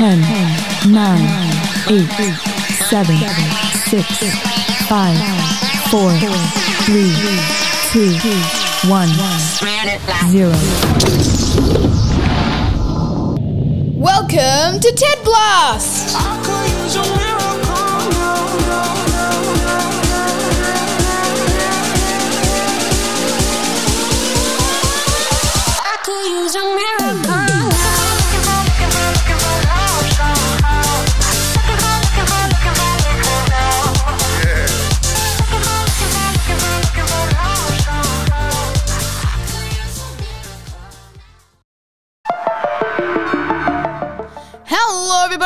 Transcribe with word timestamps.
10, 0.00 0.18
9, 0.86 1.28
8, 1.90 2.08
7, 2.88 3.18
6, 3.84 4.02
5, 4.88 5.18
4, 5.90 6.10
3, 6.86 7.12
2, 7.92 8.16
1, 8.88 9.08
0. 10.30 10.56
Welcome 13.98 14.80
to 14.80 14.90
TED 14.96 15.18
Blast! 15.22 16.16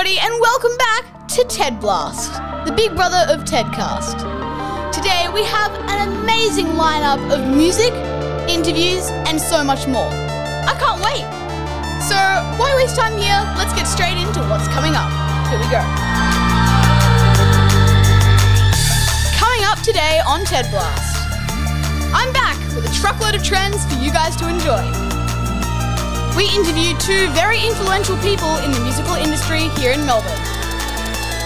Everybody, 0.04 0.20
and 0.20 0.40
welcome 0.40 0.76
back 0.76 1.28
to 1.28 1.42
TED 1.44 1.80
Blast, 1.80 2.32
the 2.66 2.72
big 2.72 2.94
brother 2.94 3.24
of 3.32 3.44
TEDcast. 3.44 4.20
Today, 4.92 5.28
we 5.32 5.42
have 5.44 5.72
an 5.88 6.20
amazing 6.20 6.66
lineup 6.76 7.20
of 7.32 7.48
music, 7.56 7.92
interviews, 8.46 9.08
and 9.24 9.40
so 9.40 9.64
much 9.64 9.86
more. 9.86 10.08
I 10.10 10.76
can't 10.78 11.00
wait. 11.00 11.24
So, 12.04 12.16
why 12.60 12.74
waste 12.76 12.96
time 12.96 13.16
here? 13.16 13.40
Let's 13.56 13.72
get 13.72 13.86
straight 13.86 14.18
into 14.18 14.40
what's 14.50 14.68
coming 14.68 14.92
up. 14.94 15.08
Here 15.48 15.58
we 15.58 15.68
go. 15.72 15.80
Coming 19.40 19.64
up 19.64 19.80
today 19.80 20.20
on 20.28 20.44
TED 20.44 20.70
Blast, 20.70 21.16
I'm 22.12 22.30
back 22.34 22.58
with 22.74 22.84
a 22.84 22.94
truckload 23.00 23.34
of 23.34 23.42
trends 23.42 23.86
for 23.86 23.98
you 24.02 24.12
guys 24.12 24.36
to 24.36 24.48
enjoy. 24.48 25.13
We 26.36 26.50
interview 26.50 26.98
two 26.98 27.30
very 27.30 27.62
influential 27.64 28.16
people 28.18 28.56
in 28.58 28.72
the 28.72 28.80
musical 28.80 29.14
industry 29.14 29.68
here 29.78 29.92
in 29.92 30.04
Melbourne. 30.04 30.42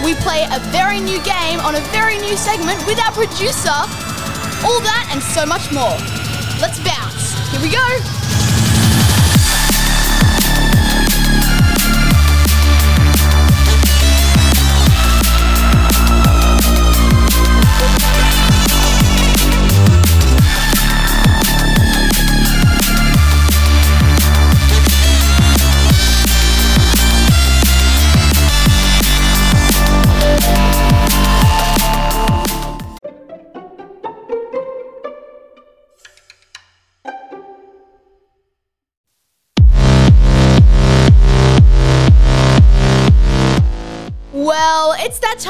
We 0.03 0.15
play 0.15 0.47
a 0.49 0.59
very 0.71 0.99
new 0.99 1.21
game 1.21 1.59
on 1.59 1.75
a 1.75 1.81
very 1.93 2.17
new 2.17 2.35
segment 2.35 2.83
with 2.87 2.99
our 2.99 3.11
producer. 3.11 3.69
All 4.65 4.81
that 4.81 5.09
and 5.13 5.21
so 5.21 5.45
much 5.45 5.71
more. 5.71 5.97
Let's 6.59 6.79
bounce. 6.79 7.37
Here 7.51 7.61
we 7.61 7.69
go. 7.69 8.18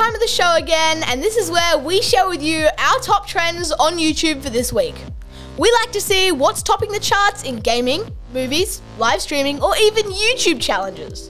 Time 0.09 0.15
of 0.15 0.21
the 0.21 0.27
show 0.27 0.55
again, 0.55 1.03
and 1.07 1.21
this 1.21 1.38
is 1.38 1.52
where 1.52 1.77
we 1.77 2.02
share 2.02 2.27
with 2.27 2.41
you 2.41 2.67
our 2.79 2.99
top 2.99 3.27
trends 3.27 3.71
on 3.73 3.97
YouTube 3.97 4.41
for 4.41 4.49
this 4.49 4.73
week. 4.73 4.95
We 5.55 5.71
like 5.71 5.92
to 5.92 6.02
see 6.02 6.31
what's 6.31 6.64
topping 6.64 6.92
the 6.92 6.99
charts 6.99 7.43
in 7.43 7.59
gaming, 7.59 8.02
movies, 8.33 8.81
live 8.97 9.21
streaming, 9.21 9.61
or 9.61 9.77
even 9.77 10.05
YouTube 10.05 10.59
challenges. 10.59 11.30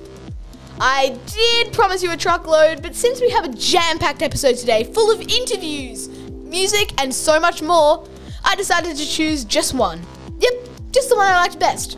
I 0.79 1.19
did 1.25 1.73
promise 1.73 2.01
you 2.01 2.11
a 2.11 2.15
truckload, 2.15 2.81
but 2.81 2.95
since 2.95 3.19
we 3.19 3.29
have 3.31 3.43
a 3.43 3.49
jam 3.49 3.99
packed 3.99 4.21
episode 4.21 4.55
today 4.55 4.85
full 4.85 5.11
of 5.11 5.19
interviews, 5.19 6.07
music, 6.07 6.93
and 7.01 7.13
so 7.13 7.37
much 7.37 7.61
more, 7.61 8.07
I 8.45 8.55
decided 8.55 8.95
to 8.95 9.05
choose 9.05 9.43
just 9.43 9.73
one. 9.73 10.01
Yep, 10.39 10.53
just 10.91 11.09
the 11.09 11.17
one 11.17 11.27
I 11.27 11.35
liked 11.35 11.59
best. 11.59 11.97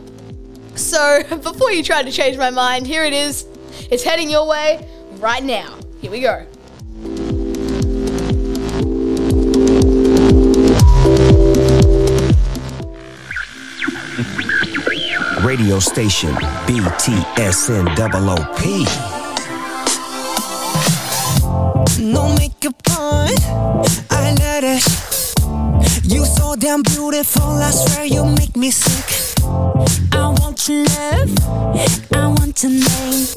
So, 0.74 1.22
before 1.44 1.72
you 1.72 1.84
try 1.84 2.02
to 2.02 2.12
change 2.12 2.38
my 2.38 2.50
mind, 2.50 2.88
here 2.88 3.04
it 3.04 3.14
is. 3.14 3.46
It's 3.92 4.04
heading 4.04 4.32
your 4.32 4.48
way 4.48 4.90
right 5.20 5.44
now. 5.44 5.78
Here 6.02 6.10
we 6.10 6.22
go. 6.22 6.48
Radio 15.52 15.80
station 15.80 16.34
BTSN 16.66 17.86
OOP. 18.00 18.60
No 22.00 22.34
makeup 22.36 22.76
on, 22.98 23.28
I 24.10 24.34
let 24.40 24.64
it. 24.64 24.84
You 26.06 26.24
so 26.24 26.56
damn 26.56 26.84
beautiful, 26.84 27.44
I 27.68 27.72
swear 27.72 28.06
you 28.06 28.24
make 28.24 28.56
me 28.56 28.72
sick. 28.72 29.36
I 30.14 30.34
want 30.40 30.70
your 30.70 30.86
love, 30.86 31.32
I 32.14 32.28
want 32.28 32.64
your 32.64 32.72
name. 32.72 33.28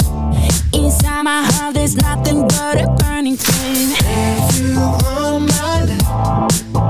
Inside 0.72 1.22
my 1.24 1.42
heart, 1.50 1.74
there's 1.74 1.96
nothing 1.96 2.46
but 2.46 2.80
a 2.80 2.86
burning 3.00 3.36
flame. 3.36 3.90
If 3.98 4.60
you 4.60 4.76
want 4.78 5.48
my 5.48 5.82
love, 5.90 6.83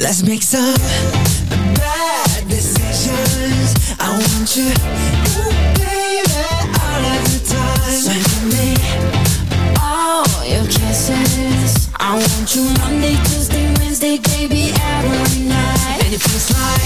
Let's 0.00 0.22
make 0.22 0.42
some 0.42 0.74
bad 1.76 2.48
decisions. 2.48 3.74
I 4.00 4.10
want 4.16 4.56
you, 4.56 4.72
ooh, 5.36 5.52
baby, 5.76 6.24
all 6.80 7.04
of 7.04 7.22
the 7.28 7.40
time. 7.46 8.00
So. 8.00 8.30
I 12.02 12.14
want 12.14 12.56
you 12.56 12.62
Monday, 12.80 13.14
Tuesday, 13.24 13.72
Wednesday, 13.74 14.18
baby, 14.18 14.72
every 14.80 15.44
night. 15.44 16.04
And 16.04 16.14
it 16.14 16.20
feels 16.22 16.50
like 16.50 16.80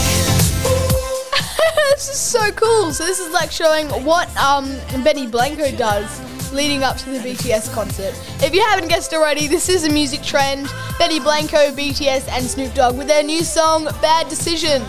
this 1.95 2.09
is 2.09 2.19
so 2.19 2.51
cool. 2.53 2.93
So 2.93 3.05
this 3.07 3.21
is 3.21 3.33
like 3.33 3.53
showing 3.53 3.89
what 4.05 4.29
um 4.37 4.67
Benny 5.05 5.27
Blanco 5.27 5.71
does 5.77 6.34
leading 6.55 6.83
up 6.85 6.97
to 6.99 7.11
the 7.11 7.19
BTS 7.19 7.73
concert. 7.75 8.15
If 8.43 8.55
you 8.55 8.63
haven't 8.63 8.89
guessed 8.89 9.13
already, 9.13 9.47
this 9.49 9.69
is 9.69 9.85
a 9.85 9.91
music 9.91 10.23
trend. 10.23 10.73
Benny 10.99 11.21
Blanco, 11.21 11.73
BTS, 11.73 12.29
and 12.29 12.45
Snoop 12.45 12.73
Dogg 12.75 12.97
with 12.97 13.09
their 13.09 13.23
new 13.23 13.43
song 13.43 13.85
"Bad 14.01 14.29
Decisions." 14.29 14.85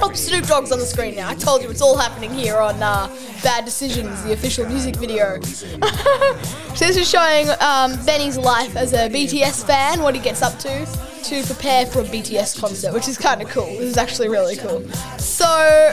Oh, 0.00 0.12
Snoop 0.12 0.46
Dogg's 0.46 0.70
on 0.70 0.78
the 0.78 0.84
screen 0.84 1.16
now. 1.16 1.28
I 1.28 1.34
told 1.34 1.62
you 1.62 1.70
it's 1.70 1.82
all 1.82 1.96
happening 1.96 2.32
here 2.32 2.58
on 2.58 2.82
uh, 2.82 3.08
Bad 3.42 3.64
Decisions, 3.64 4.22
the 4.24 4.32
official 4.32 4.66
music 4.66 4.96
video. 4.96 5.40
so 5.42 6.84
this 6.86 6.96
is 6.96 7.08
showing 7.08 7.48
um, 7.60 8.04
Benny's 8.04 8.38
life 8.38 8.76
as 8.76 8.92
a 8.92 9.08
BTS 9.08 9.66
fan, 9.66 10.02
what 10.02 10.14
he 10.14 10.20
gets 10.20 10.42
up 10.42 10.58
to 10.60 10.86
to 11.24 11.42
prepare 11.44 11.84
for 11.84 12.00
a 12.00 12.04
BTS 12.04 12.60
concert, 12.60 12.92
which 12.94 13.08
is 13.08 13.18
kind 13.18 13.42
of 13.42 13.48
cool. 13.48 13.66
This 13.66 13.90
is 13.90 13.96
actually 13.98 14.28
really 14.28 14.56
cool. 14.56 14.88
So 15.18 15.92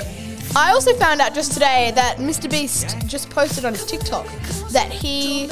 I 0.54 0.72
also 0.72 0.94
found 0.96 1.22
out 1.22 1.34
just 1.34 1.54
today 1.54 1.92
that 1.96 2.18
Mr. 2.18 2.50
Beast 2.50 2.98
just 3.08 3.30
posted 3.30 3.66
on 3.66 3.74
his 3.74 3.86
TikTok 3.86 4.26
that 4.72 4.92
he 4.92 5.48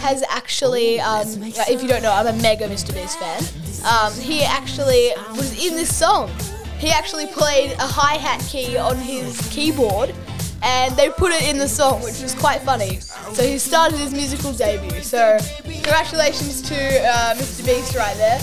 has 0.00 0.22
actually, 0.28 1.00
um, 1.00 1.26
if 1.42 1.82
you 1.82 1.88
don't 1.88 2.02
know, 2.02 2.12
I'm 2.12 2.26
a 2.26 2.42
mega 2.42 2.66
Mr. 2.68 2.92
Beast 2.94 3.18
fan. 3.18 3.42
Um, 3.84 4.12
he 4.14 4.42
actually 4.42 5.10
was 5.30 5.66
in 5.66 5.74
this 5.74 5.94
song. 5.94 6.30
He 6.78 6.90
actually 6.90 7.26
played 7.26 7.72
a 7.72 7.86
hi 7.86 8.16
hat 8.16 8.40
key 8.48 8.76
on 8.76 8.96
his 8.96 9.40
keyboard 9.50 10.14
and 10.62 10.94
they 10.96 11.10
put 11.10 11.32
it 11.32 11.42
in 11.48 11.58
the 11.58 11.68
song, 11.68 12.02
which 12.02 12.20
was 12.20 12.34
quite 12.34 12.60
funny. 12.62 13.00
So 13.32 13.42
he 13.42 13.58
started 13.58 13.98
his 13.98 14.12
musical 14.12 14.52
debut. 14.52 15.02
So 15.02 15.38
congratulations 15.62 16.62
to 16.62 16.74
uh, 16.74 17.34
Mr. 17.34 17.64
Beast 17.64 17.94
right 17.94 18.16
there. 18.16 18.40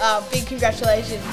Uh, 0.00 0.28
big 0.30 0.46
congratulations. 0.46 1.24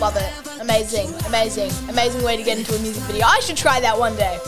Love 0.00 0.16
it. 0.16 0.53
Amazing, 0.64 1.12
amazing, 1.26 1.70
amazing 1.90 2.22
way 2.22 2.38
to 2.38 2.42
get 2.42 2.56
into 2.56 2.74
a 2.74 2.78
music 2.78 3.02
video. 3.04 3.26
I 3.26 3.38
should 3.40 3.56
try 3.56 3.80
that 3.80 3.98
one 3.98 4.16
day. 4.16 4.38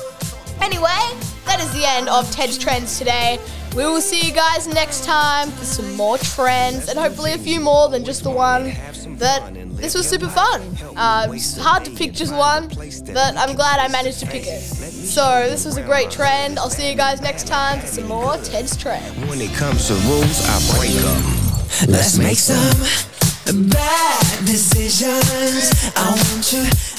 Anyway, 0.62 1.04
that 1.44 1.60
is 1.60 1.70
the 1.74 1.84
end 1.84 2.08
of 2.08 2.30
Ted's 2.30 2.56
Trends 2.56 2.98
today. 2.98 3.38
We 3.76 3.84
will 3.84 4.00
see 4.00 4.26
you 4.26 4.32
guys 4.32 4.66
next 4.66 5.04
time 5.04 5.50
for 5.50 5.66
some 5.66 5.94
more 5.94 6.16
trends 6.16 6.88
and 6.88 6.98
hopefully 6.98 7.32
a 7.32 7.38
few 7.38 7.60
more 7.60 7.90
than 7.90 8.02
just 8.02 8.24
the 8.24 8.30
one. 8.30 8.72
But 9.18 9.52
this 9.76 9.94
was 9.94 10.08
super 10.08 10.28
fun. 10.28 10.62
Uh, 10.96 11.28
it's 11.32 11.58
hard 11.58 11.84
to 11.84 11.90
pick 11.90 12.14
just 12.14 12.34
one, 12.34 12.68
but 13.12 13.36
I'm 13.36 13.54
glad 13.54 13.78
I 13.78 13.88
managed 13.88 14.20
to 14.20 14.26
pick 14.26 14.46
it. 14.46 14.62
So 14.62 15.46
this 15.50 15.66
was 15.66 15.76
a 15.76 15.82
great 15.82 16.10
trend. 16.10 16.58
I'll 16.58 16.70
see 16.70 16.88
you 16.88 16.96
guys 16.96 17.20
next 17.20 17.46
time 17.46 17.80
for 17.80 17.88
some 17.88 18.08
more 18.08 18.38
Ted's 18.38 18.74
Trends. 18.74 19.14
When 19.28 19.42
it 19.42 19.52
comes 19.52 19.88
to 19.88 19.94
rules, 20.08 20.40
I 20.48 20.78
break 20.78 20.94
them. 20.94 21.92
Let's 21.92 22.16
make 22.16 22.38
some 22.38 23.68
bad 23.68 24.05
decisions. 24.56 25.92
I 25.94 26.08
want 26.08 26.50
you. 26.50 26.95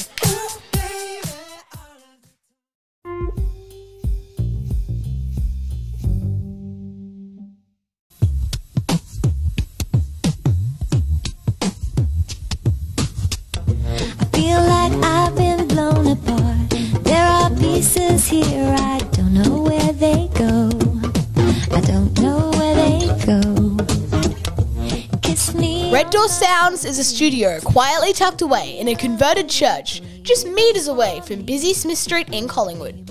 Sounds 26.68 26.84
is 26.84 26.98
a 26.98 27.04
studio 27.04 27.58
quietly 27.60 28.12
tucked 28.12 28.42
away 28.42 28.78
in 28.78 28.88
a 28.88 28.94
converted 28.94 29.48
church 29.48 30.02
just 30.20 30.46
meters 30.46 30.86
away 30.88 31.22
from 31.24 31.40
busy 31.42 31.72
Smith 31.72 31.96
Street 31.96 32.28
in 32.28 32.46
Collingwood. 32.46 33.08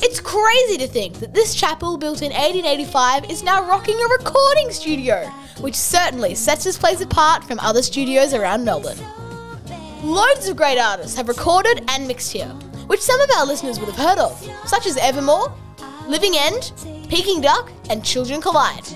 It's 0.00 0.20
crazy 0.20 0.78
to 0.78 0.86
think 0.86 1.14
that 1.18 1.34
this 1.34 1.52
chapel, 1.52 1.98
built 1.98 2.22
in 2.22 2.30
1885, 2.30 3.28
is 3.28 3.42
now 3.42 3.68
rocking 3.68 3.96
a 3.96 4.08
recording 4.22 4.70
studio, 4.70 5.24
which 5.58 5.74
certainly 5.74 6.36
sets 6.36 6.62
this 6.62 6.78
place 6.78 7.00
apart 7.00 7.42
from 7.42 7.58
other 7.58 7.82
studios 7.82 8.34
around 8.34 8.64
Melbourne. 8.64 8.98
Loads 10.04 10.46
of 10.48 10.56
great 10.56 10.78
artists 10.78 11.16
have 11.16 11.26
recorded 11.26 11.82
and 11.88 12.06
mixed 12.06 12.30
here, 12.30 12.50
which 12.86 13.00
some 13.00 13.20
of 13.20 13.30
our 13.36 13.44
listeners 13.44 13.80
would 13.80 13.88
have 13.88 13.96
heard 13.96 14.20
of, 14.20 14.68
such 14.68 14.86
as 14.86 14.96
Evermore, 14.98 15.52
Living 16.06 16.34
End, 16.36 16.70
Peking 17.08 17.40
Duk, 17.40 17.68
and 17.90 18.04
Children 18.04 18.40
Collide. 18.40 18.86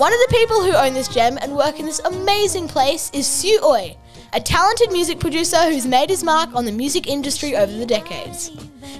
One 0.00 0.14
of 0.14 0.18
the 0.18 0.34
people 0.34 0.64
who 0.64 0.72
own 0.72 0.94
this 0.94 1.08
gem 1.08 1.38
and 1.42 1.54
work 1.54 1.78
in 1.78 1.84
this 1.84 1.98
amazing 1.98 2.68
place 2.68 3.10
is 3.12 3.26
Sue 3.26 3.60
Oi, 3.62 3.94
a 4.32 4.40
talented 4.40 4.90
music 4.90 5.20
producer 5.20 5.58
who's 5.64 5.86
made 5.86 6.08
his 6.08 6.24
mark 6.24 6.54
on 6.54 6.64
the 6.64 6.72
music 6.72 7.06
industry 7.06 7.54
over 7.54 7.70
the 7.70 7.84
decades. 7.84 8.50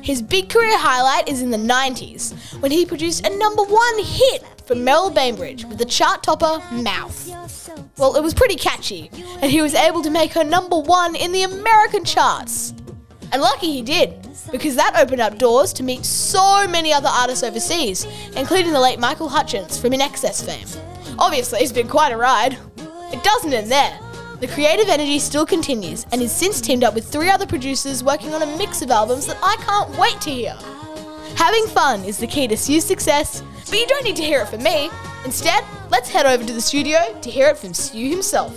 His 0.03 0.21
big 0.21 0.51
career 0.51 0.77
highlight 0.77 1.27
is 1.27 1.41
in 1.41 1.51
the 1.51 1.57
90s, 1.57 2.35
when 2.61 2.71
he 2.71 2.85
produced 2.85 3.27
a 3.27 3.35
number 3.39 3.63
one 3.63 3.99
hit 4.05 4.45
for 4.67 4.75
Merril 4.75 5.09
Bainbridge 5.09 5.65
with 5.65 5.79
the 5.79 5.87
chart 5.87 6.23
topper 6.23 6.63
Mouth. 6.71 7.31
Well, 7.97 8.17
it 8.17 8.23
was 8.23 8.35
pretty 8.35 8.57
catchy, 8.57 9.11
and 9.41 9.51
he 9.51 9.63
was 9.63 9.73
able 9.73 10.03
to 10.03 10.11
make 10.11 10.35
her 10.35 10.45
number 10.45 10.79
one 10.79 11.17
in 11.17 11.33
the 11.33 11.45
American 11.45 12.05
charts. 12.05 12.75
And 13.33 13.41
lucky 13.41 13.73
he 13.73 13.81
did, 13.81 14.29
because 14.53 14.77
that 14.77 15.01
opened 15.01 15.23
up 15.23 15.39
doors 15.39 15.73
to 15.75 15.83
meet 15.83 16.05
so 16.05 16.69
many 16.69 16.93
other 16.93 17.09
artists 17.09 17.43
overseas, 17.43 18.07
including 18.37 18.75
the 18.75 18.81
late 18.81 18.99
Michael 18.99 19.31
Hutchence 19.31 19.81
from 19.81 19.93
INXS 19.93 20.45
fame. 20.45 20.90
Obviously, 21.21 21.61
it's 21.61 21.71
been 21.71 21.87
quite 21.87 22.13
a 22.13 22.17
ride. 22.17 22.57
It 23.13 23.23
doesn't 23.23 23.53
end 23.53 23.71
there. 23.71 23.99
The 24.41 24.49
creative 24.49 24.89
energy 24.89 25.19
still 25.19 25.45
continues 25.45 26.07
and 26.13 26.23
is 26.23 26.33
since 26.33 26.63
teamed 26.63 26.83
up 26.83 26.95
with 26.95 27.07
three 27.07 27.29
other 27.29 27.47
producers 27.47 28.03
working 28.03 28.33
on 28.33 28.41
a 28.41 28.57
mix 28.57 28.81
of 28.81 28.91
albums 28.91 29.27
that 29.27 29.37
I 29.43 29.57
can't 29.61 29.91
wait 29.99 30.19
to 30.23 30.31
hear. 30.31 30.57
Having 31.37 31.67
fun 31.67 32.05
is 32.05 32.17
the 32.17 32.27
key 32.27 32.49
to 32.49 32.57
Sue's 32.57 32.85
success, 32.85 33.43
but 33.69 33.79
you 33.79 33.87
don't 33.87 34.03
need 34.03 34.17
to 34.17 34.23
hear 34.23 34.41
it 34.41 34.49
from 34.49 34.63
me. 34.63 34.89
Instead, 35.27 35.63
let's 35.91 36.09
head 36.09 36.25
over 36.25 36.43
to 36.43 36.53
the 36.55 36.61
studio 36.61 36.99
to 37.21 37.31
hear 37.31 37.49
it 37.49 37.59
from 37.59 37.75
Sue 37.75 38.09
himself. 38.09 38.57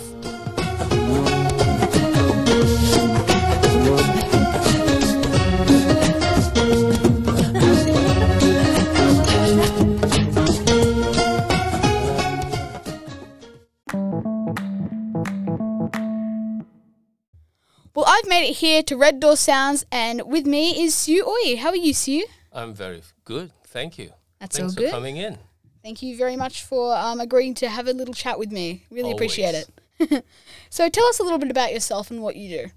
I've 18.24 18.30
made 18.30 18.48
it 18.48 18.54
here 18.54 18.82
to 18.84 18.96
Red 18.96 19.20
Door 19.20 19.36
Sounds, 19.36 19.84
and 19.92 20.22
with 20.24 20.46
me 20.46 20.82
is 20.82 20.94
Sue 20.94 21.26
Oye. 21.26 21.56
How 21.56 21.68
are 21.68 21.76
you, 21.76 21.92
Sue? 21.92 22.24
I'm 22.50 22.72
very 22.72 23.02
good. 23.26 23.52
Thank 23.66 23.98
you. 23.98 24.12
That's 24.40 24.56
Thanks 24.56 24.72
all 24.72 24.76
good. 24.78 24.88
for 24.88 24.96
coming 24.96 25.18
in. 25.18 25.36
Thank 25.82 26.02
you 26.02 26.16
very 26.16 26.34
much 26.34 26.62
for 26.62 26.96
um, 26.96 27.20
agreeing 27.20 27.52
to 27.56 27.68
have 27.68 27.86
a 27.86 27.92
little 27.92 28.14
chat 28.14 28.38
with 28.38 28.50
me. 28.50 28.86
Really 28.90 29.10
appreciate 29.10 29.54
it. 29.54 30.24
so, 30.70 30.88
tell 30.88 31.04
us 31.04 31.20
a 31.20 31.22
little 31.22 31.36
bit 31.36 31.50
about 31.50 31.74
yourself 31.74 32.10
and 32.10 32.22
what 32.22 32.36
you 32.36 32.62
do. 32.62 32.70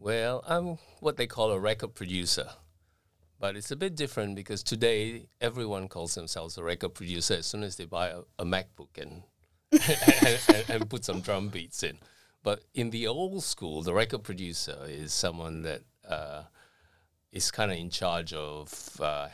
Well, 0.00 0.42
I'm 0.48 0.78
what 0.98 1.18
they 1.18 1.28
call 1.28 1.52
a 1.52 1.60
record 1.60 1.94
producer. 1.94 2.48
But 3.38 3.54
it's 3.54 3.70
a 3.70 3.76
bit 3.76 3.94
different 3.94 4.34
because 4.34 4.64
today 4.64 5.28
everyone 5.40 5.86
calls 5.86 6.16
themselves 6.16 6.58
a 6.58 6.64
record 6.64 6.94
producer 6.94 7.34
as 7.34 7.46
soon 7.46 7.62
as 7.62 7.76
they 7.76 7.84
buy 7.84 8.08
a, 8.08 8.22
a 8.40 8.44
MacBook 8.44 8.98
and, 9.00 9.22
and, 9.70 10.40
and, 10.48 10.64
and 10.68 10.90
put 10.90 11.04
some 11.04 11.20
drum 11.20 11.48
beats 11.48 11.84
in. 11.84 11.96
But 12.42 12.64
in 12.74 12.90
the 12.90 13.06
old 13.06 13.42
school, 13.44 13.82
the 13.82 13.94
record 13.94 14.22
producer 14.24 14.78
is 14.86 15.12
someone 15.12 15.62
that 15.62 15.82
uh, 16.08 16.42
is 17.30 17.50
kind 17.50 17.70
of 17.70 17.78
in 17.78 17.90
charge 17.90 18.32
of 18.32 19.00
uh, 19.00 19.28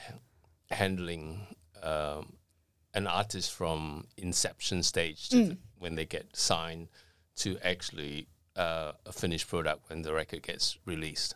handling 0.70 1.46
um, 1.82 2.34
an 2.94 3.06
artist 3.06 3.52
from 3.52 4.06
inception 4.16 4.82
stage 4.82 5.28
to 5.30 5.36
the- 5.44 5.58
when 5.78 5.94
they 5.94 6.04
get 6.04 6.36
signed 6.36 6.88
to 7.36 7.56
actually 7.62 8.26
uh, 8.56 8.92
a 9.06 9.12
finished 9.12 9.48
product 9.48 9.88
when 9.88 10.02
the 10.02 10.12
record 10.12 10.42
gets 10.42 10.76
released. 10.84 11.34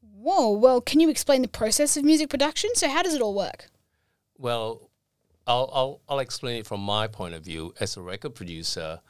Whoa, 0.00 0.50
well, 0.52 0.80
can 0.80 0.98
you 1.00 1.10
explain 1.10 1.42
the 1.42 1.48
process 1.48 1.96
of 1.96 2.04
music 2.04 2.30
production? 2.30 2.70
So, 2.74 2.88
how 2.88 3.02
does 3.02 3.14
it 3.14 3.20
all 3.20 3.34
work? 3.34 3.70
Well, 4.38 4.90
I'll, 5.46 5.70
I'll, 5.72 6.00
I'll 6.08 6.18
explain 6.18 6.56
it 6.60 6.66
from 6.66 6.80
my 6.80 7.06
point 7.06 7.34
of 7.34 7.44
view. 7.44 7.74
As 7.80 7.96
a 7.96 8.02
record 8.02 8.34
producer, 8.34 9.00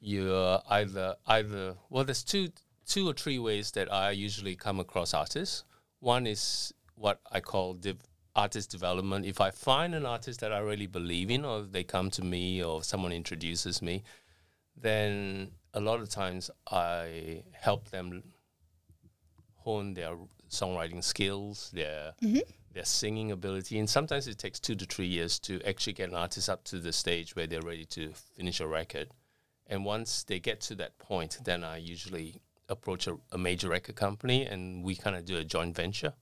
you're 0.00 0.54
uh, 0.54 0.60
either 0.70 1.16
either 1.26 1.76
well, 1.88 2.04
there's 2.04 2.24
two 2.24 2.48
two 2.86 3.08
or 3.08 3.12
three 3.12 3.38
ways 3.38 3.70
that 3.72 3.92
I 3.92 4.10
usually 4.10 4.56
come 4.56 4.80
across 4.80 5.14
artists. 5.14 5.64
One 6.00 6.26
is 6.26 6.74
what 6.94 7.20
I 7.30 7.40
call 7.40 7.74
dev- 7.74 8.02
artist 8.34 8.70
development. 8.70 9.26
If 9.26 9.40
I 9.40 9.50
find 9.50 9.94
an 9.94 10.06
artist 10.06 10.40
that 10.40 10.52
I 10.52 10.58
really 10.58 10.86
believe 10.86 11.30
in, 11.30 11.44
or 11.44 11.62
they 11.62 11.84
come 11.84 12.10
to 12.12 12.22
me, 12.22 12.62
or 12.62 12.82
someone 12.82 13.12
introduces 13.12 13.82
me, 13.82 14.02
then 14.76 15.50
a 15.74 15.80
lot 15.80 16.00
of 16.00 16.08
times 16.08 16.50
I 16.70 17.44
help 17.52 17.90
them 17.90 18.22
hone 19.56 19.94
their 19.94 20.16
songwriting 20.48 21.04
skills, 21.04 21.70
their 21.72 22.14
mm-hmm. 22.22 22.38
their 22.72 22.84
singing 22.84 23.30
ability, 23.30 23.78
and 23.78 23.88
sometimes 23.88 24.26
it 24.26 24.38
takes 24.38 24.58
two 24.58 24.74
to 24.76 24.86
three 24.86 25.06
years 25.06 25.38
to 25.40 25.60
actually 25.68 25.92
get 25.92 26.08
an 26.08 26.16
artist 26.16 26.48
up 26.48 26.64
to 26.64 26.78
the 26.78 26.92
stage 26.92 27.36
where 27.36 27.46
they're 27.46 27.62
ready 27.62 27.84
to 27.84 28.12
finish 28.36 28.60
a 28.60 28.66
record. 28.66 29.08
And 29.70 29.84
once 29.84 30.24
they 30.24 30.40
get 30.40 30.60
to 30.62 30.74
that 30.76 30.98
point, 30.98 31.38
then 31.44 31.64
I 31.64 31.78
usually 31.78 32.40
approach 32.68 33.06
a, 33.06 33.16
a 33.32 33.38
major 33.38 33.68
record 33.68 33.96
company 33.96 34.44
and 34.44 34.84
we 34.84 34.94
kind 34.96 35.16
of 35.16 35.24
do 35.24 35.36
a 35.36 35.44
joint 35.44 35.74
venture 35.74 36.12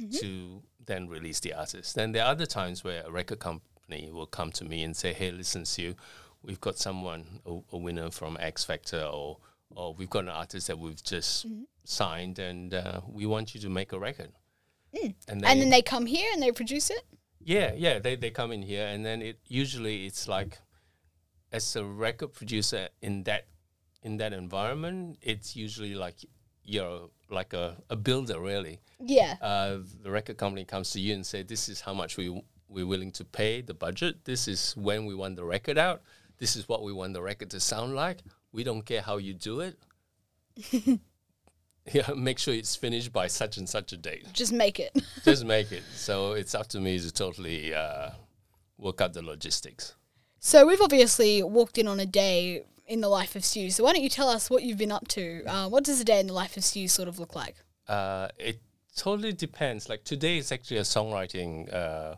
mm-hmm. 0.00 0.16
to 0.18 0.62
then 0.84 1.08
release 1.08 1.40
the 1.40 1.54
artist. 1.54 1.94
Then 1.94 2.12
there 2.12 2.24
are 2.24 2.32
other 2.32 2.46
times 2.46 2.84
where 2.84 3.02
a 3.06 3.10
record 3.10 3.38
company 3.38 4.10
will 4.12 4.26
come 4.26 4.50
to 4.52 4.64
me 4.64 4.82
and 4.82 4.96
say, 4.96 5.12
"Hey, 5.12 5.30
listen, 5.30 5.64
Sue, 5.64 5.94
we've 6.42 6.60
got 6.60 6.78
someone, 6.78 7.40
a, 7.46 7.58
a 7.72 7.78
winner 7.78 8.10
from 8.10 8.36
X 8.40 8.64
Factor, 8.64 9.02
or 9.02 9.38
or 9.70 9.94
we've 9.94 10.10
got 10.10 10.24
an 10.24 10.30
artist 10.30 10.66
that 10.66 10.78
we've 10.78 11.02
just 11.02 11.46
mm-hmm. 11.46 11.62
signed, 11.84 12.38
and 12.38 12.74
uh, 12.74 13.00
we 13.08 13.26
want 13.26 13.54
you 13.54 13.60
to 13.60 13.68
make 13.68 13.92
a 13.92 13.98
record." 13.98 14.32
Mm. 14.94 15.14
And, 15.28 15.44
And 15.44 15.60
then 15.60 15.70
they 15.70 15.82
come 15.82 16.06
here 16.06 16.28
and 16.32 16.42
they 16.42 16.50
produce 16.50 16.90
it? 16.90 17.04
yeah, 17.44 17.72
yeah, 17.76 17.98
they, 17.98 18.16
they 18.16 18.30
come 18.30 18.52
in 18.52 18.62
here, 18.62 18.86
and 18.86 19.04
then 19.04 19.22
it 19.22 19.38
usually 19.48 20.06
it's 20.06 20.28
like, 20.28 20.58
as 21.52 21.76
a 21.76 21.84
record 21.84 22.32
producer 22.32 22.88
in 23.02 23.24
that 23.24 23.46
in 24.02 24.16
that 24.16 24.32
environment, 24.32 25.18
it's 25.20 25.56
usually 25.56 25.94
like 25.94 26.16
you're 26.64 27.10
like 27.28 27.52
a, 27.52 27.76
a 27.90 27.96
builder, 27.96 28.40
really. 28.40 28.80
Yeah. 28.98 29.36
Uh, 29.40 29.78
the 30.02 30.10
record 30.10 30.36
company 30.36 30.64
comes 30.64 30.90
to 30.92 31.00
you 31.00 31.14
and 31.14 31.26
say, 31.26 31.42
"This 31.42 31.68
is 31.68 31.80
how 31.80 31.94
much 31.94 32.16
we 32.16 32.42
we're 32.68 32.86
willing 32.86 33.12
to 33.12 33.24
pay 33.24 33.60
the 33.60 33.74
budget. 33.74 34.24
This 34.24 34.46
is 34.46 34.76
when 34.76 35.04
we 35.04 35.14
want 35.14 35.36
the 35.36 35.44
record 35.44 35.76
out. 35.76 36.02
This 36.38 36.56
is 36.56 36.68
what 36.68 36.82
we 36.82 36.92
want 36.92 37.14
the 37.14 37.22
record 37.22 37.50
to 37.50 37.60
sound 37.60 37.94
like. 37.94 38.22
We 38.52 38.64
don't 38.64 38.82
care 38.82 39.02
how 39.02 39.16
you 39.18 39.34
do 39.34 39.60
it. 39.60 39.78
yeah, 41.92 42.10
make 42.16 42.38
sure 42.38 42.54
it's 42.54 42.76
finished 42.76 43.12
by 43.12 43.26
such 43.26 43.56
and 43.56 43.68
such 43.68 43.92
a 43.92 43.96
date." 43.96 44.26
Just 44.32 44.52
make 44.52 44.80
it. 44.80 44.92
just 45.24 45.44
make 45.44 45.72
it. 45.72 45.82
So 45.94 46.32
it's 46.32 46.54
up 46.54 46.68
to 46.68 46.80
me 46.80 46.98
to 46.98 47.12
totally 47.12 47.74
uh, 47.74 48.10
work 48.78 49.00
out 49.00 49.12
the 49.12 49.22
logistics. 49.22 49.94
So, 50.40 50.66
we've 50.66 50.80
obviously 50.80 51.42
walked 51.42 51.76
in 51.76 51.86
on 51.86 52.00
a 52.00 52.06
day 52.06 52.64
in 52.86 53.02
the 53.02 53.08
life 53.08 53.36
of 53.36 53.44
Stu. 53.44 53.70
So, 53.70 53.84
why 53.84 53.92
don't 53.92 54.02
you 54.02 54.08
tell 54.08 54.28
us 54.28 54.48
what 54.48 54.62
you've 54.62 54.78
been 54.78 54.90
up 54.90 55.06
to? 55.08 55.44
Uh, 55.46 55.68
what 55.68 55.84
does 55.84 56.00
a 56.00 56.04
day 56.04 56.18
in 56.18 56.26
the 56.26 56.32
life 56.32 56.56
of 56.56 56.64
Stu 56.64 56.88
sort 56.88 57.08
of 57.08 57.18
look 57.18 57.36
like? 57.36 57.56
Uh, 57.86 58.28
it 58.38 58.58
totally 58.96 59.32
depends. 59.32 59.88
Like 59.88 60.04
today 60.04 60.38
is 60.38 60.50
actually 60.50 60.78
a 60.78 60.82
songwriting 60.82 61.72
uh, 61.74 62.14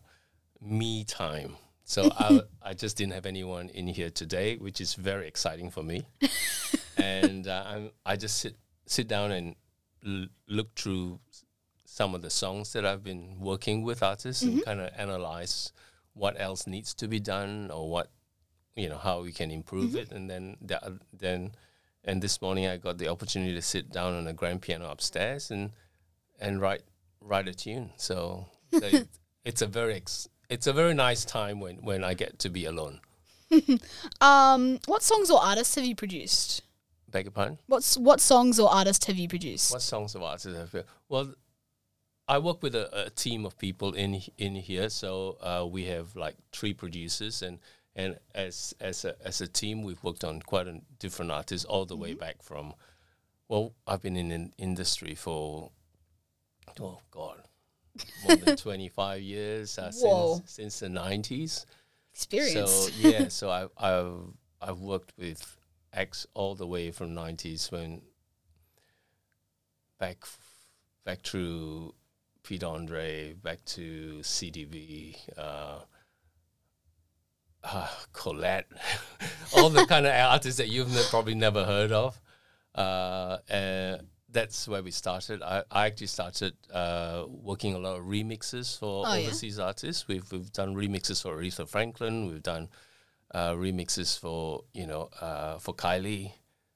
me 0.61 1.05
time. 1.05 1.57
So 1.85 2.11
I, 2.19 2.41
I 2.63 2.75
just 2.75 2.97
didn't 2.97 3.15
have 3.15 3.27
anyone 3.27 3.69
in 3.71 3.87
here 3.87 4.11
today, 4.11 4.57
which 4.57 4.81
is 4.81 4.95
very 4.95 5.27
exciting 5.27 5.71
for 5.71 5.83
me. 5.83 6.07
and 6.97 7.49
uh, 7.49 7.65
I'm, 7.67 7.91
I 8.07 8.17
just 8.17 8.39
sit 8.39 8.57
sit 8.87 9.09
down 9.09 9.33
and 9.33 9.57
l- 10.07 10.27
look 10.47 10.75
through 10.75 11.19
some 11.85 12.15
of 12.15 12.23
the 12.23 12.31
songs 12.31 12.73
that 12.73 12.87
I've 12.87 13.03
been 13.03 13.41
working 13.41 13.83
with 13.83 14.03
artists 14.03 14.43
and 14.43 14.65
kind 14.65 14.81
of 14.81 14.91
analyze 14.97 15.73
what 16.15 16.41
else 16.41 16.67
needs 16.67 16.95
to 16.95 17.09
be 17.09 17.21
done 17.21 17.71
or 17.71 17.91
what 17.91 18.11
you 18.77 18.89
know 18.89 18.99
how 18.99 19.23
we 19.23 19.33
can 19.33 19.51
improve 19.51 19.97
it 19.97 20.13
and 20.13 20.29
then 20.31 20.57
the, 20.61 20.83
oth- 20.85 21.03
then 21.13 21.53
and 22.05 22.23
this 22.23 22.41
morning 22.41 22.67
I 22.67 22.77
got 22.77 22.99
the 22.99 23.09
opportunity 23.09 23.55
to 23.55 23.63
sit 23.63 23.91
down 23.91 24.15
on 24.15 24.27
a 24.27 24.33
grand 24.33 24.63
piano 24.63 24.91
upstairs 24.91 25.51
and 25.51 25.71
and 26.41 26.61
write 26.61 26.83
write 27.21 27.49
a 27.49 27.55
tune 27.55 27.91
so, 27.97 28.47
so 28.73 28.85
it, 28.85 29.09
it's 29.45 29.63
a 29.63 29.67
very 29.67 29.95
ex, 29.95 30.29
it's 30.49 30.67
a 30.67 30.73
very 30.73 30.95
nice 30.95 31.25
time 31.25 31.61
when 31.61 31.77
when 31.77 32.03
I 32.05 32.15
get 32.15 32.39
to 32.41 32.51
be 32.51 32.65
alone 32.65 33.01
Um, 34.21 34.79
what 34.87 35.03
songs 35.03 35.31
or 35.31 35.43
artists 35.43 35.75
have 35.75 35.85
you 35.85 35.95
produced? 35.95 36.63
Beg 37.11 37.27
your 37.27 37.33
pardon? 37.33 37.59
What's 37.67 37.99
what 37.99 38.21
songs 38.21 38.59
or 38.59 38.71
artists 38.71 39.05
have 39.07 39.17
you 39.17 39.29
produced? 39.29 39.73
What 39.73 39.83
songs 39.83 40.15
of 40.15 40.23
artists 40.23 40.57
have 40.57 40.73
you? 40.73 40.85
Well, 41.09 41.35
I 42.29 42.39
work 42.39 42.63
with 42.63 42.75
a, 42.75 43.07
a 43.07 43.11
team 43.11 43.45
of 43.45 43.59
people 43.59 43.93
in 43.95 44.23
in 44.39 44.55
here, 44.55 44.89
so 44.89 45.37
uh, 45.41 45.67
we 45.67 45.85
have 45.87 46.15
like 46.17 46.37
three 46.53 46.73
producers, 46.73 47.43
and 47.43 47.59
and 47.95 48.19
as 48.35 48.75
as 48.81 49.05
a 49.05 49.15
as 49.25 49.41
a 49.41 49.49
team, 49.49 49.83
we've 49.83 50.03
worked 50.03 50.25
on 50.25 50.41
quite 50.41 50.67
a 50.67 50.81
different 50.99 51.31
artists 51.31 51.65
all 51.65 51.85
the 51.85 51.97
way 51.97 52.15
back 52.15 52.43
from. 52.43 52.75
Well, 53.49 53.75
I've 53.87 54.01
been 54.01 54.17
in 54.17 54.31
an 54.31 54.55
industry 54.57 55.15
for, 55.15 55.71
oh 56.81 57.01
God, 57.11 57.43
more 58.25 58.37
than 58.37 58.57
twenty 58.67 58.89
five 58.89 59.21
years 59.21 59.79
uh, 59.79 59.91
since 59.91 60.53
since 60.53 60.81
the 60.81 60.89
nineties. 60.89 61.67
Experience. 62.15 62.71
So 62.71 62.91
yeah, 62.99 63.29
so 63.29 63.51
I, 63.51 63.67
I've 63.77 64.35
I've 64.61 64.81
worked 64.81 65.13
with 65.19 65.57
acts 65.93 66.27
all 66.35 66.55
the 66.55 66.67
way 66.67 66.93
from 66.93 67.15
nineties 67.15 67.71
when 67.71 68.03
back 69.99 70.25
back 71.05 71.21
through 71.23 71.95
Pete 72.45 72.65
Andre, 72.65 73.35
back 73.35 73.65
to 73.67 74.19
CDB, 74.23 75.17
uh, 75.39 75.79
uh, 77.65 77.89
Colette, 78.13 78.67
all 79.57 79.71
the 79.71 79.87
kind 79.87 80.07
of 80.07 80.13
artists 80.13 80.59
that 80.59 80.69
you've 80.69 80.93
ne- 80.93 81.05
probably 81.11 81.35
never 81.35 81.65
heard 81.65 81.93
of. 81.93 82.21
Uh, 82.75 83.39
and 83.49 84.07
that's 84.31 84.67
where 84.67 84.83
we 84.83 84.91
started. 84.91 85.43
I, 85.43 85.63
I 85.71 85.87
actually 85.87 86.07
started 86.09 86.55
uh, 86.73 87.25
working 87.29 87.75
a 87.75 87.79
lot 87.79 87.99
of 87.99 88.05
remixes 88.07 88.77
for 88.79 89.05
Oh, 89.07 89.15
yeah? 89.15 89.27
overseas 89.27 89.59
artists. 89.59 90.09
We've 90.09 90.25
we've 90.33 90.51
done 90.53 90.75
remixes 90.75 91.23
for 91.23 91.37
Aretha 91.37 91.69
Franklin. 91.69 92.27
We've 92.27 92.43
done 92.43 92.69
uh, 93.33 93.53
remixes 93.53 94.19
for 94.19 94.65
you 94.73 94.87
know 94.87 95.11
uh, 95.21 95.59
for 95.59 95.75
Kylie. 95.75 96.33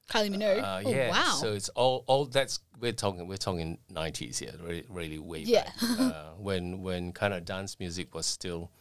Kylie 0.07 0.29
Minogue. 0.33 0.63
Uh, 0.63 0.81
oh, 0.85 0.89
yeah. 0.89 1.09
wow. 1.09 1.37
So 1.39 1.53
it's 1.53 1.69
all 1.69 2.03
all 2.07 2.25
that's 2.25 2.59
we're 2.79 2.91
talking 2.93 3.27
we're 3.27 3.37
talking 3.37 3.77
nineties 3.89 4.39
here, 4.39 4.53
really, 4.63 4.85
really 4.89 5.19
way 5.19 5.39
Yeah. 5.39 5.63
back 5.81 5.99
uh, 5.99 6.29
when 6.37 6.81
when 6.81 7.11
kind 7.11 7.33
of 7.33 7.43
dance 7.45 7.77
music 7.79 8.13
was 8.15 8.25
still 8.25 8.71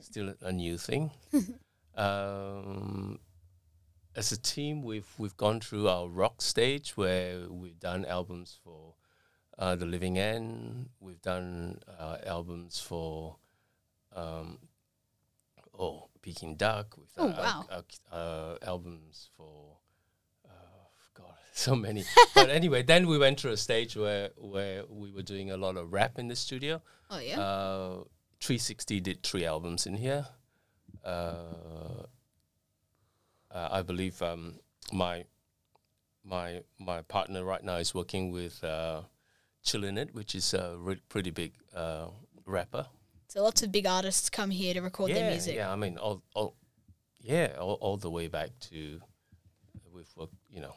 still 0.00 0.34
a 0.42 0.52
new 0.52 0.76
thing. 0.78 1.10
um, 1.96 3.18
as 4.16 4.32
a 4.32 4.36
team, 4.36 4.82
we've 4.82 5.08
we've 5.18 5.36
gone 5.36 5.60
through 5.60 5.88
our 5.88 6.08
rock 6.08 6.42
stage 6.42 6.96
where 6.96 7.46
we've 7.48 7.78
done 7.78 8.04
albums 8.04 8.58
for 8.64 8.94
uh, 9.58 9.76
the 9.76 9.86
Living 9.86 10.18
End. 10.18 10.88
We've 11.00 11.20
done 11.22 11.78
uh, 11.98 12.18
albums 12.26 12.80
for 12.80 13.36
um, 14.14 14.58
oh 15.78 16.08
Peking 16.22 16.56
Duk. 16.56 16.96
We've 16.98 17.06
Oh, 17.18 17.28
done 17.28 17.38
wow. 17.38 17.64
uh, 17.70 18.14
uh, 18.14 18.56
albums 18.66 19.30
for 19.36 19.76
God, 21.14 21.34
so 21.52 21.74
many. 21.74 22.04
but 22.34 22.50
anyway, 22.50 22.82
then 22.82 23.06
we 23.06 23.18
went 23.18 23.40
through 23.40 23.52
a 23.52 23.56
stage 23.56 23.96
where 23.96 24.30
where 24.36 24.84
we 24.88 25.10
were 25.10 25.22
doing 25.22 25.50
a 25.50 25.56
lot 25.56 25.76
of 25.76 25.92
rap 25.92 26.18
in 26.18 26.28
the 26.28 26.36
studio. 26.36 26.80
oh 27.10 27.18
yeah. 27.18 27.40
Uh, 27.40 28.04
360 28.40 29.00
did 29.00 29.22
three 29.22 29.44
albums 29.44 29.86
in 29.86 29.94
here. 29.94 30.26
Uh, 31.04 32.06
uh, 33.50 33.68
I 33.70 33.82
believe 33.82 34.20
um, 34.22 34.58
my 34.92 35.24
my 36.24 36.62
my 36.78 37.02
partner 37.02 37.44
right 37.44 37.62
now 37.62 37.76
is 37.76 37.94
working 37.94 38.32
with 38.32 38.62
uh, 38.64 39.02
Chillinit, 39.64 40.12
which 40.12 40.34
is 40.34 40.54
a 40.54 40.76
re- 40.78 41.00
pretty 41.08 41.30
big 41.30 41.52
uh, 41.74 42.06
rapper. 42.46 42.86
so 43.28 43.42
lots 43.42 43.62
of 43.62 43.70
big 43.70 43.86
artists 43.86 44.28
come 44.30 44.50
here 44.50 44.74
to 44.74 44.80
record 44.80 45.12
their 45.12 45.30
music. 45.30 45.54
yeah. 45.54 45.70
I 45.72 45.76
mean, 45.76 45.96
all, 45.98 46.22
all 46.34 46.56
yeah, 47.20 47.54
all, 47.60 47.74
all 47.80 47.96
the 47.96 48.10
way 48.10 48.26
back 48.28 48.50
to 48.70 49.00
we've 49.94 50.10
worked. 50.16 50.34
You 50.50 50.62
know, 50.62 50.74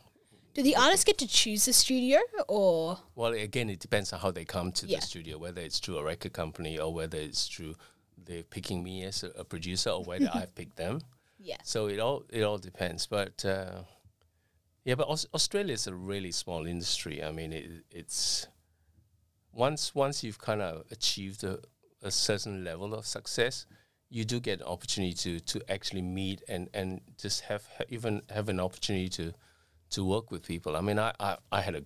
Do 0.55 0.63
the 0.63 0.75
artists 0.77 1.03
get 1.03 1.17
to 1.19 1.27
choose 1.27 1.65
the 1.65 1.73
studio 1.73 2.19
or 2.47 2.97
Well, 3.13 3.33
again, 3.33 3.69
it 3.69 3.79
depends 3.79 4.11
on 4.13 4.19
how 4.21 4.31
they 4.31 4.45
come 4.45 4.71
to 4.71 4.87
Yeah. 4.87 4.99
the 4.99 5.05
studio, 5.05 5.37
whether 5.37 5.61
it's 5.61 5.79
through 5.79 5.97
a 5.97 6.03
record 6.03 6.33
company 6.33 6.79
or 6.79 6.93
whether 6.93 7.17
it's 7.17 7.47
through 7.47 7.75
they're 8.17 8.43
picking 8.43 8.81
me 8.83 9.03
as 9.03 9.23
a, 9.23 9.29
a 9.31 9.43
producer 9.43 9.89
or 9.91 10.03
whether 10.03 10.29
I've 10.33 10.55
picked 10.55 10.77
them. 10.77 11.01
yeah? 11.37 11.57
So 11.63 11.87
it 11.87 11.99
all 11.99 12.23
it 12.31 12.41
all 12.43 12.57
depends. 12.57 13.05
But 13.05 13.43
uh, 13.45 13.83
yeah, 14.85 14.95
but 14.95 15.07
Aus- 15.09 15.27
Australia 15.33 15.73
is 15.73 15.87
a 15.87 15.93
really 15.93 16.31
small 16.31 16.65
industry. 16.65 17.21
I 17.23 17.31
mean, 17.31 17.51
it, 17.53 17.69
it's 17.91 18.47
once 19.51 19.93
once 19.93 20.23
you've 20.23 20.39
kind 20.39 20.61
of 20.61 20.85
achieved 20.91 21.43
a, 21.43 21.59
a 22.01 22.11
certain 22.11 22.63
level 22.63 22.93
of 22.93 23.05
success, 23.05 23.65
you 24.09 24.23
do 24.25 24.39
get 24.39 24.61
an 24.61 24.67
opportunity 24.67 25.13
to 25.13 25.39
to 25.41 25.71
actually 25.71 26.01
meet 26.01 26.41
and 26.47 26.69
and 26.73 27.01
just 27.17 27.41
have 27.41 27.67
ha- 27.77 27.83
even 27.89 28.21
have 28.29 28.47
an 28.49 28.59
opportunity 28.59 29.09
to 29.09 29.33
to 29.91 30.03
work 30.03 30.31
with 30.31 30.43
people. 30.43 30.75
I 30.75 30.81
mean, 30.81 30.99
I 30.99 31.13
I, 31.19 31.37
I 31.51 31.61
had 31.61 31.75
a 31.75 31.83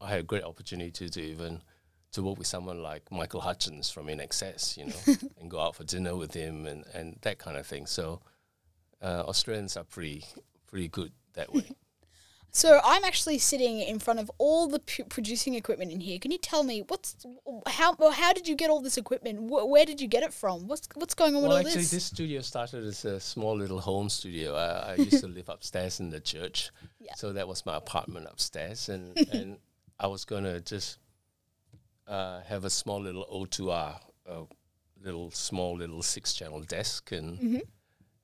I 0.00 0.10
had 0.10 0.20
a 0.20 0.24
great 0.24 0.44
opportunity 0.44 1.08
to, 1.08 1.20
even 1.20 1.62
to 2.12 2.22
work 2.22 2.38
with 2.38 2.46
someone 2.46 2.82
like 2.82 3.10
Michael 3.12 3.40
Hutchence 3.40 3.90
from 3.90 4.06
INXS, 4.06 4.76
you 4.76 4.86
know, 4.86 5.28
and 5.40 5.50
go 5.50 5.60
out 5.60 5.76
for 5.76 5.84
dinner 5.84 6.16
with 6.16 6.34
him 6.34 6.66
and, 6.66 6.84
and 6.94 7.18
that 7.22 7.38
kind 7.38 7.56
of 7.56 7.66
thing. 7.66 7.86
So 7.86 8.20
uh, 9.02 9.24
Australians 9.26 9.76
are 9.76 9.84
pretty 9.84 10.24
pretty 10.66 10.88
good 10.88 11.12
that 11.34 11.52
way. 11.52 11.70
So 12.52 12.80
I'm 12.84 13.04
actually 13.04 13.38
sitting 13.38 13.78
in 13.80 13.98
front 14.00 14.18
of 14.18 14.30
all 14.38 14.66
the 14.68 14.80
p- 14.80 15.04
producing 15.04 15.54
equipment 15.54 15.92
in 15.92 16.00
here. 16.00 16.18
Can 16.18 16.30
you 16.32 16.38
tell 16.38 16.64
me 16.64 16.82
what's 16.88 17.14
how 17.66 17.94
well, 17.98 18.10
how 18.10 18.32
did 18.32 18.48
you 18.48 18.56
get 18.56 18.70
all 18.70 18.80
this 18.80 18.96
equipment? 18.96 19.38
Wh- 19.50 19.68
where 19.68 19.84
did 19.84 20.00
you 20.00 20.08
get 20.08 20.22
it 20.24 20.32
from? 20.34 20.66
What's 20.66 20.88
what's 20.94 21.14
going 21.14 21.36
on 21.36 21.42
well, 21.42 21.50
with 21.50 21.58
all 21.58 21.62
this? 21.64 21.72
Actually, 21.74 21.82
this? 21.82 21.90
this 21.92 22.04
studio 22.04 22.40
started 22.40 22.84
as 22.84 23.04
a 23.04 23.20
small 23.20 23.56
little 23.56 23.80
home 23.80 24.08
studio. 24.08 24.56
I, 24.56 24.92
I 24.92 24.94
used 24.96 25.20
to 25.20 25.28
live 25.28 25.48
upstairs 25.48 26.00
in 26.00 26.10
the 26.10 26.20
church, 26.20 26.70
Yeah. 27.00 27.14
so 27.16 27.32
that 27.32 27.46
was 27.46 27.64
my 27.64 27.76
apartment 27.76 28.26
upstairs, 28.30 28.88
and 28.88 29.16
and 29.32 29.58
I 30.00 30.08
was 30.08 30.24
gonna 30.24 30.60
just 30.60 30.98
uh, 32.08 32.40
have 32.42 32.64
a 32.64 32.70
small 32.70 33.00
little 33.00 33.26
O2R, 33.32 34.00
a 34.26 34.42
little 35.00 35.30
small 35.30 35.76
little 35.76 36.02
six 36.02 36.34
channel 36.34 36.62
desk, 36.62 37.12
and 37.12 37.38
Mm-hmm. 37.38 37.58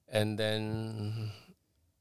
and 0.09 0.37
then 0.39 1.31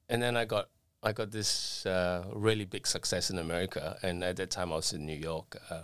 and 0.09 0.21
then 0.23 0.35
I 0.37 0.45
got 0.45 0.69
I 1.05 1.11
got 1.11 1.29
this 1.29 1.85
uh, 1.85 2.23
really 2.33 2.65
big 2.65 2.87
success 2.87 3.29
in 3.29 3.37
America, 3.37 3.97
and 4.01 4.23
at 4.23 4.37
that 4.37 4.49
time 4.49 4.73
I 4.73 4.77
was 4.77 4.91
in 4.91 5.05
New 5.05 5.15
York, 5.15 5.55
uh, 5.69 5.83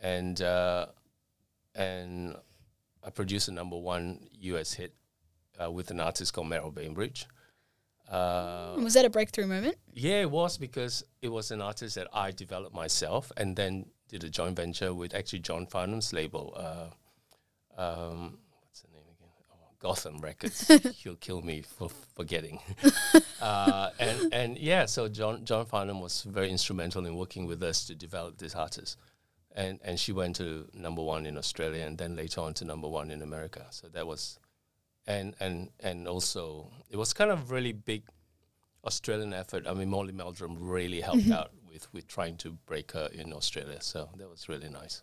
and 0.00 0.40
uh, 0.40 0.86
and 1.74 2.36
I 3.02 3.10
produced 3.10 3.48
a 3.48 3.50
number 3.50 3.76
one 3.76 4.28
US 4.40 4.74
hit 4.74 4.94
uh, 5.60 5.70
with 5.72 5.90
an 5.90 5.98
artist 5.98 6.32
called 6.32 6.46
Merril 6.46 6.72
Bainbridge. 6.72 7.26
Uh, 8.08 8.76
was 8.78 8.94
that 8.94 9.04
a 9.04 9.10
breakthrough 9.10 9.46
moment? 9.46 9.76
yeah, 9.92 10.20
it 10.20 10.30
was 10.30 10.56
because 10.56 11.04
it 11.20 11.30
was 11.30 11.50
an 11.50 11.60
artist 11.60 11.96
that 11.96 12.06
I 12.12 12.30
developed 12.30 12.76
myself, 12.76 13.32
and 13.36 13.56
then 13.56 13.86
did 14.08 14.22
a 14.22 14.30
joint 14.30 14.54
venture 14.54 14.94
with 14.94 15.14
actually 15.14 15.40
John 15.40 15.66
Farnham's 15.66 16.12
label. 16.12 16.54
Uh, 16.56 17.80
um, 17.80 18.38
what's 18.60 18.82
the 18.82 18.88
name 18.92 19.02
again? 19.18 19.32
Oh, 19.50 19.73
Gotham 19.84 20.16
Records. 20.16 20.66
He'll 21.02 21.16
kill 21.16 21.42
me 21.42 21.60
for 21.60 21.90
forgetting. 22.16 22.58
uh, 23.42 23.90
and 23.98 24.32
and 24.32 24.58
yeah, 24.58 24.86
so 24.86 25.08
John 25.08 25.44
John 25.44 25.66
Farnham 25.66 26.00
was 26.00 26.22
very 26.22 26.50
instrumental 26.50 27.04
in 27.04 27.14
working 27.16 27.44
with 27.44 27.62
us 27.62 27.84
to 27.88 27.94
develop 27.94 28.38
this 28.38 28.54
artist. 28.54 28.96
And 29.54 29.78
and 29.84 30.00
she 30.00 30.10
went 30.10 30.36
to 30.36 30.66
number 30.72 31.02
one 31.02 31.26
in 31.26 31.36
Australia, 31.36 31.84
and 31.84 31.98
then 31.98 32.16
later 32.16 32.40
on 32.40 32.54
to 32.54 32.64
number 32.64 32.88
one 32.88 33.10
in 33.10 33.20
America. 33.20 33.66
So 33.70 33.88
that 33.88 34.06
was, 34.06 34.38
and 35.06 35.36
and 35.38 35.68
and 35.80 36.08
also 36.08 36.70
it 36.88 36.96
was 36.96 37.12
kind 37.12 37.30
of 37.30 37.50
really 37.50 37.72
big 37.72 38.04
Australian 38.86 39.34
effort. 39.34 39.66
I 39.66 39.74
mean, 39.74 39.90
Molly 39.90 40.14
Meldrum 40.14 40.56
really 40.58 41.02
helped 41.02 41.30
out 41.30 41.50
with 41.68 41.92
with 41.92 42.08
trying 42.08 42.38
to 42.38 42.52
break 42.64 42.92
her 42.92 43.10
in 43.12 43.34
Australia. 43.34 43.82
So 43.82 44.08
that 44.16 44.30
was 44.30 44.48
really 44.48 44.70
nice. 44.70 45.02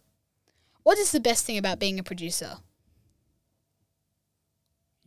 What 0.82 0.98
is 0.98 1.12
the 1.12 1.20
best 1.20 1.46
thing 1.46 1.60
about 1.60 1.78
being 1.78 2.00
a 2.00 2.04
producer? 2.04 2.58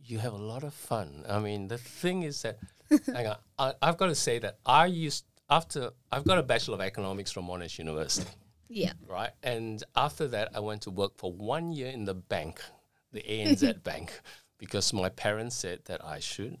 You 0.05 0.19
have 0.19 0.33
a 0.33 0.37
lot 0.53 0.63
of 0.63 0.73
fun. 0.73 1.23
I 1.27 1.39
mean, 1.39 1.67
the 1.67 1.77
thing 1.77 2.23
is 2.23 2.41
that, 2.43 2.59
hang 3.13 3.27
on, 3.27 3.37
I, 3.57 3.73
I've 3.81 3.97
got 3.97 4.07
to 4.07 4.15
say 4.15 4.39
that 4.39 4.57
I 4.65 4.85
used 4.87 5.25
after 5.49 5.91
I've 6.11 6.25
got 6.25 6.37
a 6.39 6.43
bachelor 6.43 6.75
of 6.75 6.81
economics 6.81 7.31
from 7.31 7.45
Monash 7.47 7.77
University, 7.77 8.29
Yeah. 8.67 8.93
right? 9.07 9.31
And 9.43 9.83
after 9.95 10.27
that, 10.29 10.49
I 10.55 10.59
went 10.59 10.81
to 10.83 10.91
work 10.91 11.17
for 11.17 11.31
one 11.31 11.71
year 11.71 11.89
in 11.89 12.05
the 12.05 12.15
bank, 12.15 12.61
the 13.11 13.21
ANZ 13.21 13.83
Bank, 13.83 14.19
because 14.57 14.91
my 14.93 15.09
parents 15.09 15.55
said 15.55 15.79
that 15.85 16.03
I 16.03 16.19
should 16.19 16.57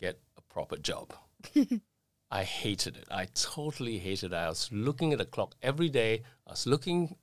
get 0.00 0.18
a 0.36 0.40
proper 0.52 0.76
job. 0.76 1.14
I 2.30 2.42
hated 2.42 2.96
it. 2.96 3.04
I 3.10 3.26
totally 3.34 3.98
hated 3.98 4.32
it. 4.32 4.36
I 4.36 4.48
was 4.48 4.68
looking 4.72 5.12
at 5.12 5.18
the 5.18 5.24
clock 5.26 5.54
every 5.62 5.88
day. 5.88 6.22
I 6.46 6.50
was 6.52 6.66
looking 6.66 7.16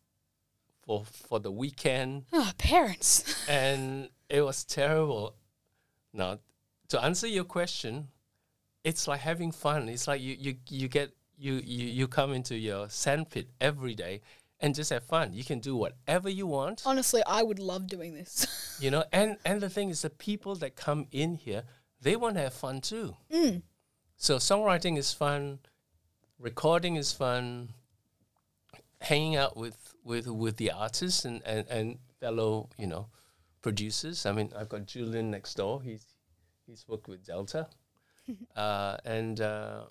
for 0.85 1.03
for 1.05 1.39
the 1.39 1.51
weekend 1.51 2.23
Oh, 2.31 2.51
parents. 2.57 3.25
and 3.49 4.09
it 4.29 4.41
was 4.41 4.63
terrible. 4.63 5.35
Now, 6.13 6.39
to 6.89 7.03
answer 7.03 7.27
your 7.27 7.43
question, 7.45 8.09
it's 8.83 9.07
like 9.07 9.21
having 9.21 9.51
fun. 9.51 9.89
It's 9.89 10.07
like 10.07 10.21
you 10.21 10.35
you 10.39 10.55
you 10.69 10.87
get 10.87 11.13
you 11.37 11.53
you 11.53 11.87
you 11.87 12.07
come 12.07 12.33
into 12.33 12.55
your 12.55 12.89
sandpit 12.89 13.49
every 13.59 13.95
day 13.95 14.21
and 14.61 14.75
just 14.75 14.91
have 14.91 15.03
fun. 15.03 15.33
You 15.33 15.43
can 15.43 15.59
do 15.59 15.75
whatever 15.75 16.29
you 16.29 16.47
want, 16.47 16.83
Honestly, 16.85 17.21
I 17.25 17.43
would 17.43 17.59
love 17.59 17.87
doing 17.87 18.13
this. 18.13 18.77
you 18.79 18.91
know. 18.91 19.03
And 19.11 19.37
and 19.43 19.61
the 19.61 19.69
thing 19.69 19.89
is, 19.89 20.03
the 20.03 20.09
people 20.09 20.55
that 20.55 20.75
come 20.75 21.07
in 21.11 21.35
here, 21.35 21.63
they 22.01 22.15
want 22.15 22.35
to 22.35 22.41
have 22.41 22.53
fun 22.53 22.81
too. 22.81 23.15
Mm. 23.33 23.63
So 24.17 24.37
songwriting 24.37 24.97
is 24.97 25.11
fun. 25.13 25.59
recording 26.39 26.95
is 26.95 27.11
fun. 27.11 27.69
Hanging 29.01 29.35
out 29.35 29.57
with 29.57 29.95
with 30.03 30.27
with 30.27 30.57
the 30.57 30.71
artists 30.71 31.25
and 31.25 31.41
and 31.43 31.67
and 31.67 31.97
fellow 32.19 32.69
you 32.77 32.85
know 32.85 33.07
producers. 33.61 34.25
I 34.25 34.31
mean, 34.31 34.51
I've 34.57 34.69
got 34.69 34.85
Julian 34.85 35.31
next 35.31 35.55
door. 35.55 35.81
He's 35.81 36.05
he's 36.65 36.85
worked 36.87 37.07
with 37.07 37.25
Delta, 37.25 37.67
uh, 38.55 38.97
and 39.05 39.39
uh, 39.39 39.83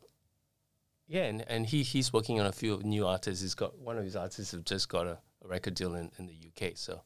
yeah, 1.06 1.24
and, 1.24 1.44
and 1.48 1.66
he 1.66 1.82
he's 1.82 2.12
working 2.12 2.40
on 2.40 2.46
a 2.46 2.52
few 2.52 2.78
new 2.82 3.06
artists. 3.06 3.42
He's 3.42 3.54
got 3.54 3.78
one 3.78 3.98
of 3.98 4.04
his 4.04 4.16
artists 4.16 4.52
have 4.52 4.64
just 4.64 4.88
got 4.88 5.06
a, 5.06 5.18
a 5.44 5.48
record 5.48 5.74
deal 5.74 5.94
in, 5.94 6.10
in 6.18 6.26
the 6.26 6.34
UK. 6.34 6.72
So 6.76 7.02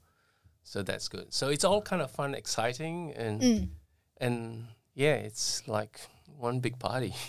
so 0.63 0.83
that's 0.83 1.09
good. 1.09 1.33
So 1.33 1.49
it's 1.49 1.65
all 1.65 1.83
kind 1.83 2.03
of 2.03 2.11
fun, 2.11 2.35
exciting, 2.35 3.13
and 3.13 3.71
and 4.19 4.67
yeah, 4.95 5.15
it's 5.15 5.67
like 5.69 6.01
one 6.39 6.61
big 6.61 6.79
party. 6.79 7.15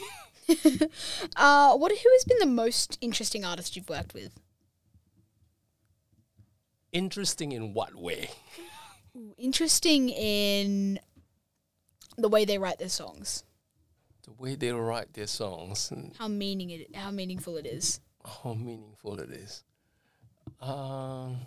Uh, 1.35 1.75
what? 1.75 1.91
Who 1.91 2.09
has 2.13 2.23
been 2.23 2.37
the 2.39 2.45
most 2.45 2.97
interesting 3.01 3.43
artist 3.43 3.75
you've 3.75 3.89
worked 3.89 4.13
with? 4.13 4.39
Interesting 6.91 7.51
in 7.51 7.73
what 7.73 7.95
way? 7.95 8.29
Interesting 9.37 10.09
in 10.09 10.99
the 12.17 12.27
way 12.29 12.45
they 12.45 12.57
write 12.57 12.79
their 12.79 12.89
songs. 12.89 13.43
The 14.23 14.33
way 14.33 14.55
they 14.55 14.71
write 14.71 15.13
their 15.13 15.27
songs 15.27 15.91
and 15.91 16.13
How 16.17 16.27
meaning 16.27 16.69
it, 16.71 16.95
how 16.95 17.11
meaningful 17.11 17.57
it 17.57 17.65
is. 17.65 17.99
how 18.43 18.53
meaningful 18.53 19.19
it 19.19 19.29
is. 19.29 19.63
Um, 20.61 21.37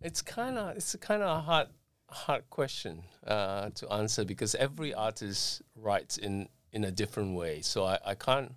it's 0.00 0.22
kind 0.22 0.56
of 0.58 0.76
it's 0.76 0.94
a 0.94 0.98
kind 0.98 1.22
of 1.22 1.38
a 1.38 1.40
hard 1.40 1.68
hard 2.08 2.48
question 2.50 3.02
uh, 3.26 3.70
to 3.74 3.92
answer 3.92 4.24
because 4.24 4.54
every 4.54 4.94
artist 4.94 5.62
writes 5.76 6.16
in 6.16 6.48
in 6.72 6.84
a 6.84 6.90
different 6.90 7.36
way. 7.36 7.60
So 7.60 7.84
I, 7.84 7.98
I 8.04 8.14
can't. 8.14 8.52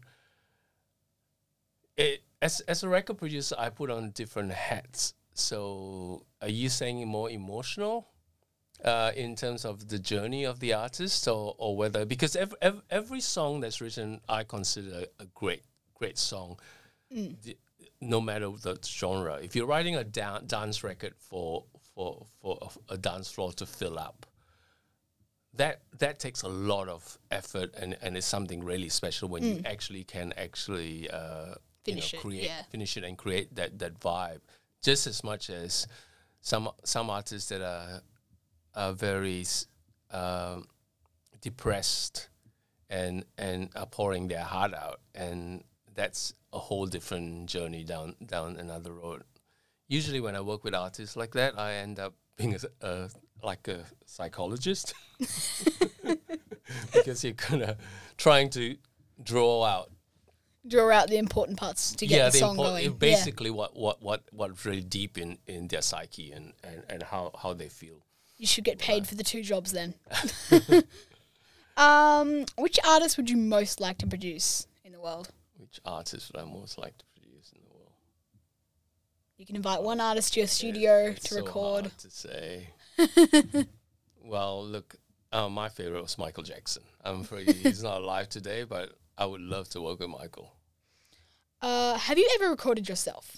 It 1.98 2.24
as 2.42 2.62
as 2.62 2.84
a 2.84 2.90
record 2.90 3.18
producer, 3.18 3.56
I 3.58 3.70
put 3.70 3.90
on 3.90 4.12
different 4.12 4.52
hats. 4.54 5.14
So 5.34 6.26
are 6.44 6.50
you 6.62 6.70
saying 6.70 7.08
more 7.08 7.30
emotional? 7.30 8.08
uh, 8.84 9.12
in 9.16 9.36
terms 9.36 9.64
of 9.66 9.88
the 9.88 10.00
journey 10.00 10.44
of 10.44 10.60
the 10.60 10.74
artist, 10.74 11.28
or, 11.28 11.56
or 11.58 11.78
whether 11.78 12.06
because 12.06 12.36
every, 12.36 12.58
every 12.62 12.82
every 12.90 13.22
song 13.22 13.62
that's 13.62 13.80
written, 13.80 14.20
I 14.28 14.44
consider 14.44 15.06
a 15.20 15.26
great 15.42 15.64
great 15.94 16.18
song, 16.18 16.60
the- 17.10 17.58
no 18.02 18.20
matter 18.20 18.50
the 18.62 18.78
genre. 18.86 19.36
If 19.42 19.56
you're 19.56 19.68
writing 19.68 19.96
a 19.96 20.04
dan- 20.04 20.48
dance 20.48 20.84
record 20.84 21.14
for 21.18 21.64
for 21.96 22.26
for 22.42 22.58
a, 22.90 22.96
a 22.96 22.98
dance 22.98 23.30
floor 23.32 23.54
to 23.54 23.66
fill 23.66 23.98
up, 23.98 24.26
that 25.54 25.82
that 26.00 26.20
takes 26.20 26.42
a 26.42 26.50
lot 26.50 26.90
of 26.90 27.18
effort 27.32 27.74
and 27.80 27.96
and 28.02 28.18
it's 28.18 28.28
something 28.28 28.64
really 28.66 28.90
special 28.90 29.30
when 29.30 29.44
you 29.44 29.62
actually 29.66 30.04
can 30.04 30.34
actually 30.36 31.10
uh, 31.10 31.54
Finish 31.86 32.14
you 32.14 32.18
it, 32.18 32.20
know, 32.20 32.22
create 32.30 32.46
yeah. 32.46 32.64
finish 32.70 32.98
it 32.98 33.04
and 33.04 33.18
create 33.18 33.56
that 33.56 33.80
that 33.80 34.00
vibe 34.00 34.42
just 34.82 35.08
as 35.08 35.24
much 35.24 35.50
as 35.50 35.88
some 36.44 36.70
some 36.84 37.10
artists 37.10 37.50
that 37.50 37.62
are 37.62 38.02
are 38.76 38.94
very 38.94 39.46
um, 40.12 40.68
depressed 41.42 42.30
and 42.90 43.26
and 43.38 43.70
are 43.76 43.88
pouring 43.88 44.28
their 44.28 44.44
heart 44.44 44.74
out. 44.76 45.00
And 45.16 45.64
that's 45.96 46.34
a 46.52 46.60
whole 46.60 46.86
different 46.86 47.48
journey 47.50 47.84
down 47.84 48.16
down 48.24 48.58
another 48.58 48.94
road. 48.94 49.24
Usually 49.88 50.20
when 50.22 50.36
i 50.36 50.42
work 50.42 50.64
with 50.64 50.74
artists 50.74 51.16
like 51.16 51.34
that 51.34 51.60
i 51.60 51.74
end 51.74 52.00
up 52.00 52.14
being 52.38 52.56
a, 52.56 52.88
a- 52.88 53.10
like 53.42 53.68
a 53.68 53.86
psychologist. 54.06 54.94
Because 56.94 57.24
you're 57.24 57.34
kind 57.34 57.62
of 57.64 57.78
trying 58.18 58.50
to 58.52 58.78
draw 59.22 59.64
out 59.64 59.92
Draw 60.66 60.92
out 60.92 61.10
the 61.10 61.18
important 61.18 61.58
parts 61.58 61.94
to 61.96 62.08
get 62.08 62.32
the, 62.32 62.38
song 62.38 62.52
import- 62.52 62.68
going. 62.82 62.94
basically 62.94 63.50
what 63.50 63.76
what 63.76 64.02
what 64.02 64.24
what's 64.32 64.66
really 64.66 64.82
deep 64.84 65.18
in 65.18 65.38
in 65.48 65.68
their 65.68 65.82
psyche 65.82 66.32
and 66.32 66.54
and, 66.64 66.84
and 66.90 67.04
how 67.04 67.32
how 67.42 67.54
they 67.54 67.68
feel. 67.70 67.98
You 68.38 68.48
should 68.48 68.64
get 68.64 68.80
paid 68.80 69.06
for 69.08 69.16
the 69.16 69.24
two 69.24 69.42
jobs 69.44 69.72
then. 69.72 69.94
um, 71.78 72.46
which 72.58 72.80
artist 72.88 73.18
would 73.18 73.30
you 73.30 73.38
most 73.38 73.80
like 73.82 73.98
to 74.00 74.08
produce 74.08 74.68
in 74.86 74.92
the 74.92 75.00
world? 75.00 75.30
which 75.58 75.80
artist 75.86 76.32
would 76.34 76.42
i 76.42 76.46
most 76.46 76.78
like 76.78 76.98
to 76.98 77.06
produce 77.16 77.52
in 77.54 77.62
the 77.64 77.70
world 77.74 77.92
You 79.38 79.46
can 79.46 79.56
invite 79.56 79.82
one 79.82 80.02
artist 80.02 80.34
to 80.34 80.42
your 80.42 80.48
studio 80.48 81.08
It's 81.08 81.30
to 81.30 81.36
so 81.36 81.42
record. 81.46 81.92
to 82.00 82.10
say. 82.10 82.70
well, 84.24 84.66
look, 84.66 84.96
uh, 85.32 85.50
my 85.50 85.70
favorite 85.70 86.02
was 86.02 86.18
Michael 86.18 86.44
Jackson. 86.44 86.84
I'm 87.04 87.22
afraid 87.22 87.50
he's 87.52 87.82
not 87.84 88.02
alive 88.02 88.30
today, 88.30 88.66
but 88.66 88.94
I 89.18 89.26
would 89.26 89.42
love 89.42 89.70
to 89.70 89.82
work 89.82 90.00
with 90.00 90.10
Michael. 90.10 90.54
Uh, 91.62 91.98
have 91.98 92.18
you 92.18 92.30
ever 92.36 92.50
recorded 92.50 92.90
yourself? 92.90 93.38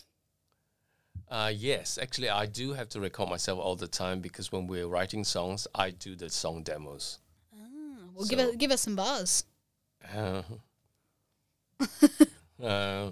Uh, 1.30 1.52
yes, 1.56 1.98
actually, 2.02 2.30
I 2.30 2.46
do 2.46 2.74
have 2.74 2.90
to 2.90 3.00
record 3.00 3.30
myself 3.30 3.60
all 3.60 3.76
the 3.76 3.88
time 3.88 4.20
because 4.22 4.52
when 4.52 4.68
we're 4.68 4.88
writing 4.88 5.24
songs, 5.24 5.68
I 5.74 5.90
do 5.90 6.16
the 6.16 6.30
song 6.30 6.64
demos. 6.64 7.20
Well, 8.16 8.26
give 8.28 8.40
us 8.40 8.56
give 8.56 8.72
us 8.72 8.82
some 8.82 8.96
bars. 8.96 9.44
Uh, 10.14 10.42
uh, 12.64 13.12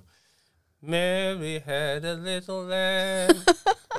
Mary 0.82 1.60
had 1.60 2.06
a 2.06 2.14
little 2.14 2.64
lamb, 2.64 3.44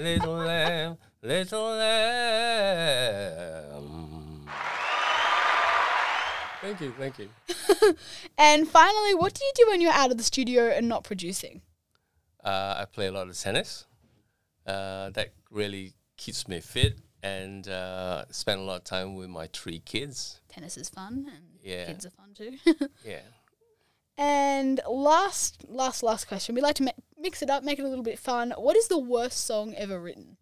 little 0.01 0.37
lamb, 0.37 0.97
little 1.23 1.77
lamb. 1.77 3.05
Thank 6.65 6.81
you, 6.81 6.95
thank 6.99 7.19
you. 7.19 7.29
And 8.39 8.67
finally, 8.67 9.15
what 9.15 9.35
do 9.35 9.45
you 9.45 9.53
do 9.55 9.67
when 9.71 9.83
you're 9.83 9.93
out 9.93 10.11
of 10.11 10.17
the 10.17 10.25
studio 10.25 10.69
and 10.71 10.89
not 10.89 11.05
producing? 11.05 11.61
Uh, 12.43 12.77
I 12.79 12.87
play 12.91 13.07
a 13.09 13.13
lot 13.13 13.29
of 13.29 13.39
tennis. 13.39 13.85
Uh, 14.67 15.11
that 15.11 15.35
really 15.51 15.93
keeps 16.17 16.49
me 16.49 16.61
fit 16.61 16.99
and 17.23 17.69
uh, 17.69 18.25
spend 18.31 18.61
a 18.61 18.63
lot 18.65 18.77
of 18.77 18.85
time 18.85 19.15
with 19.15 19.29
my 19.29 19.47
three 19.53 19.81
kids. 19.81 20.41
Tennis 20.49 20.79
is 20.79 20.89
fun, 20.89 21.27
and 21.35 21.45
Yeah. 21.63 21.85
kids 21.85 22.07
are 22.07 22.11
fun 22.11 22.33
too. 22.35 22.57
Yeah. 23.05 23.21
and 24.17 24.81
last, 24.89 25.65
last, 25.69 26.03
last 26.03 26.27
question. 26.29 26.55
We 26.55 26.63
like 26.63 26.77
to 26.77 26.83
mi- 26.85 27.03
mix 27.19 27.43
it 27.43 27.51
up, 27.51 27.63
make 27.63 27.79
it 27.79 27.85
a 27.85 27.89
little 27.89 28.05
bit 28.05 28.19
fun. 28.19 28.53
What 28.57 28.75
is 28.77 28.89
the 28.89 28.99
worst 28.99 29.45
song 29.47 29.75
ever 29.75 30.01
written? 30.01 30.39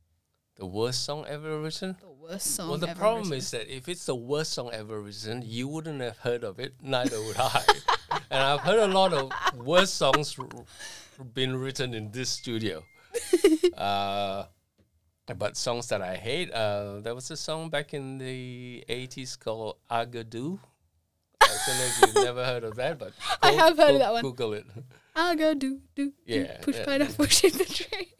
The 0.56 0.66
worst 0.66 1.04
song 1.04 1.24
ever 1.26 1.60
written? 1.60 1.96
The 2.00 2.10
worst 2.10 2.54
song. 2.54 2.68
Well, 2.68 2.78
the 2.78 2.94
problem 2.94 3.24
written. 3.24 3.38
is 3.38 3.50
that 3.52 3.74
if 3.74 3.88
it's 3.88 4.04
the 4.06 4.14
worst 4.14 4.52
song 4.52 4.70
ever 4.72 5.00
written, 5.00 5.42
you 5.44 5.66
wouldn't 5.66 6.00
have 6.02 6.18
heard 6.18 6.44
of 6.44 6.58
it, 6.58 6.74
neither 6.82 7.20
would 7.22 7.36
I. 7.38 7.62
and 8.30 8.42
I've 8.42 8.60
heard 8.60 8.78
a 8.78 8.92
lot 8.92 9.14
of 9.14 9.32
worst 9.56 9.94
songs 9.94 10.36
r- 10.38 10.46
been 11.32 11.56
written 11.56 11.94
in 11.94 12.10
this 12.10 12.28
studio. 12.28 12.84
uh, 13.76 14.44
but 15.36 15.56
songs 15.56 15.88
that 15.88 16.02
I 16.02 16.16
hate, 16.16 16.52
uh, 16.52 17.00
there 17.00 17.14
was 17.14 17.30
a 17.30 17.36
song 17.36 17.70
back 17.70 17.94
in 17.94 18.18
the 18.18 18.84
80s 18.88 19.38
called 19.38 19.76
Agadoo. 19.90 20.58
I 21.40 21.46
don't 21.66 21.78
know 21.78 21.84
if 21.84 22.00
you've 22.00 22.24
never 22.24 22.44
heard 22.44 22.64
of 22.64 22.76
that, 22.76 22.98
but 22.98 23.12
I 23.42 23.52
have 23.52 23.78
heard 23.78 23.94
of 23.94 23.98
that 24.00 24.12
one. 24.12 24.22
Google 24.22 24.52
it. 24.52 24.66
Go 25.14 25.54
do 25.54 25.80
do 25.94 26.12
do, 26.26 26.46
push 26.60 26.76
yeah. 26.76 26.84
pineapple 26.84 27.26
push 27.26 27.44
in 27.44 27.52
the 27.52 27.64
tree. 27.64 28.12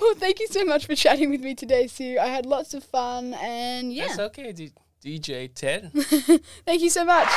Well, 0.00 0.14
thank 0.14 0.40
you 0.40 0.46
so 0.48 0.64
much 0.64 0.86
for 0.86 0.94
chatting 0.94 1.30
with 1.30 1.40
me 1.40 1.54
today, 1.54 1.86
Sue. 1.86 2.18
I 2.20 2.26
had 2.26 2.46
lots 2.46 2.74
of 2.74 2.84
fun, 2.84 3.34
and 3.34 3.92
yeah, 3.92 4.06
That's 4.08 4.18
okay, 4.18 4.52
D- 4.52 4.72
DJ 5.04 5.52
Ted. 5.54 5.90
thank 6.66 6.82
you 6.82 6.90
so 6.90 7.04
much. 7.04 7.28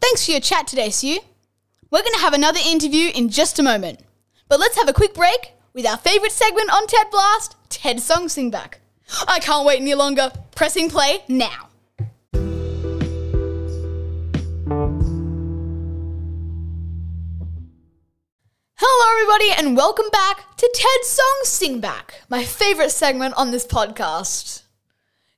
Thanks 0.00 0.26
for 0.26 0.32
your 0.32 0.40
chat 0.40 0.66
today, 0.66 0.90
Sue. 0.90 1.18
We're 1.90 2.02
going 2.02 2.14
to 2.14 2.20
have 2.20 2.34
another 2.34 2.60
interview 2.64 3.10
in 3.14 3.28
just 3.28 3.58
a 3.58 3.62
moment. 3.62 4.00
But 4.48 4.60
let's 4.60 4.76
have 4.76 4.88
a 4.88 4.92
quick 4.92 5.14
break 5.14 5.52
with 5.72 5.86
our 5.86 5.96
favourite 5.96 6.32
segment 6.32 6.70
on 6.70 6.86
TED 6.86 7.10
Blast, 7.10 7.56
TED 7.68 8.00
Song 8.00 8.28
Sing 8.28 8.50
Back. 8.50 8.80
I 9.26 9.38
can't 9.38 9.66
wait 9.66 9.80
any 9.80 9.94
longer. 9.94 10.30
Pressing 10.54 10.88
play 10.90 11.24
now. 11.28 11.68
Hello, 18.76 19.20
everybody, 19.22 19.52
and 19.52 19.76
welcome 19.76 20.10
back 20.10 20.56
to 20.56 20.68
TED 20.74 21.04
Song 21.04 21.40
Sing 21.44 21.78
Back, 21.78 22.22
my 22.28 22.44
favourite 22.44 22.90
segment 22.90 23.32
on 23.36 23.52
this 23.52 23.64
podcast. 23.64 24.62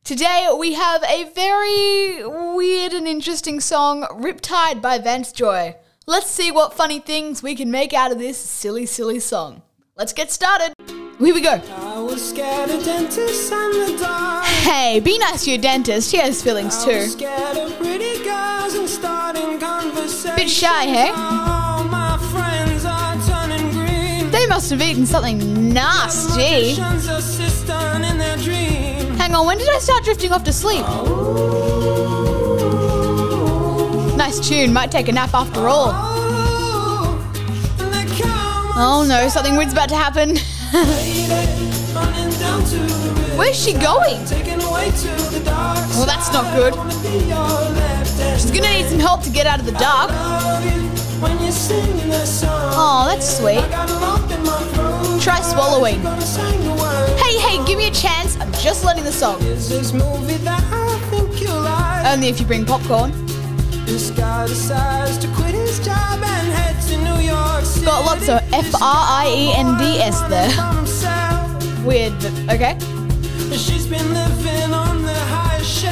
Today 0.05 0.49
we 0.59 0.73
have 0.73 1.05
a 1.05 1.31
very 1.35 2.27
weird 2.57 2.95
and 2.95 3.07
interesting 3.07 3.61
song, 3.61 4.05
Riptide 4.05 4.81
by 4.81 4.97
Vance 4.97 5.33
Joy. 5.33 5.77
Let's 6.07 6.31
see 6.31 6.51
what 6.51 6.73
funny 6.73 6.99
things 6.99 7.43
we 7.43 7.55
can 7.55 7.71
make 7.71 7.93
out 7.93 8.11
of 8.11 8.19
this 8.19 8.39
silly, 8.39 8.87
silly 8.87 9.21
song. 9.21 9.61
Let's 9.97 10.15
get 10.15 10.31
started. 10.33 10.73
Here 10.87 11.35
we 11.35 11.43
go. 11.43 11.61
I 11.77 12.01
was 12.01 12.31
scared 12.31 12.71
of 12.71 12.83
dentists 12.87 13.53
and 13.53 13.75
the 13.75 13.99
dark. 14.01 14.47
Hey, 14.47 14.99
be 15.01 15.19
nice 15.19 15.45
to 15.45 15.51
your 15.51 15.61
dentist. 15.61 16.11
He 16.11 16.17
has 16.17 16.43
feelings 16.43 16.83
too. 16.83 17.03
scared 17.03 17.59
of 17.59 17.77
pretty 17.77 18.25
girls 18.25 18.75
and 18.75 18.89
starting 18.89 19.61
conversations. 19.61 20.37
Bit 20.37 20.49
shy, 20.49 20.87
hey? 20.87 21.56
Must 24.57 24.71
have 24.71 24.81
eaten 24.81 25.05
something 25.05 25.75
nasty. 25.75 26.81
Emotions 26.81 27.09
are 27.11 27.21
system 27.21 28.03
in 28.03 28.17
their 28.17 28.39
dream. 28.39 29.15
Hang 29.19 29.35
on, 29.35 29.45
when 29.45 29.59
did 29.59 29.69
I 29.69 29.79
start 29.81 30.03
drifting 30.03 30.33
off 30.33 30.45
to 30.45 30.53
sleep? 30.53 30.81
Nice 34.17 34.41
tune. 34.41 34.73
Might 34.73 34.91
take 34.91 35.09
a 35.09 35.13
nap 35.13 35.35
after 35.35 35.69
all. 35.69 35.91
Oh 38.79 39.05
no, 39.07 39.29
something 39.29 39.57
weird's 39.57 39.75
about 39.75 39.91
to 39.91 39.95
happen. 39.95 40.31
Where's 43.37 43.63
she 43.63 43.75
going? 43.75 44.25
Well, 45.93 46.07
that's 46.07 46.33
not 46.33 46.47
good. 46.57 46.73
She's 48.41 48.51
gonna 48.51 48.73
need 48.73 48.87
some 48.87 49.01
help 49.01 49.23
to 49.25 49.31
get 49.31 49.47
out 49.47 49.61
of 49.61 49.67
the 49.67 49.73
dark. 49.73 50.11
Oh, 52.79 53.05
that's 53.07 53.37
sweet. 53.37 53.65
Try 55.21 55.41
swallowing. 55.41 56.01
Hey, 57.17 57.37
hey, 57.39 57.65
give 57.65 57.79
me 57.79 57.87
a 57.89 57.91
chance. 57.91 58.37
I'm 58.41 58.53
just 58.53 58.85
learning 58.85 59.05
the 59.05 59.13
song. 59.13 59.41
Only 62.07 62.29
if 62.29 62.39
you 62.39 62.47
bring 62.47 62.65
popcorn. 62.65 63.11
This 63.87 64.11
guy 64.11 64.47
decides 64.47 65.19
to 65.19 65.29
quit 65.35 65.55
his 65.55 65.79
job 65.85 66.23
and 66.23 66.53
head 66.53 66.81
to 66.89 66.97
New 66.99 67.21
York 67.25 67.65
City. 67.65 67.87
Got 67.87 68.05
lots 68.05 68.29
of 68.29 68.41
F 68.53 68.75
R 68.75 68.81
I 68.83 69.27
E 69.29 69.53
N 69.57 69.77
D 69.79 69.99
S 70.01 70.21
there. 70.31 70.51
Weird, 71.85 72.13
but 72.21 72.33
okay. 72.55 72.77
She's 73.57 73.87
been 73.87 74.13
living 74.13 74.73
on 74.73 75.03
the 75.03 75.15
highest. 75.15 75.85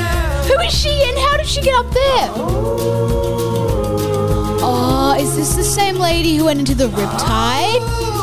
Who 0.50 0.58
is 0.60 0.72
she 0.72 0.90
and 0.90 1.18
how 1.18 1.36
did 1.36 1.46
she 1.46 1.60
get 1.60 1.74
up 1.74 1.90
there? 1.92 2.30
Oh. 2.36 4.58
oh, 4.62 5.16
is 5.20 5.34
this 5.36 5.54
the 5.54 5.62
same 5.64 5.96
lady 5.96 6.36
who 6.36 6.44
went 6.46 6.58
into 6.58 6.74
the 6.74 6.88
riptide? 6.88 8.13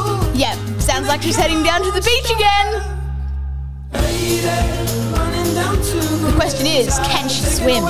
Sounds 1.01 1.09
like 1.09 1.23
she's 1.23 1.35
heading 1.35 1.63
down 1.63 1.81
to 1.81 1.89
the 1.89 1.99
beach 1.99 2.29
again. 2.29 2.73
The 6.21 6.33
question 6.35 6.67
is, 6.67 6.99
can 6.99 7.27
she 7.27 7.41
swim? 7.41 7.83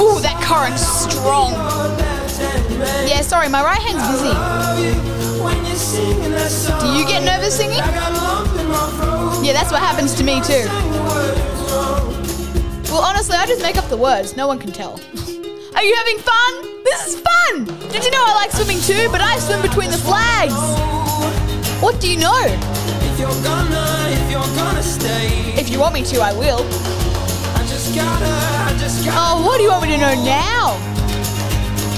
Ooh, 0.00 0.18
that 0.24 0.40
current's 0.42 0.80
strong. 0.80 1.52
Yeah, 3.06 3.20
sorry, 3.20 3.50
my 3.50 3.62
right 3.62 3.82
hand's 3.82 4.08
busy. 4.08 4.32
Do 6.80 6.98
you 6.98 7.06
get 7.06 7.24
nervous 7.24 7.58
singing? 7.58 7.76
Yeah, 9.44 9.52
that's 9.52 9.70
what 9.70 9.82
happens 9.82 10.14
to 10.14 10.24
me 10.24 10.40
too. 10.40 10.64
Well, 12.90 13.02
honestly, 13.02 13.36
I 13.36 13.44
just 13.46 13.60
make 13.60 13.76
up 13.76 13.90
the 13.90 13.98
words. 13.98 14.34
No 14.34 14.46
one 14.46 14.58
can 14.58 14.72
tell. 14.72 14.92
Are 15.76 15.84
you 15.84 15.94
having 15.94 16.16
fun? 16.20 16.84
This 16.84 17.08
is 17.08 17.20
fun! 17.20 17.66
Did 17.90 18.02
you 18.02 18.10
know 18.12 18.24
I 18.24 18.34
like 18.34 18.50
swimming 18.50 18.80
too? 18.80 19.10
But 19.12 19.20
I 19.20 19.38
swim 19.40 19.60
between 19.60 19.90
the 19.90 19.98
flags. 19.98 20.97
What 21.80 22.00
do 22.00 22.10
you 22.10 22.18
know? 22.18 22.34
If 22.42 23.20
you're 23.20 23.42
gonna, 23.44 23.86
if 24.08 24.30
you're 24.30 24.54
gonna 24.56 24.82
stay, 24.82 25.54
If 25.54 25.70
you 25.70 25.78
want 25.78 25.94
me 25.94 26.02
to, 26.02 26.20
I 26.20 26.32
will. 26.32 26.58
I 27.54 27.64
just 27.68 27.94
gotta, 27.94 28.26
I 28.26 28.76
just 28.80 29.04
gotta. 29.04 29.16
Oh, 29.16 29.46
what 29.46 29.58
do 29.58 29.62
you 29.62 29.70
want 29.70 29.84
me 29.84 29.90
to 29.90 29.98
know 29.98 30.14
now? 30.24 30.74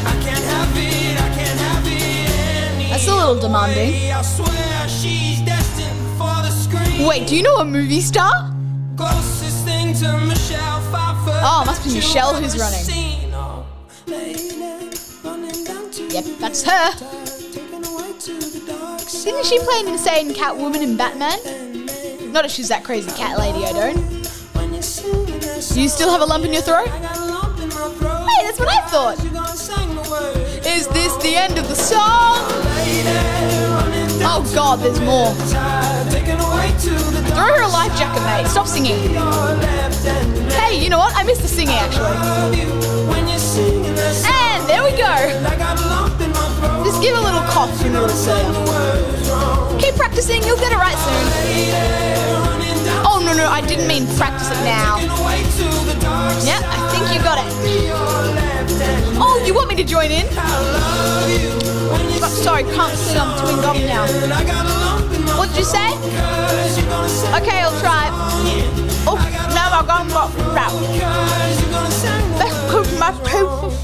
I 0.05 0.13
can't 0.23 0.45
have 0.45 0.77
it, 0.77 1.17
I 1.17 1.29
can't 1.35 1.61
have 1.61 1.87
it 1.87 2.31
any 2.77 2.91
That's 2.91 3.09
a 3.09 3.15
little 3.15 3.41
demanding. 3.41 4.13
I 4.13 4.21
swear 4.21 4.89
she's 4.89 5.41
destined 5.41 5.99
for 6.19 6.37
the 6.45 6.51
screen. 6.51 7.07
Wait, 7.07 7.27
do 7.27 7.35
you 7.35 7.43
know 7.43 7.57
a 7.57 7.65
movie 7.65 8.03
star? 8.03 8.53
Closest 8.99 9.65
thing 9.65 9.95
to 9.95 10.19
Michelle 10.27 10.83
Pfeiffer. 10.93 11.41
Oh, 11.43 11.63
must 11.65 11.85
be 11.85 11.95
Michelle 11.95 12.35
who's 12.35 12.59
running. 12.59 13.33
Oh, 13.33 13.65
lady, 14.07 14.51
running 15.25 15.65
down 15.65 15.91
to 15.91 16.03
Yep, 16.09 16.25
that's 16.39 16.63
her. 16.65 17.20
Didn't 18.21 19.47
she 19.47 19.59
play 19.61 19.81
an 19.81 19.89
insane 19.89 20.35
Catwoman 20.35 20.83
in 20.83 20.99
Batman? 20.99 21.39
Not 22.33 22.45
if 22.45 22.51
she's 22.51 22.69
that 22.69 22.85
crazy 22.85 23.11
cat 23.13 23.39
lady, 23.39 23.65
I 23.65 23.73
don't. 23.73 23.97
Do 25.73 25.81
you 25.81 25.89
still 25.89 26.11
have 26.11 26.21
a 26.21 26.27
lump 26.27 26.45
in 26.45 26.53
your 26.53 26.61
throat? 26.61 26.89
Hey, 26.89 28.45
that's 28.45 28.61
what 28.61 28.69
I 28.69 28.83
thought. 28.89 29.19
Is 30.67 30.87
this 30.89 31.17
the 31.23 31.35
end 31.35 31.59
of 31.59 31.67
the 31.69 31.75
song? 31.75 32.45
Oh 34.23 34.43
god, 34.55 34.81
there's 34.81 35.01
more. 35.01 35.33
Throw 37.31 37.55
her 37.55 37.63
a 37.63 37.69
life 37.69 37.97
jacket, 37.99 38.23
mate. 38.25 38.47
Stop 38.49 38.67
singing. 38.67 38.99
Hey, 40.51 40.79
you 40.79 40.91
know 40.91 40.99
what? 40.99 41.17
I 41.17 41.23
missed 41.23 41.41
the 41.41 41.49
singing 41.49 41.75
actually. 41.75 42.05
And 44.27 44.69
there 44.69 44.83
we 44.85 44.91
go. 44.91 45.60
Just 46.85 47.03
give 47.03 47.17
a 47.17 47.21
little 47.21 47.43
cough 47.49 47.85
in 47.85 47.93
the 47.93 48.03
receive. 48.03 48.55
Keep 49.81 49.95
practicing, 49.97 50.43
you'll 50.45 50.59
get 50.59 50.73
it 50.73 50.79
right 50.79 50.97
soon. 50.97 51.27
Oh 53.07 53.23
no 53.25 53.33
no, 53.33 53.49
I 53.49 53.61
didn't 53.67 53.87
mean 53.89 54.07
practice 54.17 54.51
it 54.51 54.63
now. 54.65 54.99
Yep, 56.45 56.63
I 56.65 56.79
think 56.93 57.05
you 57.13 57.23
got 57.23 57.39
it. 57.39 57.51
Oh, 59.23 59.43
you 59.47 59.55
want 59.55 59.69
me 59.69 59.77
to 59.77 59.85
join 59.85 60.11
in? 60.11 60.27
Oh, 62.23 62.29
sorry, 62.29 62.65
can't 62.65 62.97
sing. 62.97 63.19
I'm 63.19 63.39
chewing 63.41 63.61
gum 63.61 63.77
now. 63.87 64.07
What 65.37 65.49
did 65.49 65.59
you 65.59 65.65
say? 65.65 65.89
Okay, 67.37 67.61
I'll 67.61 67.79
try. 67.81 68.09
Oh, 69.07 69.17
now 69.55 69.71
my 69.75 69.87
gum 69.87 70.09
got 70.09 70.31
wrapped. 70.55 70.75
Let's 72.39 72.57
put 72.71 72.87
my 72.99 73.13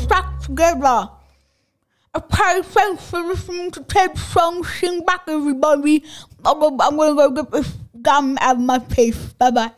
back 0.08 0.40
together. 0.40 1.08
Okay, 2.16 2.62
thanks 2.62 3.10
for 3.10 3.20
listening 3.20 3.70
to 3.72 3.84
Ted's 3.84 4.22
song. 4.22 4.64
Sing 4.64 5.04
back, 5.04 5.24
everybody. 5.28 6.02
I'm 6.46 6.58
gonna, 6.58 6.82
I'm 6.82 6.96
gonna 6.96 7.14
go 7.14 7.42
get 7.42 7.50
this 7.50 7.74
gum 8.00 8.38
out 8.40 8.56
of 8.56 8.62
my 8.62 8.78
face. 8.78 9.34
Bye 9.34 9.50
bye. 9.50 9.70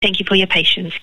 Thank 0.00 0.20
you 0.20 0.26
for 0.28 0.36
your 0.36 0.46
patience. 0.46 0.94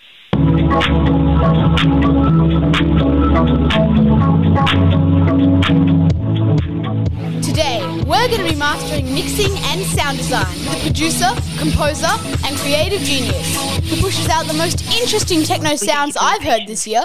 Today, 7.43 7.99
we're 8.10 8.28
going 8.28 8.43
to 8.43 8.52
be 8.52 8.58
mastering 8.58 9.13
mixing 9.13 9.52
and 9.65 9.86
sound 9.86 10.17
design 10.17 10.58
with 10.65 10.80
a 10.80 10.82
producer, 10.82 11.30
composer, 11.60 12.10
and 12.43 12.58
creative 12.58 13.02
genius 13.02 13.56
who 13.88 14.02
pushes 14.02 14.28
out 14.30 14.48
the 14.48 14.54
most 14.56 14.82
interesting 15.00 15.43
techno 15.43 15.76
sounds 15.76 16.17
I've 16.19 16.41
heard 16.41 16.62
this 16.65 16.88
year. 16.88 17.04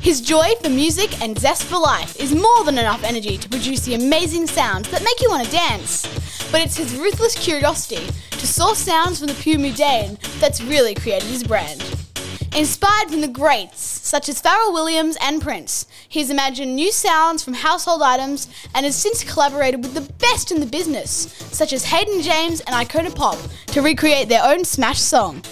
His 0.00 0.22
joy 0.22 0.48
for 0.62 0.70
music 0.70 1.20
and 1.20 1.38
zest 1.38 1.64
for 1.64 1.78
life 1.78 2.18
is 2.18 2.34
more 2.34 2.64
than 2.64 2.78
enough 2.78 3.04
energy 3.04 3.36
to 3.36 3.48
produce 3.50 3.80
the 3.84 3.94
amazing 3.94 4.46
sounds 4.46 4.90
that 4.90 5.04
make 5.04 5.20
you 5.20 5.28
want 5.28 5.44
to 5.44 5.52
dance. 5.52 6.06
But 6.50 6.62
it's 6.62 6.78
his 6.78 6.96
ruthless 6.96 7.38
curiosity 7.38 8.06
to 8.30 8.46
source 8.46 8.78
sounds 8.78 9.18
from 9.18 9.28
the 9.28 9.34
pure 9.34 9.58
mundane 9.58 10.16
that's 10.38 10.62
really 10.62 10.94
created 10.94 11.28
his 11.28 11.44
brand. 11.44 11.82
Inspired 12.56 13.10
from 13.10 13.20
the 13.20 13.28
greats 13.28 13.80
such 13.80 14.28
as 14.28 14.42
Pharrell 14.42 14.72
Williams 14.72 15.16
and 15.20 15.40
Prince, 15.40 15.86
he's 16.08 16.30
imagined 16.30 16.74
new 16.74 16.90
sounds 16.90 17.44
from 17.44 17.54
household 17.54 18.02
items 18.02 18.48
and 18.74 18.84
has 18.84 18.96
since 18.96 19.22
collaborated 19.22 19.84
with 19.84 19.94
the 19.94 20.12
best 20.14 20.50
in 20.50 20.58
the 20.58 20.66
business, 20.66 21.32
such 21.52 21.72
as 21.72 21.84
Hayden 21.84 22.22
James 22.22 22.60
and 22.62 22.74
Icona 22.74 23.14
Pop, 23.14 23.38
to 23.68 23.82
recreate 23.82 24.28
their 24.28 24.44
own 24.44 24.64
smash 24.64 24.98
song. 24.98 25.44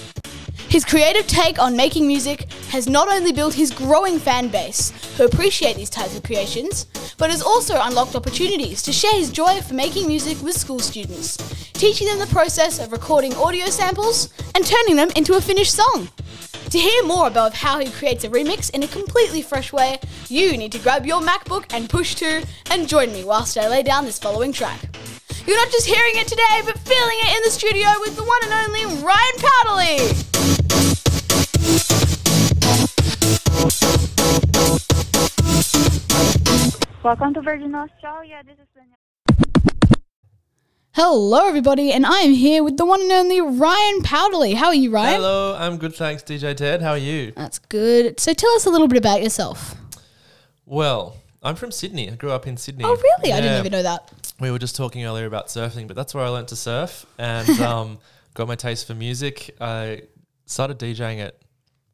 His 0.69 0.85
creative 0.85 1.29
take 1.29 1.61
on 1.61 1.77
making 1.77 2.07
music 2.07 2.53
has 2.71 2.89
not 2.89 3.09
only 3.09 3.31
built 3.33 3.55
his 3.55 3.71
growing 3.71 4.19
fan 4.19 4.49
base, 4.49 4.93
who 5.17 5.25
appreciate 5.25 5.77
these 5.77 5.89
types 5.91 6.17
of 6.17 6.25
creations, 6.25 6.87
but 7.17 7.31
has 7.31 7.43
also 7.43 7.81
unlocked 7.81 8.17
opportunities 8.17 8.83
to 8.83 8.93
share 8.93 9.15
his 9.15 9.31
joy 9.31 9.61
for 9.61 9.75
making 9.75 10.09
music 10.09 10.43
with 10.43 10.57
school 10.57 10.81
students, 10.81 11.37
teaching 11.75 12.09
them 12.09 12.19
the 12.19 12.27
process 12.27 12.81
of 12.81 12.91
recording 12.91 13.35
audio 13.35 13.67
samples 13.67 14.31
and 14.57 14.67
turning 14.67 14.97
them 14.97 15.11
into 15.15 15.35
a 15.35 15.41
finished 15.41 15.75
song. 15.75 16.09
To 16.71 16.79
hear 16.79 17.03
more 17.07 17.29
about 17.29 17.55
how 17.55 17.79
he 17.79 17.91
creates 17.91 18.25
a 18.25 18.29
remix 18.29 18.69
in 18.69 18.83
a 18.83 18.87
completely 18.89 19.41
fresh 19.41 19.73
way, 19.73 19.99
you 20.29 20.55
need 20.59 20.71
to 20.73 20.79
grab 20.79 21.07
your 21.07 21.23
MacBook 21.23 21.65
and 21.71 21.89
push 21.89 22.15
to 22.17 22.45
and 22.71 22.87
join 22.87 23.11
me 23.11 23.25
whilst 23.25 23.57
I 23.57 23.69
lay 23.69 23.83
down 23.83 24.05
this 24.05 24.19
following 24.19 24.53
track. 24.53 24.79
You're 25.47 25.57
not 25.57 25.73
just 25.73 25.87
hearing 25.87 26.13
it 26.17 26.29
today, 26.29 26.61
but 26.67 26.79
feeling 26.81 27.17
it 27.23 27.37
in 27.39 27.43
the 27.45 27.51
studio 27.51 27.89
with 28.01 28.17
the 28.17 28.23
one 28.23 28.41
and 28.45 28.53
only 28.53 28.85
Ryan 29.03 29.39
Powderly. 29.65 29.97
Welcome 37.03 37.33
to 37.33 37.41
Virgin 37.41 37.75
Australia. 37.75 38.43
This 38.45 38.59
is 38.59 38.69
Sonia. 38.75 38.98
Hello, 41.01 41.47
everybody, 41.47 41.93
and 41.93 42.05
I 42.05 42.23
am 42.23 42.33
here 42.33 42.65
with 42.65 42.77
the 42.77 42.85
one 42.85 43.01
and 43.01 43.13
only 43.13 43.41
Ryan 43.41 44.03
Powderly. 44.03 44.55
How 44.55 44.67
are 44.67 44.75
you, 44.75 44.91
Ryan? 44.91 45.21
Hello, 45.21 45.55
I'm 45.57 45.77
good, 45.77 45.95
thanks, 45.95 46.25
DJ 46.25 46.57
Ted. 46.57 46.83
How 46.83 46.91
are 46.91 46.99
you? 46.99 47.31
That's 47.37 47.61
good. 47.61 48.19
So 48.19 48.35
tell 48.35 48.51
us 48.57 48.67
a 48.67 48.71
little 48.71 48.89
bit 48.89 48.99
about 48.99 49.23
yourself. 49.23 49.77
Well, 50.67 51.17
I'm 51.41 51.55
from 51.55 51.71
Sydney. 51.71 52.11
I 52.11 52.17
grew 52.17 52.33
up 52.33 52.49
in 52.49 52.57
Sydney. 52.57 52.85
Oh, 52.85 52.97
really? 52.97 53.33
I 53.33 53.41
didn't 53.41 53.61
even 53.61 53.71
know 53.71 53.85
that. 53.85 54.11
We 54.41 54.51
were 54.51 54.59
just 54.59 54.75
talking 54.75 55.05
earlier 55.05 55.27
about 55.27 55.47
surfing, 55.47 55.87
but 55.87 55.95
that's 55.95 56.17
where 56.17 56.25
I 56.25 56.31
learned 56.31 56.49
to 56.49 56.57
surf 56.57 57.07
and 57.17 57.49
um, 57.61 57.99
got 58.35 58.49
my 58.49 58.57
taste 58.57 58.89
for 58.89 58.95
music. 58.97 59.55
I 59.61 60.03
started 60.47 60.81
DJing 60.81 61.21
at 61.21 61.37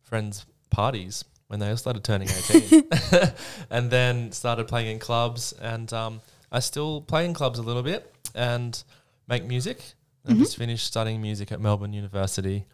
friends' 0.00 0.46
parties 0.70 1.26
when 1.48 1.60
they 1.60 1.68
all 1.68 1.76
started 1.76 2.04
turning 2.04 2.30
18. 2.30 2.84
and 3.70 3.90
then 3.90 4.32
started 4.32 4.66
playing 4.66 4.92
in 4.92 4.98
clubs. 4.98 5.52
And 5.52 5.92
um, 5.92 6.22
I 6.54 6.60
still 6.60 7.00
play 7.00 7.24
in 7.24 7.34
clubs 7.34 7.58
a 7.58 7.62
little 7.62 7.82
bit 7.82 8.10
and 8.34 8.82
make 9.28 9.44
music. 9.44 9.82
I 10.26 10.32
just 10.32 10.56
finished 10.56 10.86
studying 10.86 11.20
music 11.20 11.52
at 11.52 11.60
Melbourne 11.60 11.92
University, 11.92 12.64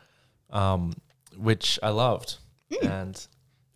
um, 0.51 0.93
which 1.37 1.81
I 1.83 1.89
loved. 1.89 2.37
And 2.83 3.27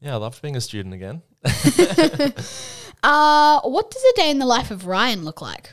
yeah, 0.01 0.15
I 0.15 0.17
loved 0.17 0.41
being 0.43 0.55
a 0.55 0.61
student 0.61 0.95
again. 0.95 1.23
Uh, 3.05 3.61
what 3.61 3.91
does 3.91 4.03
a 4.03 4.17
day 4.17 4.31
in 4.31 4.39
the 4.39 4.47
life 4.47 4.71
of 4.71 4.87
Ryan 4.87 5.27
look 5.27 5.43
like? 5.43 5.73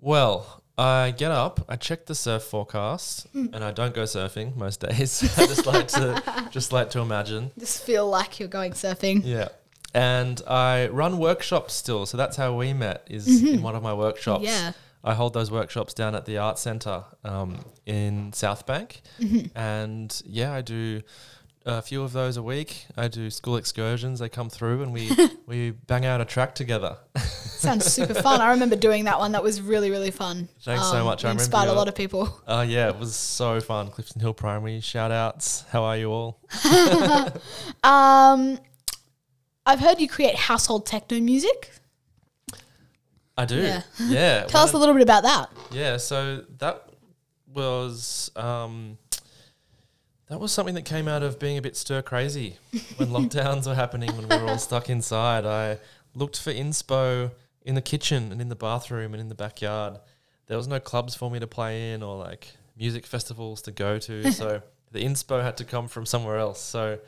Well, 0.00 0.64
I 0.76 1.14
get 1.16 1.30
up, 1.30 1.64
I 1.68 1.76
check 1.76 2.06
the 2.06 2.14
surf 2.16 2.42
forecast, 2.42 3.28
and 3.32 3.62
I 3.62 3.70
don't 3.70 3.94
go 3.94 4.02
surfing 4.02 4.56
most 4.56 4.80
days. 4.88 5.22
I 5.38 5.46
just 5.46 5.64
like 5.64 5.86
to 5.88 6.48
just 6.50 6.72
like 6.72 6.90
to 6.90 6.98
imagine. 6.98 7.52
Just 7.56 7.84
feel 7.84 8.08
like 8.08 8.40
you're 8.40 8.48
going 8.48 8.72
surfing. 8.72 9.22
Yeah. 9.24 9.50
And 9.94 10.40
I 10.46 10.88
run 10.88 11.18
workshops 11.18 11.74
still, 11.74 12.06
so 12.06 12.16
that's 12.16 12.36
how 12.36 12.56
we 12.56 12.72
met. 12.72 13.06
Is 13.10 13.42
in 13.42 13.62
one 13.62 13.74
of 13.74 13.82
my 13.82 13.94
workshops. 13.94 14.44
Yeah. 14.44 14.72
I 15.04 15.14
hold 15.14 15.34
those 15.34 15.50
workshops 15.50 15.94
down 15.94 16.14
at 16.14 16.26
the 16.26 16.38
Art 16.38 16.58
Centre 16.58 17.04
um, 17.24 17.58
in 17.86 18.32
South 18.32 18.66
Bank, 18.66 19.02
and 19.54 20.22
yeah, 20.24 20.52
I 20.54 20.60
do 20.60 21.02
a 21.66 21.82
few 21.82 22.02
of 22.02 22.12
those 22.12 22.36
a 22.36 22.42
week. 22.42 22.86
I 22.96 23.08
do 23.08 23.30
school 23.30 23.56
excursions. 23.56 24.18
They 24.18 24.28
come 24.28 24.48
through, 24.48 24.82
and 24.82 24.92
we 24.92 25.10
we 25.46 25.70
bang 25.70 26.04
out 26.04 26.20
a 26.20 26.24
track 26.24 26.54
together. 26.54 26.96
Sounds 27.18 27.86
super 27.86 28.14
fun. 28.14 28.40
I 28.40 28.50
remember 28.50 28.76
doing 28.76 29.04
that 29.04 29.18
one. 29.18 29.32
That 29.32 29.42
was 29.42 29.60
really, 29.60 29.90
really 29.90 30.10
fun. 30.10 30.48
Thanks 30.62 30.90
so 30.90 31.04
much. 31.04 31.24
I 31.24 31.28
remember 31.28 31.42
inspired 31.42 31.68
a 31.68 31.72
lot 31.72 31.88
of 31.88 31.94
people. 31.94 32.40
Oh 32.46 32.62
yeah, 32.62 32.88
it 32.88 32.98
was 32.98 33.14
so 33.14 33.60
fun. 33.60 33.88
Clifton 33.88 34.20
Hill 34.20 34.34
Primary, 34.34 34.80
shout 34.80 35.12
outs. 35.12 35.64
How 35.70 35.84
are 35.84 35.96
you 35.96 36.10
all? 36.10 36.40
Um, 37.84 38.58
I've 39.64 39.80
heard 39.80 40.00
you 40.00 40.08
create 40.08 40.34
household 40.34 40.86
techno 40.86 41.20
music. 41.20 41.70
I 43.36 43.44
do. 43.44 43.56
Yeah. 43.56 43.82
Yeah. 44.00 44.44
Tell 44.44 44.62
us 44.62 44.72
a 44.72 44.78
little 44.78 44.94
bit 44.94 45.02
about 45.02 45.22
that. 45.22 45.50
Yeah, 45.70 45.96
so 45.96 46.44
that 46.58 46.88
was 47.52 48.30
um, 48.36 48.98
that 50.28 50.40
was 50.40 50.52
something 50.52 50.74
that 50.74 50.84
came 50.84 51.08
out 51.08 51.22
of 51.22 51.38
being 51.38 51.58
a 51.58 51.62
bit 51.62 51.76
stir 51.76 52.02
crazy 52.02 52.56
when 52.96 53.08
lockdowns 53.10 53.66
were 53.66 53.74
happening 53.74 54.14
when 54.16 54.28
we 54.28 54.36
were 54.36 54.50
all 54.50 54.58
stuck 54.58 54.90
inside. 54.90 55.46
I 55.46 55.78
looked 56.14 56.40
for 56.40 56.52
inspo 56.52 57.30
in 57.62 57.74
the 57.74 57.82
kitchen 57.82 58.32
and 58.32 58.40
in 58.40 58.48
the 58.48 58.56
bathroom 58.56 59.14
and 59.14 59.20
in 59.20 59.28
the 59.28 59.34
backyard. 59.34 59.98
There 60.46 60.56
was 60.56 60.68
no 60.68 60.80
clubs 60.80 61.14
for 61.14 61.30
me 61.30 61.38
to 61.38 61.46
play 61.46 61.92
in 61.92 62.02
or 62.02 62.16
like 62.16 62.48
music 62.76 63.06
festivals 63.06 63.62
to 63.62 63.70
go 63.70 63.98
to, 63.98 64.32
so 64.32 64.62
the 64.90 65.04
inspo 65.04 65.42
had 65.42 65.56
to 65.58 65.64
come 65.64 65.88
from 65.88 66.04
somewhere 66.04 66.38
else. 66.38 66.60
So 66.60 66.98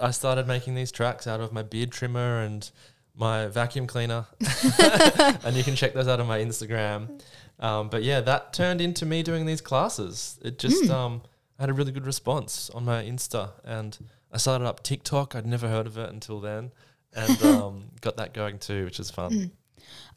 I 0.00 0.10
started 0.10 0.46
making 0.46 0.74
these 0.74 0.92
tracks 0.92 1.26
out 1.26 1.40
of 1.40 1.52
my 1.52 1.62
beard 1.62 1.92
trimmer 1.92 2.40
and 2.40 2.70
my 3.14 3.48
vacuum 3.48 3.86
cleaner, 3.86 4.26
and 5.44 5.56
you 5.56 5.64
can 5.64 5.74
check 5.74 5.94
those 5.94 6.08
out 6.08 6.20
on 6.20 6.26
my 6.26 6.38
Instagram. 6.38 7.20
Um, 7.58 7.88
but 7.88 8.04
yeah, 8.04 8.20
that 8.20 8.52
turned 8.52 8.80
into 8.80 9.04
me 9.04 9.22
doing 9.22 9.44
these 9.44 9.60
classes. 9.60 10.38
It 10.42 10.58
just 10.58 10.88
um, 10.90 11.22
I 11.58 11.62
had 11.62 11.70
a 11.70 11.72
really 11.72 11.92
good 11.92 12.06
response 12.06 12.70
on 12.70 12.84
my 12.84 13.02
Insta, 13.02 13.50
and 13.64 13.98
I 14.32 14.38
started 14.38 14.64
up 14.66 14.82
TikTok. 14.82 15.34
I'd 15.34 15.46
never 15.46 15.68
heard 15.68 15.86
of 15.86 15.98
it 15.98 16.10
until 16.10 16.40
then, 16.40 16.70
and 17.12 17.42
um, 17.44 17.84
got 18.00 18.16
that 18.18 18.32
going 18.32 18.58
too, 18.58 18.84
which 18.84 19.00
is 19.00 19.10
fun. 19.10 19.50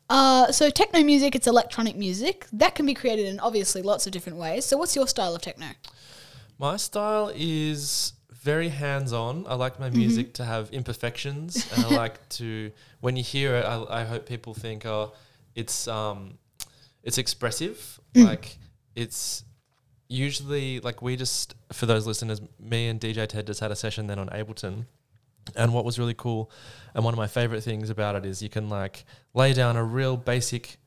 Uh, 0.10 0.52
so 0.52 0.70
techno 0.70 1.02
music, 1.04 1.36
it's 1.36 1.48
electronic 1.48 1.96
music 1.96 2.46
that 2.52 2.76
can 2.76 2.86
be 2.86 2.94
created 2.94 3.28
in 3.28 3.40
obviously 3.40 3.82
lots 3.82 4.06
of 4.06 4.12
different 4.12 4.38
ways. 4.38 4.66
So 4.66 4.78
what's 4.78 4.96
your 4.96 5.08
style 5.08 5.34
of 5.34 5.42
techno? 5.42 5.68
My 6.60 6.76
style 6.76 7.32
is 7.34 8.14
very 8.42 8.70
hands 8.70 9.14
on. 9.14 9.46
I 9.48 9.56
like 9.56 9.80
my 9.80 9.90
music 9.90 10.34
to 10.36 10.46
have 10.46 10.70
imperfections, 10.72 11.68
and 11.76 11.86
I 11.86 11.90
like 11.96 12.28
to 12.30 12.72
when 13.00 13.16
you 13.16 13.24
hear 13.24 13.56
it, 13.56 13.66
I, 13.66 14.02
I 14.02 14.04
hope 14.04 14.26
people 14.26 14.54
think, 14.54 14.86
oh, 14.86 15.14
it's 15.56 15.88
um, 15.88 16.38
it's 17.04 17.18
expressive. 17.18 18.00
Like 18.26 18.58
it's 18.96 19.44
usually 20.08 20.80
like 20.80 21.02
we 21.02 21.16
just 21.16 21.56
for 21.72 21.86
those 21.86 22.08
listeners, 22.08 22.42
me 22.60 22.88
and 22.88 23.00
DJ 23.00 23.28
Ted 23.28 23.48
just 23.48 23.60
had 23.60 23.72
a 23.72 23.76
session 23.76 24.08
then 24.08 24.20
on 24.20 24.30
Ableton. 24.30 24.86
And 25.56 25.74
what 25.74 25.86
was 25.86 25.98
really 25.98 26.14
cool, 26.14 26.52
and 26.94 27.04
one 27.04 27.14
of 27.14 27.18
my 27.18 27.28
favorite 27.28 27.62
things 27.62 27.90
about 27.90 28.16
it 28.16 28.26
is 28.26 28.44
you 28.44 28.50
can 28.50 28.70
like 28.70 29.06
lay 29.34 29.54
down 29.54 29.76
a 29.76 29.84
real 29.84 30.16
basic 30.16 30.78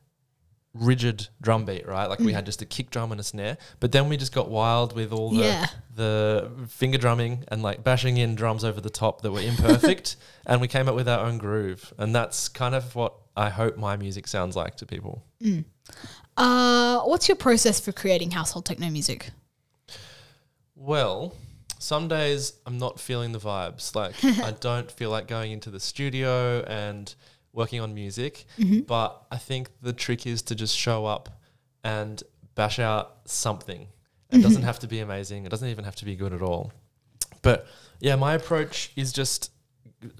rigid 0.77 1.27
drum 1.41 1.63
beat, 1.65 1.87
right? 1.87 2.07
Like 2.09 2.19
we 2.19 2.33
had 2.33 2.45
just 2.45 2.61
a 2.61 2.65
kick 2.65 2.89
drum 2.91 3.11
and 3.11 3.19
a 3.19 3.23
snare, 3.23 3.57
but 3.79 3.91
then 3.93 4.09
we 4.09 4.17
just 4.17 4.33
got 4.33 4.49
wild 4.49 4.93
with 4.93 5.11
all 5.13 5.29
the 5.31 5.37
Yeah. 5.43 5.65
the 5.95 6.51
finger 6.67 6.97
drumming 6.97 7.45
and 7.47 7.63
like 7.63 7.81
bashing 7.83 8.17
in 8.17 8.35
drums 8.35 8.63
over 8.65 8.81
the 8.81 8.89
top 8.89 9.21
that 9.21 9.31
were 9.31 9.39
imperfect, 9.41 10.17
and 10.45 10.59
we 10.59 10.67
came 10.67 10.87
up 10.89 10.95
with 10.95 11.07
our 11.07 11.25
own 11.25 11.37
groove, 11.37 11.93
and 11.97 12.13
that's 12.13 12.49
kind 12.49 12.75
of 12.75 12.93
what 12.93 13.13
I 13.37 13.49
hope 13.49 13.77
my 13.77 13.95
music 13.95 14.27
sounds 14.27 14.55
like 14.55 14.75
to 14.77 14.85
people. 14.85 15.23
Uh, 16.37 16.99
what's 17.01 17.27
your 17.29 17.37
process 17.37 17.79
for 17.79 17.91
creating 17.93 18.31
household 18.31 18.65
techno 18.65 18.89
music? 18.89 19.31
Well, 20.75 21.33
some 21.79 22.07
days 22.07 22.53
I'm 22.65 22.77
not 22.77 22.99
feeling 22.99 23.31
the 23.31 23.39
vibes. 23.39 23.95
Like 23.95 24.15
I 24.43 24.51
don't 24.51 24.91
feel 24.91 25.09
like 25.09 25.27
going 25.27 25.51
into 25.51 25.69
the 25.71 25.79
studio 25.79 26.61
and 26.63 27.13
working 27.55 27.79
on 27.81 27.93
music. 27.95 28.45
But 28.81 29.25
I 29.31 29.37
think 29.37 29.69
the 29.81 29.93
trick 29.93 30.27
is 30.27 30.41
to 30.43 30.55
just 30.55 30.77
show 30.77 31.05
up 31.05 31.29
and 31.83 32.21
bash 32.55 32.77
out 32.79 33.17
something. 33.25 33.87
It 34.31 34.41
doesn't 34.41 34.63
have 34.63 34.79
to 34.79 34.87
be 34.87 34.99
amazing. 34.99 35.45
It 35.45 35.49
doesn't 35.49 35.69
even 35.69 35.85
have 35.85 35.95
to 35.97 36.05
be 36.05 36.15
good 36.15 36.33
at 36.33 36.41
all. 36.41 36.71
But 37.41 37.67
yeah, 37.99 38.15
my 38.15 38.33
approach 38.33 38.91
is 38.95 39.13
just 39.13 39.51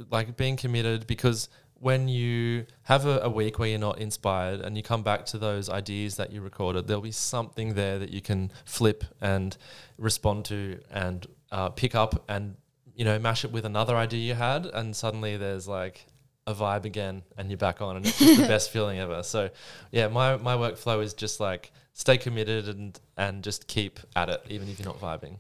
like 0.10 0.38
being 0.38 0.56
committed 0.56 1.06
because 1.08 1.50
when 1.80 2.08
you 2.08 2.66
have 2.84 3.06
a, 3.06 3.20
a 3.22 3.30
week 3.30 3.60
where 3.60 3.68
you're 3.68 3.80
not 3.80 4.00
inspired 4.00 4.62
and 4.62 4.78
you 4.78 4.84
come 4.84 5.04
back 5.04 5.26
to 5.28 5.38
those 5.38 5.70
ideas 5.70 6.16
that 6.16 6.32
you 6.32 6.42
recorded, 6.42 6.88
there'll 6.88 7.02
be 7.02 7.12
something 7.12 7.74
there 7.74 8.00
that 8.00 8.10
you 8.12 8.22
can 8.22 8.52
flip 8.64 9.04
and 9.22 9.58
respond 9.98 10.46
to 10.46 10.80
and 10.90 11.28
uh, 11.52 11.70
pick 11.70 11.94
up 11.94 12.24
and 12.30 12.56
you 12.96 13.04
know 13.04 13.20
mash 13.20 13.44
it 13.44 13.52
with 13.52 13.66
another 13.66 13.96
idea 13.96 14.20
you 14.20 14.34
had, 14.36 14.66
and 14.66 14.96
suddenly 14.96 15.36
there's 15.36 15.68
like 15.68 16.06
a 16.48 16.54
vibe 16.54 16.86
again, 16.86 17.24
and 17.38 17.50
you're 17.50 17.58
back 17.58 17.82
on, 17.82 17.98
and 17.98 18.06
it's 18.06 18.20
just 18.20 18.40
the 18.42 18.48
best 18.56 18.70
feeling 18.72 19.00
ever. 19.00 19.24
So 19.24 19.50
yeah, 19.92 20.08
my 20.08 20.38
my 20.38 20.56
workflow 20.56 21.02
is 21.04 21.14
just 21.14 21.40
like 21.40 21.72
stay 21.94 22.18
committed 22.18 22.68
and 22.68 23.00
and 23.18 23.44
just 23.44 23.68
keep 23.68 24.00
at 24.16 24.30
it, 24.30 24.42
even 24.50 24.68
if 24.70 24.80
you're 24.80 24.88
not 24.88 25.00
vibing. 25.00 25.38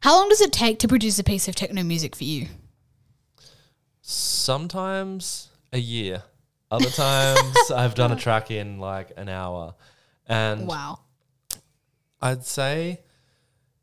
How 0.00 0.14
long 0.16 0.28
does 0.28 0.40
it 0.40 0.52
take 0.52 0.78
to 0.80 0.88
produce 0.88 1.18
a 1.18 1.24
piece 1.24 1.48
of 1.48 1.54
techno 1.54 1.82
music 1.82 2.14
for 2.16 2.24
you? 2.24 2.48
sometimes 4.08 5.50
a 5.72 5.78
year. 5.78 6.22
Other 6.70 6.90
times 6.90 7.70
I've 7.74 7.94
done 7.96 8.12
a 8.12 8.16
track 8.16 8.52
in 8.52 8.78
like 8.78 9.12
an 9.16 9.28
hour. 9.28 9.74
And 10.28 10.66
Wow. 10.66 11.00
I'd 12.20 12.44
say 12.44 13.00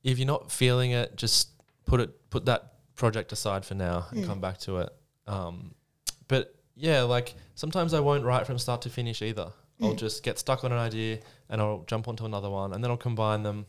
if 0.03 0.17
you're 0.17 0.27
not 0.27 0.49
feeling 0.51 0.91
it, 0.91 1.15
just 1.17 1.49
put 1.86 1.99
it 1.99 2.29
put 2.29 2.45
that 2.45 2.73
project 2.95 3.31
aside 3.33 3.65
for 3.65 3.75
now 3.75 4.07
and 4.12 4.25
come 4.25 4.39
back 4.39 4.59
to 4.59 4.77
it. 4.79 4.89
Um, 5.27 5.75
but 6.27 6.55
yeah, 6.75 7.03
like 7.03 7.36
sometimes 7.55 7.93
I 7.93 7.99
won't 7.99 8.23
write 8.23 8.45
from 8.47 8.57
start 8.57 8.81
to 8.83 8.89
finish 8.89 9.21
either. 9.21 9.51
I'll 9.81 9.91
hmm. 9.91 9.97
just 9.97 10.23
get 10.23 10.39
stuck 10.39 10.63
on 10.63 10.71
an 10.71 10.77
idea 10.77 11.19
and 11.49 11.62
I'll 11.62 11.83
jump 11.88 12.07
onto 12.07 12.25
another 12.25 12.49
one 12.49 12.73
and 12.73 12.83
then 12.83 12.91
I'll 12.91 12.97
combine 12.97 13.43
them. 13.43 13.65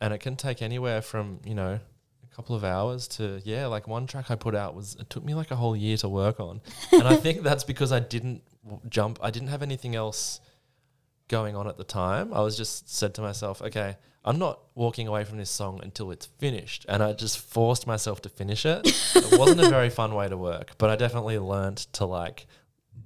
And 0.00 0.12
it 0.12 0.18
can 0.18 0.36
take 0.36 0.60
anywhere 0.60 1.00
from, 1.00 1.40
you 1.44 1.54
know, 1.54 1.80
a 2.30 2.34
couple 2.34 2.54
of 2.54 2.64
hours 2.64 3.08
to 3.08 3.40
yeah, 3.44 3.66
like 3.66 3.88
one 3.88 4.06
track 4.06 4.30
I 4.30 4.36
put 4.36 4.54
out 4.54 4.74
was 4.74 4.94
it 5.00 5.08
took 5.08 5.24
me 5.24 5.34
like 5.34 5.50
a 5.50 5.56
whole 5.56 5.76
year 5.76 5.96
to 5.98 6.08
work 6.08 6.38
on. 6.40 6.60
and 6.92 7.04
I 7.04 7.16
think 7.24 7.42
that's 7.42 7.64
because 7.64 7.92
I 7.92 8.00
didn't 8.00 8.42
w- 8.62 8.82
jump 8.88 9.18
I 9.22 9.30
didn't 9.30 9.48
have 9.48 9.62
anything 9.62 9.94
else 9.94 10.40
going 11.28 11.56
on 11.56 11.66
at 11.68 11.76
the 11.76 11.84
time. 11.84 12.32
I 12.32 12.40
was 12.40 12.56
just 12.56 12.94
said 12.94 13.14
to 13.14 13.22
myself, 13.22 13.62
okay, 13.62 13.96
I'm 14.24 14.38
not 14.38 14.60
walking 14.74 15.06
away 15.08 15.24
from 15.24 15.38
this 15.38 15.50
song 15.50 15.80
until 15.82 16.10
it's 16.10 16.26
finished. 16.26 16.86
And 16.88 17.02
I 17.02 17.12
just 17.12 17.38
forced 17.38 17.86
myself 17.86 18.22
to 18.22 18.28
finish 18.28 18.66
it. 18.66 18.80
it 19.14 19.38
wasn't 19.38 19.60
a 19.60 19.68
very 19.70 19.90
fun 19.90 20.14
way 20.14 20.28
to 20.28 20.36
work, 20.36 20.72
but 20.78 20.90
I 20.90 20.96
definitely 20.96 21.38
learned 21.38 21.78
to 21.94 22.04
like 22.04 22.46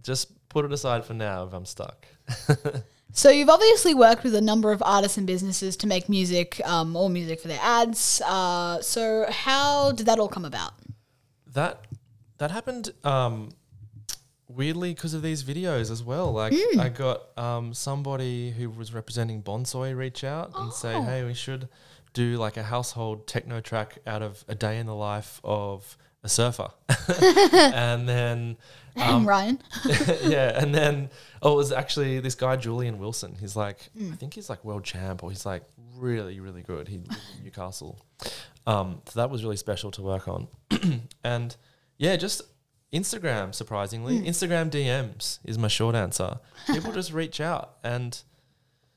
just 0.02 0.48
put 0.48 0.64
it 0.64 0.72
aside 0.72 1.04
for 1.04 1.14
now 1.14 1.44
if 1.44 1.52
I'm 1.52 1.66
stuck. 1.66 2.06
So 3.12 3.28
you've 3.28 3.48
obviously 3.48 3.92
worked 3.92 4.22
with 4.22 4.36
a 4.36 4.40
number 4.40 4.70
of 4.70 4.84
artists 4.86 5.18
and 5.18 5.26
businesses 5.26 5.76
to 5.78 5.88
make 5.88 6.08
music, 6.08 6.60
um, 6.64 6.94
or 6.94 7.10
music 7.10 7.40
for 7.40 7.48
their 7.48 7.58
ads. 7.60 8.22
Uh, 8.24 8.80
so 8.82 9.26
how 9.28 9.90
did 9.90 10.06
that 10.06 10.20
all 10.20 10.28
come 10.28 10.44
about? 10.44 10.74
that 11.54 11.84
that 12.38 12.50
happened 12.50 12.90
um, 13.04 13.50
weirdly 14.54 14.94
because 14.94 15.14
of 15.14 15.22
these 15.22 15.42
videos 15.42 15.90
as 15.90 16.02
well. 16.02 16.32
Like 16.32 16.52
I 16.78 16.88
got 16.88 17.36
um, 17.38 17.74
somebody 17.74 18.50
who 18.50 18.70
was 18.70 18.92
representing 18.92 19.42
Bonsai 19.42 19.96
reach 19.96 20.24
out 20.24 20.52
and 20.56 20.72
say, 20.72 21.00
"Hey, 21.00 21.24
we 21.24 21.34
should 21.34 21.68
do 22.12 22.36
like 22.36 22.56
a 22.56 22.62
household 22.64 23.26
techno 23.26 23.60
track 23.60 23.98
out 24.06 24.22
of 24.22 24.44
a 24.48 24.54
day 24.54 24.78
in 24.78 24.86
the 24.86 24.94
life 24.94 25.40
of 25.44 25.96
a 26.22 26.28
surfer," 26.28 26.68
and 27.52 28.08
then. 28.08 28.56
Um, 28.96 29.24
Ryan. 29.24 29.60
yeah, 30.24 30.60
and 30.60 30.74
then 30.74 31.10
oh, 31.42 31.52
it 31.52 31.56
was 31.56 31.70
actually 31.72 32.18
this 32.18 32.34
guy 32.34 32.56
Julian 32.56 32.98
Wilson. 32.98 33.36
He's 33.38 33.54
like, 33.54 33.88
I 33.96 34.16
think 34.16 34.34
he's 34.34 34.50
like 34.50 34.64
world 34.64 34.82
champ, 34.82 35.22
or 35.22 35.30
he's 35.30 35.46
like 35.46 35.62
really, 35.96 36.40
really 36.40 36.62
good. 36.62 36.88
He 36.88 36.98
lives 36.98 37.16
in 37.38 37.44
Newcastle, 37.44 38.00
Um, 38.66 39.00
so 39.06 39.20
that 39.20 39.30
was 39.30 39.44
really 39.44 39.56
special 39.56 39.92
to 39.92 40.02
work 40.02 40.26
on. 40.26 40.48
and 41.24 41.56
yeah, 41.98 42.16
just 42.16 42.42
Instagram, 42.92 43.54
surprisingly. 43.54 44.18
Mm. 44.20 44.26
Instagram 44.26 44.70
DMs 44.70 45.38
is 45.44 45.58
my 45.58 45.68
short 45.68 45.94
answer. 45.94 46.38
People 46.66 46.92
just 46.92 47.12
reach 47.12 47.40
out 47.40 47.76
and 47.84 48.20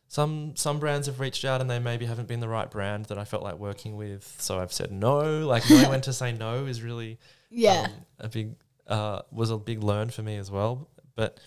some 0.08 0.56
some 0.56 0.80
brands 0.80 1.08
have 1.08 1.20
reached 1.20 1.44
out 1.46 1.60
and 1.62 1.70
they 1.70 1.80
maybe 1.80 2.06
haven't 2.06 2.28
been 2.28 2.40
the 2.40 2.48
right 2.48 2.70
brand 2.70 3.06
that 3.06 3.18
I 3.18 3.24
felt 3.24 3.44
like 3.44 3.56
working 3.58 3.96
with. 3.96 4.36
So 4.40 4.60
I've 4.60 4.74
said 4.74 4.92
no. 4.92 5.46
Like 5.46 5.68
knowing 5.70 5.90
when 5.90 6.02
to 6.02 6.14
say 6.14 6.32
no 6.32 6.66
is 6.66 6.82
really 6.82 7.20
Yeah. 7.50 7.88
um, 7.90 7.92
a 8.20 8.30
big 8.30 8.56
uh, 8.88 9.22
was 9.32 9.50
a 9.50 9.58
big 9.58 9.82
learn 9.84 10.10
for 10.10 10.22
me 10.24 10.38
as 10.38 10.52
well. 10.52 10.88
But 11.16 11.40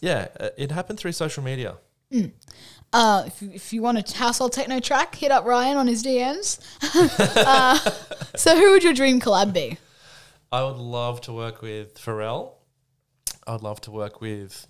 yeah, 0.00 0.28
uh, 0.38 0.48
it 0.56 0.70
happened 0.70 0.98
through 0.98 1.12
social 1.12 1.42
media. 1.42 1.76
Uh, 2.92 3.24
if, 3.26 3.42
you- 3.42 3.50
if 3.52 3.72
you 3.72 3.82
want 3.82 3.98
a 3.98 4.16
household 4.16 4.52
techno 4.52 4.78
track, 4.80 5.14
hit 5.14 5.30
up 5.30 5.44
Ryan 5.44 5.76
on 5.76 5.86
his 5.86 6.02
DMs. 6.04 6.60
uh, 7.36 7.76
so, 8.36 8.56
who 8.56 8.70
would 8.70 8.84
your 8.84 8.94
dream 8.94 9.20
collab 9.20 9.52
be? 9.52 9.76
I 10.52 10.62
would 10.62 10.76
love 10.76 11.20
to 11.22 11.32
work 11.32 11.62
with 11.62 11.96
Pharrell. 11.96 12.52
I 13.46 13.52
would 13.52 13.62
love 13.62 13.80
to 13.82 13.90
work 13.90 14.20
with 14.20 14.66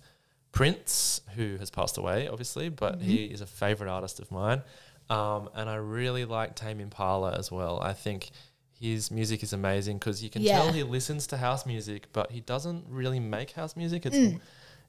Prince, 0.51 1.21
who 1.35 1.57
has 1.57 1.69
passed 1.69 1.97
away, 1.97 2.27
obviously, 2.27 2.69
but 2.69 3.01
he 3.01 3.25
is 3.25 3.41
a 3.41 3.45
favorite 3.47 3.89
artist 3.89 4.19
of 4.19 4.31
mine. 4.31 4.61
Um, 5.09 5.49
and 5.55 5.69
I 5.69 5.75
really 5.75 6.25
like 6.25 6.55
Tame 6.55 6.79
Impala 6.79 7.33
as 7.37 7.51
well. 7.51 7.79
I 7.81 7.93
think 7.93 8.31
his 8.79 9.09
music 9.09 9.41
is 9.43 9.53
amazing 9.53 9.97
because 9.97 10.23
you 10.23 10.29
can 10.29 10.41
Yeah. 10.41 10.59
tell 10.59 10.71
he 10.73 10.83
listens 10.83 11.27
to 11.27 11.37
house 11.37 11.65
music, 11.65 12.07
but 12.13 12.31
he 12.31 12.41
doesn't 12.41 12.85
really 12.89 13.19
make 13.19 13.51
house 13.51 13.75
music. 13.75 14.05
It's 14.05 14.39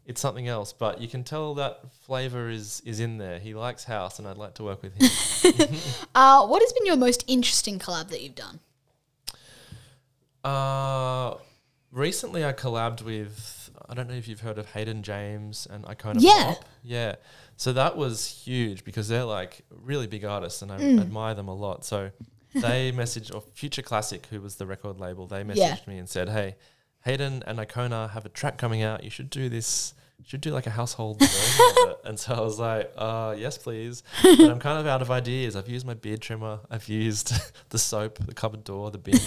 it's 0.06 0.22
something 0.22 0.48
else, 0.48 0.72
but 0.72 1.02
you 1.02 1.08
can 1.08 1.22
tell 1.22 1.54
that 1.56 1.80
flavor 2.06 2.48
is 2.48 2.80
is 2.86 2.98
in 2.98 3.18
there. 3.18 3.38
He 3.38 3.54
likes 3.54 3.84
house, 3.84 4.18
and 4.18 4.26
I'd 4.26 4.38
like 4.38 4.54
to 4.54 4.64
work 4.64 4.82
with 4.82 4.94
him. 4.94 5.08
Uh, 6.14 6.46
what 6.46 6.62
has 6.62 6.72
been 6.72 6.86
your 6.86 6.96
most 6.96 7.24
interesting 7.26 7.78
collab 7.78 8.08
that 8.08 8.22
you've 8.22 8.34
done? 8.34 8.60
Uh, 10.48 11.36
recently 11.92 12.44
I 12.44 12.52
collabed 12.52 13.02
with 13.02 13.70
I 13.88 13.94
don't 13.94 14.08
know 14.08 14.14
if 14.14 14.28
you've 14.28 14.40
heard 14.40 14.58
of 14.58 14.66
Hayden 14.72 15.02
James 15.02 15.66
and 15.70 15.84
Icona 15.84 16.16
Yeah. 16.18 16.54
Pop. 16.54 16.64
Yeah. 16.82 17.14
So 17.56 17.72
that 17.72 17.96
was 17.96 18.26
huge 18.26 18.84
because 18.84 19.08
they're 19.08 19.24
like 19.24 19.62
really 19.70 20.06
big 20.06 20.24
artists 20.24 20.60
and 20.62 20.70
I 20.70 20.78
Mm. 20.78 21.00
admire 21.00 21.34
them 21.34 21.48
a 21.48 21.54
lot. 21.54 21.84
So 21.84 22.10
they 22.54 22.92
messaged 22.92 23.34
or 23.34 23.40
Future 23.54 23.82
Classic, 23.82 24.26
who 24.26 24.40
was 24.42 24.56
the 24.56 24.66
record 24.66 25.00
label, 25.00 25.26
they 25.26 25.42
messaged 25.42 25.56
Yeah. 25.56 25.76
me 25.86 25.98
and 25.98 26.08
said, 26.08 26.28
Hey, 26.28 26.56
Hayden 27.04 27.42
and 27.46 27.58
Icona 27.58 28.10
have 28.10 28.26
a 28.26 28.28
track 28.28 28.58
coming 28.58 28.82
out. 28.82 29.04
You 29.04 29.10
should 29.10 29.30
do 29.30 29.48
this 29.48 29.94
should 30.24 30.40
do 30.40 30.50
like 30.50 30.66
a 30.66 30.70
household 30.70 31.20
version 31.20 31.66
of 31.82 31.90
it. 31.90 32.00
And 32.04 32.18
so 32.18 32.34
I 32.34 32.40
was 32.40 32.58
like, 32.58 32.92
uh, 32.96 33.34
yes, 33.38 33.56
please. 33.56 34.02
But 34.22 34.50
I'm 34.50 34.58
kind 34.58 34.78
of 34.78 34.86
out 34.86 35.02
of 35.02 35.10
ideas. 35.10 35.56
I've 35.56 35.68
used 35.68 35.86
my 35.86 35.94
beard 35.94 36.20
trimmer, 36.20 36.60
I've 36.70 36.88
used 36.88 37.32
the 37.70 37.78
soap, 37.78 38.18
the 38.18 38.34
cupboard 38.34 38.64
door, 38.64 38.90
the 38.90 38.98
bin. 38.98 39.18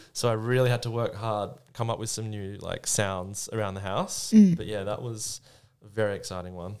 so 0.12 0.28
I 0.28 0.32
really 0.32 0.70
had 0.70 0.82
to 0.82 0.90
work 0.90 1.14
hard, 1.14 1.50
come 1.72 1.90
up 1.90 1.98
with 1.98 2.10
some 2.10 2.30
new 2.30 2.56
like 2.60 2.86
sounds 2.86 3.48
around 3.52 3.74
the 3.74 3.80
house. 3.80 4.32
Mm. 4.32 4.56
But 4.56 4.66
yeah, 4.66 4.84
that 4.84 5.02
was 5.02 5.40
a 5.84 5.88
very 5.88 6.16
exciting 6.16 6.54
one. 6.54 6.76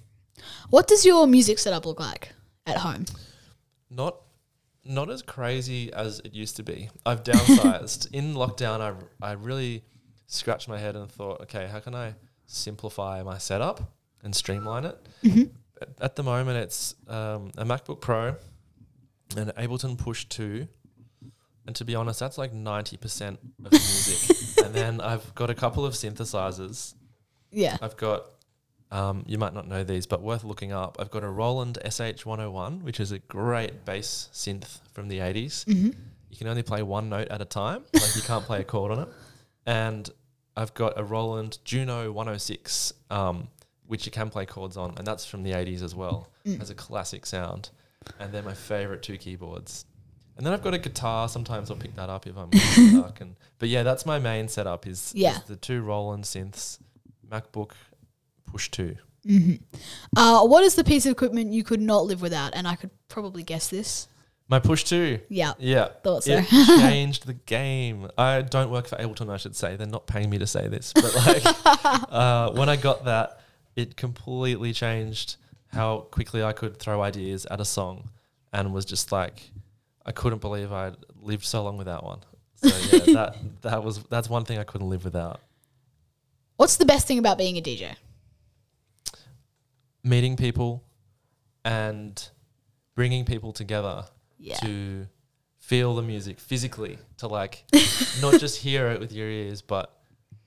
What 0.70 0.88
does 0.88 1.04
your 1.04 1.26
music 1.26 1.58
setup 1.58 1.84
look 1.84 2.00
like 2.00 2.32
at 2.66 2.78
home? 2.78 3.04
Not 3.90 4.16
not 4.82 5.10
as 5.10 5.20
crazy 5.20 5.92
as 5.92 6.20
it 6.20 6.32
used 6.32 6.56
to 6.56 6.62
be. 6.62 6.88
I've 7.04 7.22
downsized. 7.22 8.10
In 8.12 8.34
lockdown 8.34 8.80
I 8.80 8.94
I 9.24 9.32
really 9.32 9.84
scratched 10.26 10.68
my 10.68 10.78
head 10.78 10.96
and 10.96 11.10
thought, 11.10 11.42
okay, 11.42 11.66
how 11.66 11.80
can 11.80 11.94
I 11.94 12.14
simplify 12.50 13.22
my 13.22 13.38
setup 13.38 13.92
and 14.22 14.34
streamline 14.34 14.84
it? 14.84 14.98
At, 15.80 15.88
at 16.00 16.16
the 16.16 16.22
moment 16.22 16.58
it's 16.58 16.94
um, 17.08 17.50
a 17.56 17.64
MacBook 17.64 18.00
Pro, 18.00 18.36
an 19.36 19.52
Ableton 19.56 19.96
Push 19.96 20.26
2, 20.26 20.66
and 21.66 21.76
to 21.76 21.84
be 21.84 21.94
honest, 21.94 22.18
that's 22.20 22.38
like 22.38 22.52
90% 22.52 23.36
of 23.64 23.72
music. 23.72 24.36
and 24.64 24.74
then 24.74 25.00
I've 25.00 25.34
got 25.34 25.50
a 25.50 25.54
couple 25.54 25.84
of 25.86 25.92
synthesizers. 25.94 26.94
Yeah. 27.52 27.76
I've 27.80 27.96
got, 27.96 28.24
um, 28.90 29.24
you 29.26 29.38
might 29.38 29.54
not 29.54 29.68
know 29.68 29.84
these, 29.84 30.06
but 30.06 30.20
worth 30.22 30.42
looking 30.42 30.72
up. 30.72 30.96
I've 30.98 31.10
got 31.10 31.22
a 31.22 31.28
Roland 31.28 31.78
SH101, 31.84 32.82
which 32.82 32.98
is 32.98 33.12
a 33.12 33.18
great 33.20 33.84
bass 33.84 34.30
synth 34.32 34.78
from 34.92 35.08
the 35.08 35.18
80s. 35.18 35.64
Mhm. 35.66 35.94
You 36.30 36.36
can 36.36 36.48
only 36.48 36.62
play 36.62 36.82
one 36.82 37.08
note 37.08 37.28
at 37.28 37.40
a 37.40 37.44
time, 37.44 37.84
like 37.92 38.16
you 38.16 38.22
can't 38.22 38.44
play 38.44 38.60
a 38.60 38.64
chord 38.64 38.92
on 38.92 39.00
it. 39.00 39.08
And 39.66 40.08
I've 40.60 40.74
got 40.74 40.98
a 40.98 41.04
Roland 41.04 41.58
Juno 41.64 42.12
106, 42.12 42.92
um, 43.10 43.48
which 43.86 44.04
you 44.06 44.12
can 44.12 44.28
play 44.30 44.44
chords 44.44 44.76
on, 44.76 44.94
and 44.98 45.06
that's 45.06 45.24
from 45.24 45.42
the 45.42 45.52
80s 45.52 45.82
as 45.82 45.94
well. 45.94 46.28
Mm. 46.46 46.58
Has 46.58 46.68
a 46.70 46.74
classic 46.74 47.24
sound. 47.26 47.70
And 48.18 48.32
they're 48.32 48.42
my 48.42 48.54
favorite 48.54 49.02
two 49.02 49.16
keyboards. 49.16 49.84
And 50.36 50.46
then 50.46 50.52
I've 50.54 50.62
got 50.62 50.74
a 50.74 50.78
guitar. 50.78 51.28
Sometimes 51.28 51.70
I'll 51.70 51.76
pick 51.76 51.94
that 51.96 52.08
up 52.10 52.26
if 52.26 52.36
I'm 52.36 52.52
stuck. 52.90 53.20
And 53.20 53.36
but 53.58 53.68
yeah, 53.68 53.82
that's 53.82 54.04
my 54.06 54.18
main 54.18 54.48
setup. 54.48 54.86
Is, 54.86 55.12
Yeah. 55.14 55.36
is 55.38 55.44
the 55.44 55.56
two 55.56 55.82
Roland 55.82 56.24
synths, 56.24 56.78
MacBook 57.30 57.72
Push 58.46 58.70
Two. 58.70 58.96
hmm 59.26 59.54
Uh, 60.16 60.46
what 60.46 60.62
is 60.64 60.74
the 60.76 60.84
piece 60.84 61.04
of 61.06 61.12
equipment 61.12 61.52
you 61.52 61.62
could 61.64 61.80
not 61.80 62.04
live 62.06 62.22
without? 62.22 62.54
And 62.54 62.66
I 62.68 62.74
could 62.76 62.90
probably 63.08 63.42
guess 63.42 63.68
this. 63.68 64.08
My 64.50 64.58
Push 64.58 64.84
Two. 64.84 65.20
Yeah. 65.28 65.52
Yeah. 65.58 65.88
Thought 66.02 66.24
so. 66.24 66.42
It 66.42 66.46
changed 66.80 67.26
the 67.26 67.34
game. 67.34 68.10
I 68.18 68.42
don't 68.42 68.70
work 68.70 68.88
for 68.88 68.96
Ableton, 68.96 69.30
I 69.30 69.36
should 69.36 69.54
say. 69.54 69.76
They're 69.76 69.86
not 69.86 70.08
paying 70.08 70.28
me 70.28 70.38
to 70.38 70.46
say 70.46 70.66
this, 70.66 70.92
but 70.92 71.14
like 71.14 71.42
uh, 72.12 72.50
when 72.50 72.68
I 72.68 72.74
got 72.74 73.04
that, 73.04 73.40
it 73.76 73.96
completely 73.96 74.72
changed 74.72 75.36
how 75.68 76.00
quickly 76.10 76.42
I 76.42 76.52
could 76.52 76.78
throw 76.78 77.00
ideas 77.00 77.46
at 77.46 77.60
a 77.60 77.64
song, 77.64 78.10
and 78.52 78.74
was 78.74 78.84
just 78.84 79.12
like, 79.12 79.52
I 80.04 80.10
couldn't 80.10 80.40
believe 80.40 80.72
I'd 80.72 80.96
lived 81.22 81.44
so 81.44 81.62
long 81.62 81.78
without 81.78 82.04
one. 82.04 82.18
So 82.56 82.96
yeah, 82.96 83.04
that 83.14 83.36
that 83.62 83.84
was 83.84 84.02
that's 84.10 84.28
one 84.28 84.44
thing 84.44 84.58
I 84.58 84.64
couldn't 84.64 84.90
live 84.90 85.04
without. 85.04 85.40
What's 86.56 86.76
the 86.76 86.84
best 86.84 87.06
thing 87.06 87.18
about 87.18 87.38
being 87.38 87.56
a 87.56 87.62
DJ? 87.62 87.94
meeting 90.02 90.36
people 90.36 90.82
and 91.64 92.30
bringing 92.94 93.24
people 93.24 93.52
together 93.52 94.04
Yeah. 94.42 94.56
to 94.56 95.06
feel 95.58 95.94
the 95.94 96.02
music 96.02 96.40
physically 96.40 96.98
to 97.18 97.28
like 97.28 97.64
not 98.22 98.40
just 98.40 98.56
hear 98.58 98.88
it 98.88 98.98
with 98.98 99.12
your 99.12 99.28
ears 99.28 99.60
but 99.62 99.94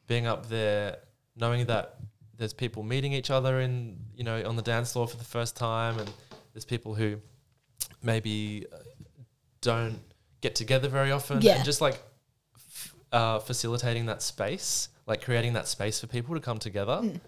being 0.07 0.25
up 0.25 0.49
there 0.49 0.97
knowing 1.35 1.65
that 1.67 1.95
there's 2.37 2.53
people 2.53 2.81
meeting 2.83 3.13
each 3.13 3.29
other 3.29 3.59
in 3.61 3.97
you 4.15 4.23
know 4.23 4.43
on 4.49 4.55
the 4.55 4.61
dance 4.63 4.93
floor 4.93 5.07
for 5.07 5.17
the 5.17 5.23
first 5.23 5.55
time 5.55 5.97
and 5.99 6.11
there's 6.53 6.65
people 6.65 6.95
who 6.95 7.17
maybe 8.01 8.65
uh, 8.73 8.77
don't 9.61 9.99
get 10.41 10.55
together 10.55 10.89
very 10.89 11.11
often 11.11 11.41
Yeah. 11.41 11.55
and 11.57 11.63
just 11.65 11.79
like 11.79 12.01
f- 12.57 12.95
uh, 13.11 13.39
facilitating 13.39 14.07
that 14.07 14.21
space 14.21 14.89
like 15.05 15.21
creating 15.23 15.53
that 15.53 15.67
space 15.67 15.99
for 15.99 16.07
people 16.07 16.33
to 16.35 16.41
come 16.41 16.57
together 16.59 16.99
Mm. 17.03 17.19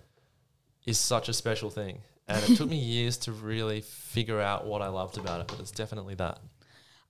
is 0.85 0.97
such 0.99 1.29
a 1.29 1.33
special 1.33 1.69
thing. 1.69 1.99
And 2.27 2.43
it 2.49 2.55
took 2.57 2.69
me 2.69 2.77
years 2.95 3.17
to 3.25 3.31
really 3.31 3.81
figure 3.81 4.39
out 4.41 4.65
what 4.65 4.81
I 4.81 4.87
loved 4.87 5.17
about 5.17 5.41
it, 5.41 5.47
but 5.47 5.59
it's 5.59 5.71
definitely 5.71 6.15
that. 6.15 6.39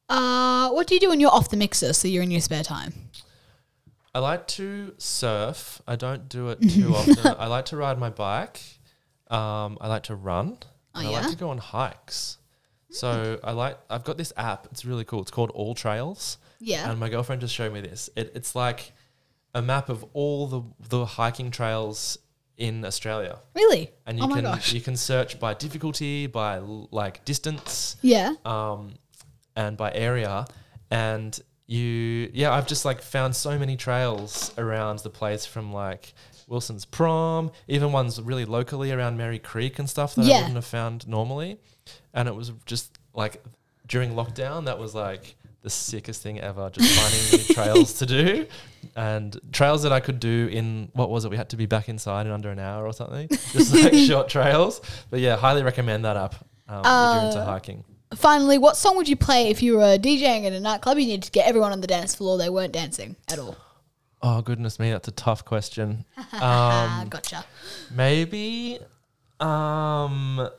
Uh, 0.08 0.70
what 0.70 0.88
do 0.88 0.94
you 0.94 1.00
do 1.00 1.10
when 1.10 1.20
you're 1.20 1.32
off 1.32 1.50
the 1.50 1.58
mixer? 1.58 1.94
So 1.94 2.08
you're 2.08 2.24
in 2.24 2.32
your 2.32 2.42
spare 2.42 2.64
time. 2.64 2.94
I 4.14 4.20
like 4.20 4.48
to 4.48 4.94
surf. 4.98 5.82
I 5.88 5.96
don't 5.96 6.30
do 6.30 6.50
it 6.50 6.62
too 6.70 6.96
often. 6.96 7.36
I 7.38 7.48
like 7.48 7.66
to 7.66 7.78
ride 7.78 8.00
my 8.00 8.10
bike. 8.10 8.62
Um, 9.30 9.78
I 9.82 9.88
like 9.88 10.04
to 10.04 10.16
run. 10.16 10.58
Oh, 10.94 11.00
and 11.00 11.08
I 11.08 11.12
yeah? 11.12 11.20
like 11.22 11.32
to 11.32 11.38
go 11.38 11.50
on 11.50 11.58
hikes. 11.58 12.38
So 12.90 13.40
I 13.44 13.52
like. 13.52 13.78
I've 13.90 14.06
got 14.06 14.18
this 14.18 14.32
app. 14.38 14.68
It's 14.72 14.86
really 14.86 15.04
cool. 15.04 15.22
It's 15.22 15.32
called 15.32 15.52
All 15.52 15.76
Trails. 15.76 16.38
Yeah. 16.60 16.90
And 16.90 17.00
my 17.00 17.10
girlfriend 17.10 17.42
just 17.42 17.54
showed 17.54 17.74
me 17.74 17.82
this. 17.82 18.10
It, 18.16 18.32
it's 18.36 18.56
like 18.56 18.94
a 19.54 19.62
map 19.62 19.90
of 19.90 20.06
all 20.14 20.48
the 20.48 20.62
the 20.88 21.06
hiking 21.06 21.52
trails 21.52 22.18
in 22.58 22.86
Australia. 22.86 23.40
Really? 23.54 23.92
And 24.06 24.18
you 24.18 24.24
oh 24.24 24.28
my 24.28 24.36
can 24.36 24.44
gosh. 24.46 24.72
you 24.72 24.82
can 24.82 24.96
search 24.96 25.40
by 25.40 25.54
difficulty, 25.54 26.28
by 26.28 26.60
like 26.60 27.26
distance. 27.26 27.98
Yeah. 28.02 28.34
Um, 28.46 28.94
and 29.56 29.78
by 29.78 29.92
area, 29.94 30.46
and 30.92 31.40
you 31.68 32.30
yeah, 32.34 32.52
I've 32.54 32.68
just 32.68 32.86
like 32.86 33.02
found 33.02 33.36
so 33.36 33.58
many 33.58 33.76
trails 33.78 34.54
around 34.58 35.00
the 35.00 35.10
place 35.10 35.46
from 35.46 35.74
like 35.74 36.14
Wilson's 36.48 36.86
Prom, 36.86 37.52
even 37.68 37.92
ones 37.92 38.22
really 38.22 38.46
locally 38.46 38.92
around 38.92 39.18
Merri 39.18 39.40
Creek 39.40 39.80
and 39.80 39.90
stuff 39.90 40.14
that 40.16 40.26
Yeah. 40.26 40.36
I 40.36 40.38
wouldn't 40.40 40.56
have 40.56 40.66
found 40.66 41.08
normally. 41.08 41.58
And 42.14 42.28
it 42.28 42.36
was 42.36 42.52
just 42.66 42.98
like 43.14 43.44
during 43.88 44.12
lockdown, 44.14 44.66
that 44.66 44.78
was 44.78 44.94
like 44.94 45.36
the 45.64 45.70
sickest 45.72 46.22
thing 46.22 46.40
ever, 46.40 46.70
just 46.70 46.94
finding 47.00 47.48
new 47.48 47.54
trails 47.56 47.94
to 47.96 48.06
do. 48.06 48.46
And 48.96 49.36
trails 49.52 49.82
that 49.84 49.92
I 49.92 50.00
could 50.00 50.20
do 50.20 50.48
in 50.52 50.90
what 50.94 51.10
was 51.10 51.26
it? 51.26 51.32
We 51.32 51.38
had 51.38 51.50
to 51.50 51.58
be 51.58 51.66
back 51.66 51.90
inside 51.90 52.28
in 52.28 52.32
under 52.32 52.52
an 52.52 52.60
hour 52.60 52.86
or 52.86 52.94
something. 52.94 53.28
Just 53.52 53.74
like 53.74 53.94
short 54.08 54.30
trails. 54.30 54.82
But 55.10 55.22
yeah, 55.22 55.36
highly 55.36 55.64
recommend 55.64 56.06
that 56.06 56.16
app 56.16 56.36
um, 56.70 56.80
if 56.86 56.86
you're 57.16 57.26
into 57.32 57.40
Uh, 57.40 57.46
hiking. 57.46 57.84
Finally, 58.16 58.58
what 58.58 58.78
song 58.78 58.96
would 58.98 59.08
you 59.10 59.16
play 59.16 59.50
if 59.50 59.62
you 59.62 59.78
were 59.78 59.98
DJing 59.98 60.46
at 60.46 60.54
a 60.54 60.60
nightclub? 60.60 60.98
You 60.98 61.06
needed 61.08 61.24
to 61.24 61.32
get 61.32 61.48
everyone 61.48 61.72
on 61.72 61.82
the 61.82 61.88
dance 61.88 62.16
floor. 62.16 62.38
They 62.38 62.50
weren't 62.50 62.74
dancing 62.74 63.16
at 63.32 63.40
all. 63.40 63.56
Oh 64.22 64.42
goodness 64.42 64.80
me, 64.80 64.92
that's 64.92 65.08
a 65.08 65.12
tough 65.12 65.46
question. 65.46 66.06
Um, 66.42 67.08
gotcha. 67.10 67.46
maybe, 67.92 68.80
um, 69.40 70.50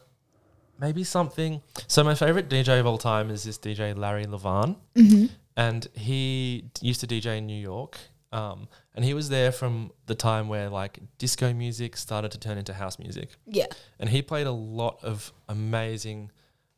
maybe 0.80 1.04
something. 1.04 1.60
So 1.88 2.04
my 2.04 2.14
favorite 2.14 2.48
DJ 2.48 2.78
of 2.80 2.86
all 2.86 2.98
time 2.98 3.30
is 3.30 3.44
this 3.44 3.58
DJ 3.58 3.96
Larry 3.96 4.26
Levan, 4.26 4.76
Mhm. 4.94 5.30
and 5.56 5.86
he 5.94 6.64
used 6.80 7.00
to 7.00 7.06
DJ 7.06 7.38
in 7.38 7.46
New 7.46 7.60
York. 7.60 7.98
Um, 8.32 8.68
and 8.94 9.04
he 9.04 9.14
was 9.14 9.28
there 9.28 9.50
from 9.52 9.92
the 10.06 10.14
time 10.14 10.48
where 10.48 10.68
like 10.68 10.98
disco 11.18 11.52
music 11.54 11.96
started 11.96 12.30
to 12.32 12.38
turn 12.38 12.58
into 12.58 12.74
house 12.74 12.98
music. 12.98 13.30
Yeah. 13.46 13.66
And 13.98 14.10
he 14.10 14.20
played 14.20 14.46
a 14.46 14.52
lot 14.52 14.98
of 15.02 15.32
amazing. 15.48 16.30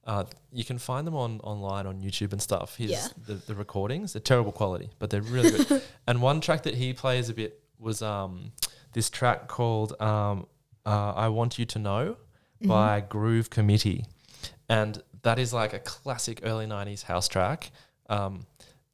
Uh, 0.09 0.25
you 0.51 0.65
can 0.65 0.79
find 0.79 1.07
them 1.07 1.15
on 1.15 1.39
online 1.45 1.87
on 1.87 2.01
YouTube 2.01 2.33
and 2.33 2.41
stuff. 2.41 2.77
His 2.77 2.91
Yeah. 2.91 3.07
the, 3.27 3.35
the 3.35 3.55
recordings, 3.55 4.15
they're 4.15 4.23
terrible 4.23 4.53
quality, 4.53 4.89
but 4.99 5.11
they're 5.11 5.21
really 5.37 5.51
good. 5.51 5.83
and 6.09 6.23
one 6.23 6.41
track 6.41 6.63
that 6.63 6.75
he 6.77 6.95
plays 6.95 7.29
a 7.29 7.35
bit 7.35 7.61
was 7.79 8.01
um, 8.01 8.53
this 8.95 9.11
track 9.11 9.49
called 9.49 9.93
um, 10.01 10.47
uh, 10.87 11.13
"I 11.15 11.29
Want 11.29 11.59
You 11.59 11.67
to 11.67 11.79
Know" 11.79 12.05
Mm-hmm. 12.61 12.69
by 12.69 13.01
Groove 13.03 13.51
Committee, 13.51 14.07
and 14.69 15.01
that 15.23 15.39
is 15.39 15.53
like 15.53 15.73
a 15.75 15.79
classic 15.79 16.41
early 16.43 16.67
'90s 16.67 17.03
house 17.05 17.29
track. 17.29 17.71
Um, 18.09 18.47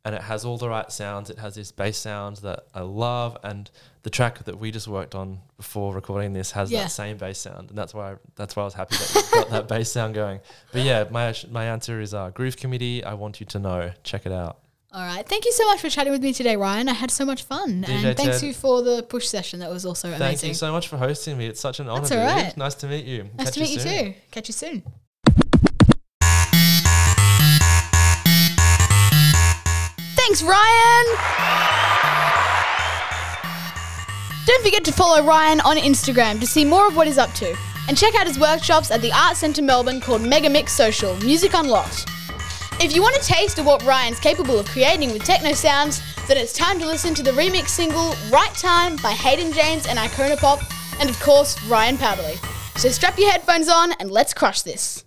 and 0.05 0.15
it 0.15 0.21
has 0.23 0.45
all 0.45 0.59
the 0.59 0.69
right 0.69 0.91
sounds. 0.93 1.31
It 1.31 1.39
has 1.39 1.55
this 1.55 1.73
bass 1.73 1.97
sound 1.99 2.37
that 2.39 2.67
I 2.75 2.81
love, 2.81 3.37
and 3.43 3.71
the 4.03 4.11
track 4.11 4.45
that 4.45 4.59
we 4.59 4.71
just 4.71 4.87
worked 4.89 5.15
on 5.15 5.39
before 5.57 5.95
recording 5.95 6.33
this 6.35 6.51
has 6.53 6.71
Yeah. 6.71 6.83
that 6.83 6.91
same 6.91 7.17
bass 7.17 7.39
sound, 7.39 7.71
and 7.71 7.79
that's 7.79 7.95
why 7.95 8.17
that's 8.37 8.55
why 8.57 8.63
I 8.63 8.65
was 8.67 8.75
happy 8.75 8.97
that 8.97 9.15
you 9.15 9.41
got 9.41 9.51
that 9.51 9.69
bass 9.69 9.91
sound 9.91 10.15
going. 10.15 10.41
But 10.73 10.83
yeah, 10.83 11.05
my 11.11 11.35
my 11.51 11.65
answer 11.65 12.01
is 12.01 12.13
uh, 12.15 12.31
Groove 12.31 12.57
Committee. 12.57 13.03
I 13.05 13.15
want 13.15 13.41
you 13.41 13.47
to 13.47 13.59
know. 13.59 13.93
Check 14.03 14.27
it 14.27 14.33
out. 14.33 14.59
All 14.93 15.01
right. 15.05 15.27
Thank 15.29 15.45
you 15.45 15.51
so 15.51 15.67
much 15.67 15.81
for 15.81 15.91
chatting 15.91 16.13
with 16.13 16.23
me 16.23 16.33
today, 16.33 16.55
Ryan. 16.57 16.89
I 16.89 16.93
had 16.93 17.11
so 17.11 17.25
much 17.25 17.43
fun. 17.43 17.83
DJ 17.83 18.05
and 18.05 18.17
thanks 18.17 18.39
Ted. 18.39 18.47
you 18.47 18.55
for 18.55 18.81
the 18.81 19.03
push 19.03 19.27
session. 19.27 19.59
That 19.59 19.69
was 19.71 19.85
also 19.85 20.07
Thank 20.09 20.21
amazing. 20.21 20.39
Thank 20.39 20.49
you 20.51 20.55
so 20.55 20.71
much 20.71 20.87
for 20.87 20.99
hosting 20.99 21.37
me. 21.37 21.47
It's 21.47 21.61
such 21.61 21.81
an 21.81 21.89
honor. 21.89 22.07
That's 22.07 22.13
all 22.13 22.45
dude. 22.45 22.57
Nice 22.57 22.75
to 22.77 22.87
meet 22.87 23.05
you. 23.05 23.25
nice 23.37 23.47
Catch 23.47 23.55
to 23.55 23.61
meet 23.61 23.71
you, 23.71 23.81
soon. 23.81 24.05
too. 24.13 24.15
Catch 24.31 24.49
you 24.49 24.53
soon. 24.53 24.83
Thanks, 30.35 30.51
Ryan. 30.51 31.07
Don't 34.47 34.65
forget 34.65 34.85
to 34.85 34.93
follow 34.93 35.25
Ryan 35.25 35.61
on 35.61 35.77
Instagram 35.77 36.41
to 36.41 36.47
see 36.49 36.65
more 36.65 36.89
of 36.89 36.97
what 36.97 37.07
he's 37.07 37.19
up 37.19 37.33
to. 37.35 37.57
And 37.87 37.97
check 37.97 38.17
out 38.17 38.27
his 38.27 38.37
workshops 38.37 38.91
at 38.91 39.01
the 39.01 39.13
Arts 39.13 39.39
Centre 39.39 39.63
Melbourne 39.63 40.01
called 40.01 40.23
Megamix 40.23 40.71
Social 40.71 41.17
Music 41.19 41.55
Unlocked. 41.55 42.09
If 42.81 42.97
you 42.97 43.01
want 43.01 43.15
a 43.15 43.21
taste 43.21 43.61
of 43.61 43.67
what 43.67 43.85
Ryan's 43.85 44.19
capable 44.19 44.59
of 44.59 44.67
creating 44.67 45.13
with 45.13 45.23
techno 45.23 45.53
sounds, 45.53 46.03
then 46.27 46.37
it's 46.37 46.53
time 46.53 46.81
to 46.81 46.87
listen 46.87 47.15
to 47.15 47.23
the 47.23 47.31
remix 47.31 47.69
single 47.69 48.17
Right 48.29 48.55
Time 48.55 48.97
by 48.97 49.13
Hayden 49.13 49.53
James 49.53 49.87
and 49.87 50.01
Icona 50.01 50.37
Pop, 50.37 50.59
and 50.99 51.09
of 51.09 51.21
course, 51.21 51.63
Ryan 51.69 51.97
Powderly. 51.97 52.41
So 52.75 52.89
strap 52.89 53.17
your 53.21 53.31
headphones 53.31 53.69
on 53.69 53.93
and 54.01 54.11
let's 54.11 54.35
crush 54.35 54.63
this. 54.63 55.04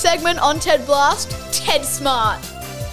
Segment 0.00 0.38
on 0.38 0.58
TED 0.58 0.86
Blast, 0.86 1.30
TED 1.52 1.84
Smart. 1.84 2.40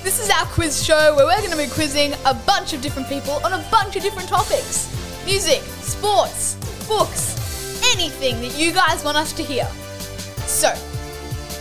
This 0.03 0.21
is 0.21 0.29
our 0.29 0.45
quiz 0.47 0.83
show 0.83 1.15
where 1.15 1.25
we're 1.25 1.37
going 1.37 1.51
to 1.51 1.57
be 1.57 1.67
quizzing 1.67 2.11
a 2.25 2.33
bunch 2.33 2.73
of 2.73 2.81
different 2.81 3.07
people 3.07 3.39
on 3.45 3.53
a 3.53 3.65
bunch 3.71 3.95
of 3.95 4.01
different 4.03 4.27
topics 4.27 4.93
music, 5.25 5.61
sports, 5.61 6.55
books, 6.85 7.81
anything 7.95 8.41
that 8.41 8.59
you 8.59 8.73
guys 8.73 9.05
want 9.05 9.15
us 9.15 9.31
to 9.31 9.41
hear. 9.41 9.63
So, 10.47 10.67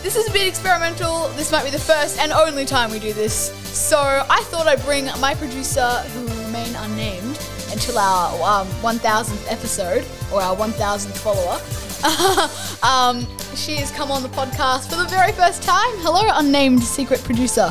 this 0.03 0.17
is 0.17 0.27
a 0.27 0.33
bit 0.33 0.47
experimental. 0.49 1.29
This 1.29 1.49
might 1.49 1.63
be 1.63 1.71
the 1.71 1.79
first 1.79 2.19
and 2.19 2.33
only 2.33 2.65
time 2.65 2.91
we 2.91 2.99
do 2.99 3.13
this. 3.13 3.53
So, 3.67 4.25
I 4.29 4.43
thought 4.47 4.67
I'd 4.67 4.83
bring 4.83 5.05
my 5.21 5.33
producer, 5.33 5.87
who 5.87 6.25
will 6.25 6.43
remain 6.43 6.75
unnamed 6.75 7.39
until 7.71 7.97
our 7.97 8.61
um, 8.61 8.67
1000th 8.81 9.49
episode 9.49 10.05
or 10.29 10.41
our 10.41 10.57
1000th 10.57 11.17
follower. 11.19 11.86
um, 12.83 13.25
she 13.55 13.75
has 13.75 13.91
come 13.91 14.11
on 14.11 14.21
the 14.21 14.29
podcast 14.29 14.89
for 14.89 14.95
the 14.95 15.09
very 15.09 15.31
first 15.31 15.63
time. 15.63 15.89
Hello, 15.97 16.21
unnamed 16.33 16.83
secret 16.83 17.19
producer. 17.23 17.69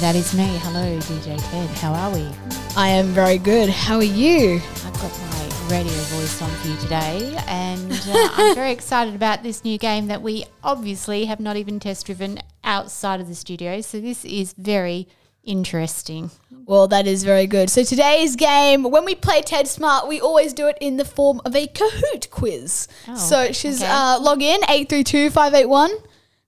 That 0.00 0.14
is 0.14 0.32
me. 0.32 0.46
Hello, 0.62 0.96
DJ 1.00 1.36
Ted. 1.50 1.68
How 1.78 1.92
are 1.92 2.12
we? 2.12 2.28
I 2.76 2.88
am 2.88 3.06
very 3.06 3.38
good. 3.38 3.68
How 3.68 3.96
are 3.96 4.04
you? 4.04 4.60
I've 4.84 4.92
got 4.94 5.18
my 5.20 5.38
radio 5.68 5.92
voice 5.92 6.40
on 6.40 6.50
for 6.50 6.68
you 6.68 6.76
today, 6.76 7.36
and 7.48 7.90
uh, 7.90 8.28
I'm 8.32 8.54
very 8.54 8.70
excited 8.78 9.16
about 9.16 9.42
this 9.42 9.64
new 9.64 9.76
game 9.76 10.06
that 10.06 10.22
we 10.22 10.44
obviously 10.62 11.24
have 11.24 11.40
not 11.40 11.56
even 11.56 11.80
test 11.80 12.06
driven 12.06 12.38
outside 12.62 13.20
of 13.20 13.26
the 13.26 13.34
studio. 13.34 13.80
So 13.80 14.00
this 14.00 14.24
is 14.24 14.52
very 14.52 15.08
interesting. 15.42 16.30
Well, 16.68 16.86
that 16.88 17.06
is 17.06 17.24
very 17.24 17.46
good. 17.46 17.70
So 17.70 17.82
today's 17.82 18.36
game, 18.36 18.82
when 18.82 19.06
we 19.06 19.14
play 19.14 19.40
Ted 19.40 19.66
Smart, 19.66 20.06
we 20.06 20.20
always 20.20 20.52
do 20.52 20.66
it 20.68 20.76
in 20.82 20.98
the 20.98 21.04
form 21.06 21.40
of 21.46 21.56
a 21.56 21.66
Kahoot 21.66 22.28
quiz. 22.28 22.88
Oh, 23.08 23.16
so 23.16 23.52
she's 23.52 23.82
okay. 23.82 23.90
uh, 23.90 24.20
log 24.20 24.42
in 24.42 24.60
eight 24.68 24.90
three 24.90 25.02
two 25.02 25.30
five 25.30 25.54
eight 25.54 25.64
one. 25.64 25.90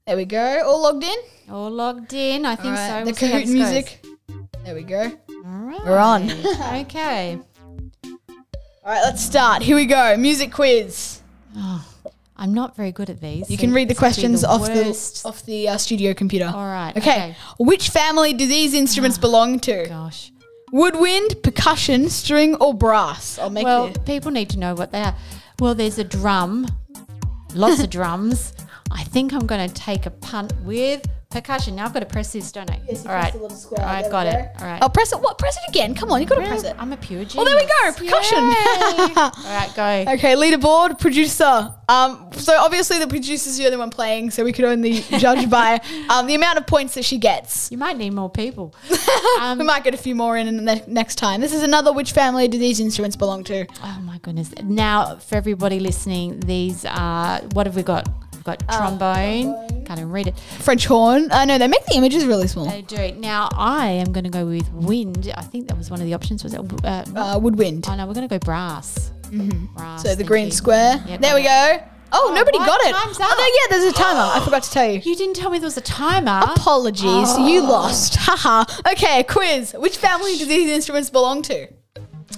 There 0.06 0.18
we 0.18 0.26
go. 0.26 0.62
All 0.66 0.82
logged 0.82 1.04
in. 1.04 1.16
All 1.50 1.70
logged 1.70 2.12
in. 2.12 2.44
I 2.44 2.54
think 2.54 2.74
right, 2.74 3.02
so. 3.02 3.10
The 3.10 3.18
We'll 3.18 3.32
how 3.32 3.38
Kahoot 3.38 3.50
music. 3.50 4.04
There 4.62 4.74
we 4.74 4.82
go. 4.82 5.10
All 5.30 5.42
right. 5.42 5.84
We're 5.86 5.96
on. 5.96 6.30
okay. 6.84 7.38
All 8.04 8.18
right, 8.84 9.02
let's 9.02 9.22
start. 9.22 9.62
Here 9.62 9.74
we 9.74 9.86
go. 9.86 10.18
Music 10.18 10.52
quiz. 10.52 11.22
Oh, 11.56 11.88
I'm 12.40 12.54
not 12.54 12.74
very 12.74 12.90
good 12.90 13.10
at 13.10 13.20
these. 13.20 13.50
You 13.50 13.58
so 13.58 13.60
can 13.60 13.74
read 13.74 13.84
the 13.84 13.94
this 13.94 13.98
could 13.98 14.06
be 14.06 14.12
questions 14.12 14.44
off 14.44 14.64
the 14.64 15.28
off 15.28 15.44
the 15.44 15.68
uh, 15.68 15.76
studio 15.76 16.14
computer. 16.14 16.46
All 16.52 16.64
right. 16.64 16.96
Okay. 16.96 17.10
okay. 17.10 17.36
Which 17.58 17.90
family 17.90 18.32
do 18.32 18.46
these 18.46 18.72
instruments 18.72 19.18
belong 19.18 19.60
to? 19.60 19.86
Gosh. 19.86 20.32
Woodwind, 20.72 21.42
percussion, 21.42 22.08
string, 22.08 22.54
or 22.56 22.72
brass? 22.72 23.38
I'll 23.38 23.50
make 23.50 23.64
Well, 23.66 23.88
the 23.88 24.00
people 24.00 24.30
need 24.30 24.48
to 24.50 24.58
know 24.58 24.74
what 24.74 24.90
they 24.90 25.02
are. 25.02 25.14
Well, 25.58 25.74
there's 25.74 25.98
a 25.98 26.04
drum, 26.04 26.66
lots 27.54 27.82
of 27.82 27.90
drums. 27.98 28.54
I 28.90 29.04
think 29.04 29.34
I'm 29.34 29.46
going 29.46 29.68
to 29.68 29.74
take 29.74 30.06
a 30.06 30.10
punt 30.10 30.54
with 30.62 31.06
percussion. 31.30 31.76
Now 31.76 31.86
I've 31.86 31.92
got 31.92 32.00
to 32.00 32.06
press 32.06 32.32
this, 32.32 32.50
don't 32.52 32.70
I? 32.70 32.80
Yes, 32.88 33.04
you 33.04 33.10
All 33.10 33.16
press 33.16 33.24
right. 33.24 33.32
the 33.32 33.38
little 33.38 33.56
square. 33.56 33.86
I 33.86 34.02
There 34.02 34.10
got 34.10 34.26
we 34.26 34.32
it. 34.32 34.50
go. 34.58 34.64
All 34.64 34.70
right. 34.70 34.82
Oh, 34.82 34.88
press 34.88 35.12
it. 35.12 35.20
What? 35.20 35.38
Press 35.38 35.56
it 35.56 35.62
again. 35.70 35.94
Come 35.94 36.10
on, 36.10 36.20
you've 36.20 36.28
got 36.28 36.36
to 36.40 36.46
press 36.46 36.64
it. 36.64 36.74
I'm 36.78 36.92
a 36.92 36.96
pure 36.96 37.24
genius. 37.24 37.36
Oh, 37.38 37.44
there 37.44 37.56
we 37.56 37.62
go. 37.66 37.92
Percussion. 37.92 38.38
All 39.16 39.32
right, 39.46 39.70
go. 39.74 40.12
Okay, 40.12 40.34
leaderboard, 40.34 40.98
producer. 40.98 41.72
Um, 41.88 42.30
so 42.32 42.56
obviously 42.58 42.98
the 42.98 43.06
producer's 43.06 43.56
the 43.56 43.66
only 43.66 43.76
one 43.78 43.90
playing, 43.90 44.30
so 44.30 44.44
we 44.44 44.52
could 44.52 44.64
only 44.64 45.00
judge 45.18 45.48
by 45.48 45.80
um, 46.08 46.26
the 46.26 46.34
amount 46.34 46.58
of 46.58 46.66
points 46.66 46.94
that 46.94 47.04
she 47.04 47.18
gets. 47.18 47.70
You 47.70 47.78
might 47.78 47.96
need 47.96 48.10
more 48.10 48.30
people. 48.30 48.74
Um, 49.40 49.58
we 49.58 49.64
might 49.64 49.84
get 49.84 49.94
a 49.94 49.98
few 49.98 50.14
more 50.14 50.36
in, 50.36 50.48
in 50.48 50.56
the 50.56 50.62
ne- 50.62 50.84
next 50.86 51.14
time. 51.16 51.40
This 51.40 51.52
is 51.52 51.62
another. 51.62 51.92
Which 51.92 52.12
family 52.12 52.48
do 52.48 52.58
these 52.58 52.80
instruments 52.80 53.16
belong 53.16 53.44
to? 53.44 53.66
Oh 53.84 54.00
my 54.02 54.18
goodness. 54.18 54.52
Now, 54.62 55.16
for 55.16 55.36
everybody 55.36 55.80
listening, 55.80 56.40
these 56.40 56.84
are 56.84 57.40
what 57.52 57.66
have 57.66 57.76
we 57.76 57.82
got? 57.82 58.08
We've 58.58 58.66
got 58.68 58.74
Uh, 58.74 58.78
trombone. 58.88 59.84
Can't 59.86 59.98
even 60.00 60.10
read 60.12 60.26
it. 60.28 60.38
French 60.60 60.86
horn. 60.86 61.28
I 61.32 61.44
know 61.44 61.58
they 61.58 61.66
make 61.68 61.84
the 61.86 61.94
images 61.96 62.24
really 62.24 62.46
small. 62.46 62.66
They 62.66 62.82
do. 62.82 63.12
Now, 63.18 63.48
I 63.52 63.86
am 63.88 64.12
going 64.12 64.24
to 64.24 64.30
go 64.30 64.46
with 64.46 64.70
wind. 64.72 65.32
I 65.36 65.42
think 65.42 65.68
that 65.68 65.76
was 65.76 65.90
one 65.90 66.00
of 66.00 66.06
the 66.06 66.14
options. 66.14 66.44
Was 66.44 66.54
it? 66.54 66.60
Uh, 66.84 67.04
Uh, 67.16 67.38
woodwind. 67.40 67.86
oh 67.88 67.94
no, 67.96 68.06
we're 68.06 68.14
going 68.14 68.28
to 68.28 68.32
go 68.32 68.38
brass. 68.38 69.10
Mm-hmm. 69.30 69.74
Brass. 69.76 70.02
So 70.02 70.08
the 70.10 70.16
thank 70.16 70.28
green 70.28 70.46
you. 70.46 70.52
square. 70.52 71.02
Yep, 71.06 71.20
there 71.20 71.34
we 71.34 71.42
go. 71.42 71.78
Oh, 72.12 72.32
nobody 72.34 72.58
what? 72.58 72.66
got 72.66 72.80
it. 72.88 72.92
Time's 72.92 73.18
Oh, 73.20 73.22
no, 73.22 73.44
yeah, 73.76 73.78
there's 73.78 73.92
a 73.92 73.96
timer. 73.96 74.20
I 74.34 74.44
forgot 74.44 74.64
to 74.64 74.70
tell 74.72 74.90
you. 74.90 75.00
You 75.00 75.14
didn't 75.14 75.34
tell 75.36 75.48
me 75.50 75.58
there 75.58 75.66
was 75.68 75.76
a 75.76 75.80
timer. 75.80 76.40
Apologies, 76.42 77.38
you 77.38 77.60
lost. 77.62 78.16
Haha. 78.18 78.64
okay, 78.92 79.22
quiz. 79.24 79.74
Which 79.78 79.96
family 79.96 80.36
do 80.36 80.44
these 80.46 80.70
instruments 80.70 81.08
belong 81.10 81.42
to? 81.42 81.68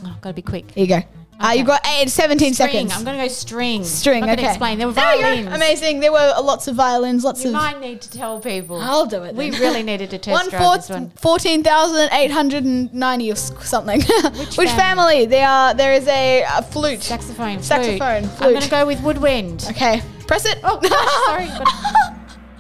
Oh, 0.04 0.16
got 0.20 0.30
to 0.30 0.34
be 0.34 0.42
quick. 0.42 0.70
Here 0.72 0.84
you 0.84 0.88
go. 0.88 1.02
Uh, 1.42 1.46
Okay. 1.48 1.58
you've 1.58 1.66
got 1.66 1.84
eight, 1.98 2.08
17 2.08 2.54
String. 2.54 2.68
seconds. 2.70 2.92
I'm 2.96 3.04
going 3.04 3.16
to 3.18 3.24
go 3.24 3.28
string. 3.28 3.82
String, 3.84 4.22
I'm 4.22 4.28
not 4.28 4.34
okay. 4.38 4.42
going 4.42 4.46
to 4.46 4.52
explain. 4.52 4.78
There 4.78 4.86
were 4.86 4.92
There 4.92 5.18
violins. 5.20 5.48
Amazing. 5.48 5.98
There 6.00 6.12
were 6.12 6.34
lots 6.40 6.68
of 6.68 6.76
violins, 6.76 7.24
lots 7.24 7.42
You 7.42 7.48
of. 7.50 7.54
might 7.54 7.80
need 7.80 8.00
to 8.02 8.10
tell 8.10 8.38
people. 8.40 8.78
I'll 8.80 9.06
do 9.06 9.24
it. 9.24 9.34
We 9.34 9.50
really 9.50 9.82
needed 9.82 10.10
to 10.10 10.18
test 10.26 10.32
One 10.40 10.48
drive 10.50 10.76
this 10.82 10.88
one. 10.90 11.10
four, 11.16 11.38
14,890 11.40 13.32
or 13.32 13.34
something. 13.36 14.00
Which, 14.02 14.54
family? 14.54 14.66
family? 14.66 15.26
They 15.26 15.42
are, 15.42 15.74
there 15.74 15.92
is 15.94 16.06
a, 16.06 16.44
a 16.56 16.62
flute. 16.62 17.02
Saxophone. 17.02 17.54
flute. 17.58 17.64
Saxophone, 17.64 18.24
I'm 18.40 18.50
going 18.52 18.62
to 18.62 18.70
go 18.70 18.86
with 18.86 19.02
woodwind. 19.02 19.66
Okay, 19.70 20.00
press 20.28 20.46
it. 20.46 20.58
Oh, 20.62 20.78
gosh, 20.78 21.26
sorry. 21.26 21.48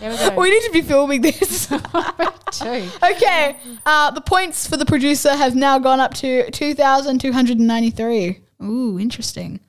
We 0.00 0.08
go. 0.16 0.34
we 0.40 0.50
need 0.50 0.62
to 0.64 0.70
be 0.72 0.82
filming 0.82 1.20
this. 1.22 1.70
Okay, 1.70 3.56
uh, 3.86 4.10
the 4.10 4.20
points 4.20 4.66
for 4.66 4.76
the 4.76 4.84
producer 4.84 5.30
have 5.36 5.54
now 5.54 5.78
gone 5.78 6.00
up 6.00 6.12
to 6.14 6.50
2,293. 6.50 8.40
Ooh, 8.62 8.98
interesting. 8.98 9.60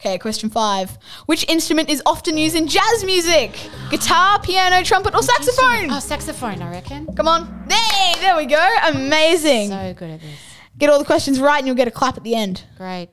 Okay, 0.00 0.18
question 0.18 0.50
five. 0.50 0.98
Which 1.24 1.48
instrument 1.48 1.88
is 1.88 2.02
often 2.04 2.36
used 2.36 2.54
in 2.54 2.68
jazz 2.68 3.04
music? 3.04 3.58
Guitar, 3.90 4.38
piano, 4.40 4.84
trumpet, 4.84 5.14
or 5.14 5.22
saxophone? 5.22 5.90
Oh, 5.90 6.00
saxophone, 6.00 6.60
I 6.60 6.70
reckon. 6.70 7.06
Come 7.16 7.26
on. 7.28 7.66
Hey, 7.70 8.20
there 8.20 8.36
we 8.36 8.44
go. 8.44 8.76
Amazing. 8.88 9.70
So 9.70 9.94
good 9.98 10.10
at 10.10 10.20
this. 10.20 10.38
Get 10.76 10.90
all 10.90 10.98
the 10.98 11.06
questions 11.06 11.40
right 11.40 11.56
and 11.58 11.66
you'll 11.66 11.76
get 11.76 11.88
a 11.88 11.92
clap 11.92 12.18
at 12.18 12.24
the 12.24 12.34
end. 12.34 12.64
Great. 12.76 13.08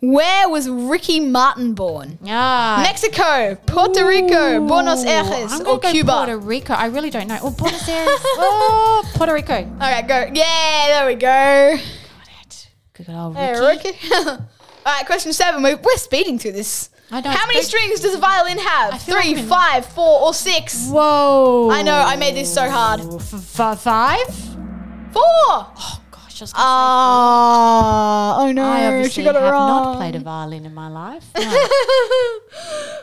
Where 0.00 0.48
was 0.48 0.68
Ricky 0.68 1.20
Martin 1.20 1.74
born? 1.74 2.18
Ah. 2.26 2.80
Mexico, 2.82 3.54
Puerto 3.66 4.04
Rico, 4.04 4.66
Buenos 4.66 5.04
Aires, 5.04 5.52
I'm 5.52 5.60
or 5.60 5.78
go 5.78 5.92
Cuba? 5.92 6.12
Puerto 6.12 6.38
Rico. 6.38 6.74
I 6.74 6.86
really 6.86 7.10
don't 7.10 7.28
know. 7.28 7.38
Oh, 7.40 7.52
Buenos 7.52 7.88
Aires. 7.88 8.08
oh, 8.20 9.08
Puerto 9.14 9.32
Rico. 9.32 9.54
All 9.54 9.78
right, 9.78 10.06
go. 10.06 10.28
Yeah, 10.34 10.86
there 10.88 11.06
we 11.06 11.14
go. 11.14 11.76
Got 11.76 12.46
it. 12.46 12.68
Good 12.94 13.10
old 13.10 13.36
Hey, 13.36 13.60
Ricky. 13.60 13.92
All 14.86 14.92
right, 14.92 15.04
question 15.04 15.32
seven. 15.32 15.62
We're, 15.64 15.76
we're 15.76 15.96
speeding 15.96 16.38
through 16.38 16.52
this. 16.52 16.90
I 17.10 17.20
know, 17.20 17.30
How 17.30 17.46
many 17.48 17.62
strings 17.62 17.98
does 18.00 18.14
a 18.14 18.18
violin 18.18 18.58
have? 18.58 19.02
feel 19.02 19.16
like 19.16 19.36
I'm 19.36 19.46
five, 19.46 19.86
four, 19.86 20.20
or 20.22 20.32
six? 20.34 20.88
Whoa. 20.88 21.70
I 21.72 21.82
know, 21.82 21.94
I 21.94 22.14
made 22.16 22.34
this 22.36 22.52
so 22.52 22.68
hard. 22.70 23.00
F- 23.00 23.34
f- 23.60 23.80
five? 23.80 24.26
Four. 25.12 25.22
Oh, 25.24 26.00
gosh. 26.10 26.40
I 26.40 26.44
was 26.44 26.52
gonna 26.52 26.64
Ah, 26.66 28.36
oh 28.42 28.52
no, 28.52 28.62
four. 28.62 28.70
I 28.72 28.86
obviously 28.86 29.10
she 29.22 29.24
got 29.24 29.34
it 29.36 29.42
have 29.42 29.52
wrong. 29.52 29.84
not 29.84 29.96
played 29.96 30.14
a 30.16 30.20
violin 30.20 30.66
in 30.66 30.74
my 30.74 30.88
life. 30.88 31.24
No. 31.36 31.68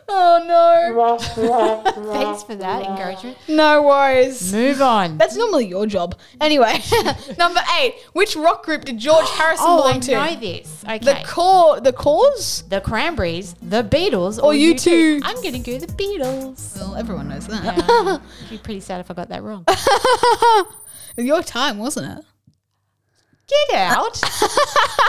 Oh 0.10 0.44
no. 0.48 1.18
Thanks 2.14 2.44
for 2.44 2.56
that 2.56 2.86
encouragement. 2.86 3.38
no, 3.48 3.56
no 3.56 3.82
worries. 3.84 4.52
Move 4.54 4.82
on. 4.82 5.18
That's 5.18 5.36
normally 5.36 5.66
your 5.68 5.86
job. 5.86 6.20
Anyway, 6.42 6.80
number 7.38 7.62
eight. 7.80 7.96
Which 8.14 8.36
rock 8.36 8.64
group 8.66 8.86
did 8.86 8.98
George 9.00 9.30
Harrison 9.32 9.66
oh, 9.68 9.80
I 9.84 9.88
belong 9.88 10.00
to? 10.02 10.12
know 10.12 10.36
this. 10.40 10.84
Okay. 10.84 10.98
The 11.00 11.24
core, 11.26 11.80
the 11.80 11.94
Corrs. 11.94 12.68
the 12.70 12.82
Cranberries, 12.82 13.54
the 13.62 13.84
Beatles, 13.84 14.42
Or 14.44 14.54
U2. 14.54 14.78
two. 14.80 15.22
I'm 15.24 15.36
going 15.42 15.54
to 15.54 15.60
go 15.60 15.80
the 15.80 15.88
Beatles. 15.88 16.76
Well, 16.78 16.96
everyone 16.96 17.30
knows 17.30 17.48
that. 17.48 17.64
Yeah. 17.64 18.18
I'd 18.44 18.50
be 18.50 18.58
pretty 18.58 18.82
sad 18.82 19.00
if 19.00 19.10
I 19.10 19.14
got 19.14 19.30
that 19.30 19.42
wrong. 19.44 19.66
Your 21.18 21.42
time, 21.44 21.78
wasn't 21.78 22.20
it? 22.20 22.26
Get 23.70 23.78
out. 23.80 24.20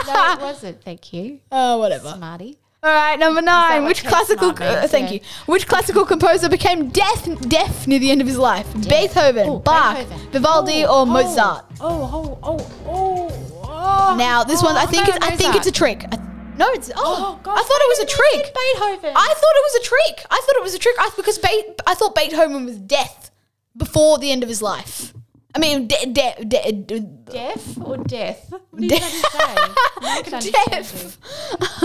no, 0.07 0.33
it 0.33 0.39
wasn't. 0.41 0.83
Thank 0.83 1.13
you, 1.13 1.39
Oh, 1.51 1.79
whatever. 1.79 2.11
Smarty. 2.11 2.59
All 2.85 2.91
right, 2.91 3.17
number 3.17 3.41
nine. 3.41 3.83
Which 3.85 4.03
classical? 4.05 4.49
Uh, 4.49 4.87
thank 4.87 5.07
Yeah. 5.09 5.13
you. 5.15 5.19
Which 5.47 5.67
classical 5.67 6.05
composer 6.05 6.49
became 6.49 6.89
deaf 6.89 7.27
deaf 7.49 7.87
near 7.87 7.97
the 7.97 8.11
end 8.11 8.21
of 8.21 8.27
his 8.27 8.37
life? 8.37 8.67
Beethoven, 8.87 9.49
Oh, 9.49 9.57
Bach, 9.57 9.97
Beethoven. 9.97 10.29
Vivaldi, 10.31 10.85
Oh, 10.85 10.99
or 11.01 11.05
Mozart? 11.07 11.65
Oh, 11.81 11.87
oh, 12.13 12.39
oh, 12.43 12.71
oh, 12.85 13.61
oh. 13.63 14.15
Now 14.19 14.43
this 14.43 14.61
one, 14.61 14.75
I 14.75 14.83
Oh, 14.83 14.85
think 14.85 15.07
it's 15.07 15.17
I 15.25 15.35
think 15.35 15.55
it's 15.55 15.65
a 15.65 15.71
trick. 15.71 16.05
I, 16.11 16.17
no, 16.57 16.67
it's 16.73 16.91
oh, 16.95 16.95
Oh, 16.95 17.39
gosh, 17.41 17.57
I 17.59 17.63
thought 17.63 17.81
it 17.81 17.89
was 17.89 17.99
a 17.99 18.05
trick. 18.05 18.53
Beethoven. 18.53 19.13
I 19.15 19.33
thought 19.33 19.55
it 19.55 19.63
was 19.65 19.75
a 19.75 19.83
trick. 19.89 20.25
I 20.29 20.35
thought 20.45 20.55
it 20.57 20.63
was 20.63 20.73
a 20.75 20.79
trick 20.79 20.95
I, 20.99 21.09
because 21.15 21.37
Be- 21.39 21.73
I 21.87 21.95
thought 21.95 22.13
Beethoven 22.13 22.65
was 22.65 22.77
deaf 22.77 23.31
before 23.75 24.19
the 24.19 24.31
end 24.31 24.43
of 24.43 24.49
his 24.49 24.61
life. 24.61 25.11
I 25.55 25.59
mean, 25.59 25.87
de- 25.87 26.05
de- 26.11 26.43
de- 26.45 26.71
de- 26.73 26.99
Deaf 26.99 27.77
or 27.81 27.97
death? 27.97 28.51
What 28.51 28.61
are 28.73 28.83
you 28.83 28.89
trying 28.89 29.01
to 29.01 29.07
say? 29.07 29.39
I 30.01 30.21
can 30.23 30.33
understand 30.33 30.67
you. 31.01 31.11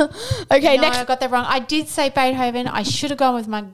deaf. 0.07 0.47
okay, 0.51 0.77
No, 0.77 0.83
next 0.83 0.99
I 0.99 1.05
got 1.05 1.21
that 1.21 1.31
wrong. 1.31 1.45
I 1.49 1.61
did 1.61 1.89
say 1.89 2.09
Beethoven. 2.11 2.67
I 2.67 2.83
should 2.83 3.11
have 3.11 3.19
gone 3.19 3.35
with 3.35 3.49
my 3.49 3.65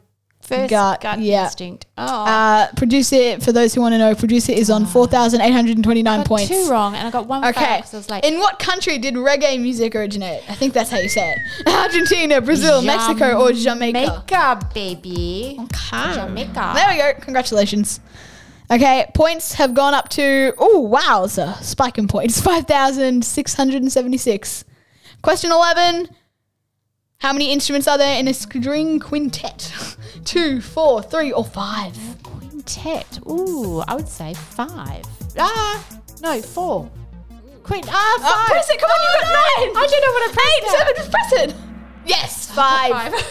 first 0.43 0.71
Gut, 0.71 1.01
gut, 1.01 1.19
yeah. 1.21 1.45
instinct. 1.45 1.87
Oh, 1.99 2.05
Uh, 2.07 2.69
producer, 2.77 3.41
for 3.41 3.51
those 3.53 3.75
who 3.75 3.81
want 3.81 3.95
to 3.95 3.99
know, 3.99 4.15
producer 4.15 4.53
is 4.53 4.71
on 4.71 4.87
4,829 4.87 6.21
I 6.21 6.25
points. 6.25 6.49
two 6.49 6.69
wrong, 6.71 6.95
and 6.95 7.09
I 7.09 7.11
got 7.11 7.27
one 7.27 7.45
Okay. 7.45 7.79
because 7.79 7.95
I 7.95 7.97
was 7.97 8.11
like, 8.11 8.25
In 8.25 8.39
what 8.39 8.59
country 8.61 8.99
did 8.99 9.15
reggae 9.15 9.61
music 9.61 9.97
originate? 9.97 10.43
I 10.49 10.55
think 10.55 10.73
that's 10.73 10.91
how 10.91 10.99
you 10.99 11.09
say 11.09 11.33
it. 11.33 11.67
Argentina, 11.75 12.41
Brazil, 12.41 12.81
Mexico, 12.83 13.41
or 13.43 13.53
Jamaica? 13.53 14.25
Jamaica, 14.29 14.69
baby. 14.73 15.57
Okay. 15.59 16.15
Jamaica. 16.15 16.73
There 16.77 16.89
we 16.91 16.97
go. 16.99 17.13
Congratulations. 17.21 18.01
Okay, 18.71 19.07
points 19.15 19.55
have 19.55 19.73
gone 19.75 19.95
up 19.95 20.09
to, 20.11 20.53
oh, 20.59 20.81
wow, 20.81 21.23
it's 21.25 21.39
a 21.39 21.55
spike 21.63 21.97
in 21.99 22.07
points 22.09 22.41
5,676. 22.43 24.65
Question 25.23 25.53
11 25.53 26.09
How 27.19 27.33
many 27.33 27.53
instruments 27.53 27.87
are 27.87 27.97
there 27.97 28.19
in 28.19 28.27
a 28.29 28.35
string 28.35 28.99
quintet? 28.99 29.73
Two, 30.25 30.61
four, 30.61 31.01
three, 31.03 31.31
or 31.33 31.45
five? 31.45 31.97
Quintet. 32.25 33.21
Ooh, 33.29 33.79
I 33.87 33.95
would 33.95 34.09
say 34.09 34.35
five. 34.35 35.05
Ah, 35.39 35.85
no, 36.21 36.43
four. 36.43 36.91
Queen. 37.63 37.85
Ah, 37.87 38.17
Oh, 38.19 38.23
five. 38.23 38.49
press 38.49 38.69
it. 38.71 38.81
Come 38.81 38.91
on, 38.91 38.99
you 39.03 39.09
got 39.21 39.33
nine. 39.33 39.71
I 39.77 39.87
don't 39.87 40.03
know 40.03 40.13
what 40.13 40.29
I 40.29 40.33
pressed. 40.35 40.57
Eight, 40.57 40.69
seven, 40.79 40.95
just 40.97 41.11
press 41.13 41.33
it. 41.33 41.55
Yes, 42.07 42.51
five. 42.51 43.13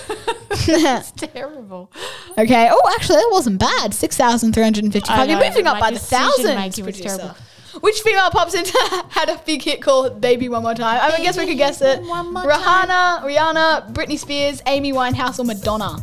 It's 0.68 1.12
terrible. 1.12 1.92
okay. 2.38 2.70
Oh, 2.72 2.92
actually, 2.96 3.18
that 3.18 3.30
wasn't 3.32 3.60
bad. 3.60 3.94
6,355. 3.94 5.10
I 5.20 5.24
You're 5.26 5.40
know, 5.40 5.48
moving 5.48 5.68
up 5.68 5.76
my 5.76 5.80
by 5.80 5.92
the 5.92 6.00
thousands. 6.00 6.78
was 6.78 6.80
producer. 6.80 7.18
terrible. 7.18 7.36
Which 7.82 8.00
female 8.02 8.30
pop 8.32 8.50
singer 8.50 8.70
had 9.10 9.30
a 9.30 9.38
big 9.46 9.62
hit 9.62 9.82
called 9.82 10.22
Baby 10.22 10.50
One 10.50 10.64
More 10.64 10.74
Time? 10.74 11.00
I 11.02 11.22
guess 11.22 11.38
we 11.38 11.46
could 11.46 11.58
guess 11.58 11.82
it. 11.82 12.02
One 12.04 12.34
More 12.34 12.44
Rihanna, 12.44 13.22
Rihanna, 13.24 13.94
Britney 13.94 14.18
Spears, 14.18 14.62
Amy 14.66 14.94
Winehouse, 14.94 15.40
or 15.40 15.44
Madonna? 15.44 15.98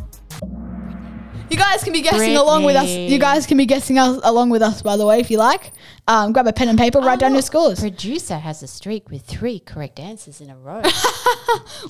You 1.53 1.59
guys 1.59 1.83
can 1.83 1.93
be 1.93 2.01
guessing 2.01 2.35
along 2.35 2.63
with 2.63 2.75
us. 2.75 2.89
You 2.89 3.19
guys 3.19 3.45
can 3.45 3.57
be 3.57 3.67
guessing 3.67 3.99
us 3.99 4.19
along 4.23 4.49
with 4.49 4.63
us, 4.63 4.81
by 4.81 4.97
the 4.97 5.05
way, 5.05 5.19
if 5.19 5.29
you 5.29 5.37
like. 5.37 5.71
Um, 6.07 6.33
grab 6.33 6.47
a 6.47 6.51
pen 6.51 6.67
and 6.67 6.79
paper, 6.79 6.99
write 6.99 7.19
down 7.19 7.33
your 7.33 7.43
scores. 7.43 7.79
Producer 7.79 8.39
has 8.39 8.63
a 8.63 8.67
streak 8.67 9.11
with 9.11 9.21
three 9.21 9.59
correct 9.59 9.99
answers 9.99 10.41
in 10.41 10.49
a 10.49 10.57
row. 10.57 10.81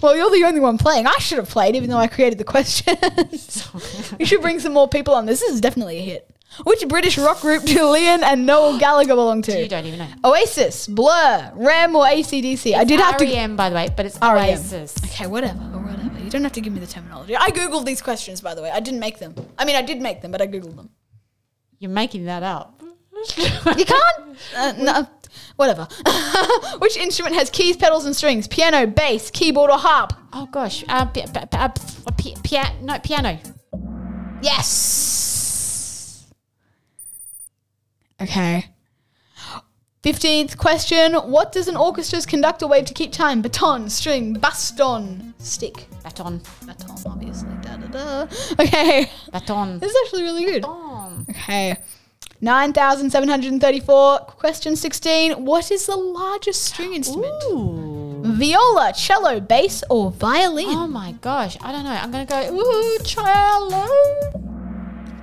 Well, 0.01 0.17
you're 0.17 0.29
the 0.31 0.43
only 0.43 0.59
one 0.59 0.77
playing. 0.77 1.07
I 1.07 1.17
should 1.19 1.37
have 1.37 1.47
played, 1.47 1.77
even 1.77 1.89
though 1.89 1.97
I 1.97 2.07
created 2.07 2.37
the 2.37 2.43
question. 2.43 2.97
you 4.19 4.25
should 4.25 4.41
bring 4.41 4.59
some 4.59 4.73
more 4.73 4.89
people 4.89 5.13
on. 5.13 5.25
This 5.25 5.41
is 5.41 5.61
definitely 5.61 5.99
a 5.99 6.01
hit. 6.01 6.29
Which 6.65 6.85
British 6.89 7.17
rock 7.17 7.39
group 7.39 7.63
do 7.63 7.77
Liam 7.77 8.21
and 8.21 8.45
Noel 8.45 8.77
Gallagher 8.77 9.15
belong 9.15 9.41
to? 9.43 9.57
you 9.57 9.69
don't 9.69 9.85
even 9.85 9.99
know. 9.99 10.07
Oasis, 10.25 10.87
Blur, 10.87 11.51
Ram, 11.55 11.95
or 11.95 12.03
ACDC? 12.05 12.75
I 12.75 12.83
did 12.83 12.99
have 12.99 13.17
to. 13.17 13.25
REM, 13.25 13.55
by 13.55 13.69
the 13.69 13.75
way, 13.75 13.89
but 13.95 14.05
it's 14.05 14.19
REM. 14.19 14.37
Oasis. 14.37 14.95
Okay, 15.05 15.27
whatever, 15.27 15.59
whatever. 15.59 16.12
Don't 16.33 16.41
have 16.41 16.53
to 16.53 16.61
give 16.61 16.73
me 16.73 16.79
the 16.79 16.87
terminology. 16.87 17.35
I 17.37 17.51
googled 17.51 17.85
these 17.85 18.01
questions, 18.01 18.41
by 18.41 18.55
the 18.55 18.63
way. 18.63 18.71
I 18.71 18.79
didn't 18.79 18.99
make 18.99 19.19
them. 19.19 19.35
I 19.55 19.65
mean, 19.65 19.75
I 19.75 19.83
did 19.83 20.01
make 20.01 20.21
them, 20.21 20.31
but 20.31 20.41
I 20.41 20.47
googled 20.47 20.75
them. 20.75 20.89
You're 21.77 21.91
making 21.91 22.25
that 22.25 22.41
up. 22.41 22.81
You 23.37 23.85
can't. 23.85 24.37
Uh, 24.57 24.73
no, 24.79 25.07
whatever. 25.57 25.87
Which 26.79 26.97
instrument 26.97 27.35
has 27.35 27.51
keys, 27.51 27.77
pedals, 27.77 28.05
and 28.05 28.15
strings? 28.15 28.47
Piano, 28.47 28.87
bass, 28.87 29.29
keyboard, 29.29 29.69
or 29.69 29.77
harp? 29.77 30.13
Oh 30.33 30.47
gosh, 30.47 30.83
uh, 30.89 31.05
pi- 31.05 31.27
pi- 31.27 31.45
pi- 31.45 31.65
uh, 32.07 32.11
pia- 32.43 32.75
no, 32.81 32.97
piano. 32.97 33.37
Yes. 34.41 36.25
Okay. 38.19 38.72
15th 40.03 40.57
question. 40.57 41.13
What 41.13 41.53
does 41.53 41.69
an 41.69 41.75
orchestra's 41.75 42.25
conductor 42.25 42.67
wave 42.67 42.85
to 42.85 42.93
keep 42.93 43.13
time? 43.13 43.41
Baton, 43.41 43.89
string, 43.89 44.33
baston, 44.33 45.33
stick. 45.37 45.87
Baton. 46.03 46.41
Baton, 46.65 46.97
obviously. 47.05 47.49
Da, 47.61 47.77
da, 47.77 47.87
da. 47.87 48.27
Okay. 48.59 49.09
Baton. 49.31 49.79
This 49.79 49.91
is 49.91 49.97
actually 50.03 50.23
really 50.23 50.43
good. 50.43 50.65
Okay. 51.29 51.77
9,734. 52.41 54.19
Question 54.19 54.75
16. 54.75 55.45
What 55.45 55.71
is 55.71 55.85
the 55.85 55.95
largest 55.95 56.65
string 56.65 56.93
instrument? 56.93 57.41
Viola, 58.25 58.91
cello, 58.93 59.39
bass, 59.39 59.85
or 59.89 60.11
violin? 60.11 60.65
Oh 60.67 60.87
my 60.87 61.13
gosh, 61.21 61.57
I 61.61 61.71
don't 61.71 61.85
know. 61.85 61.91
I'm 61.91 62.11
gonna 62.11 62.25
go 62.25 62.53
ooh 62.53 62.99
cello. 63.05 63.87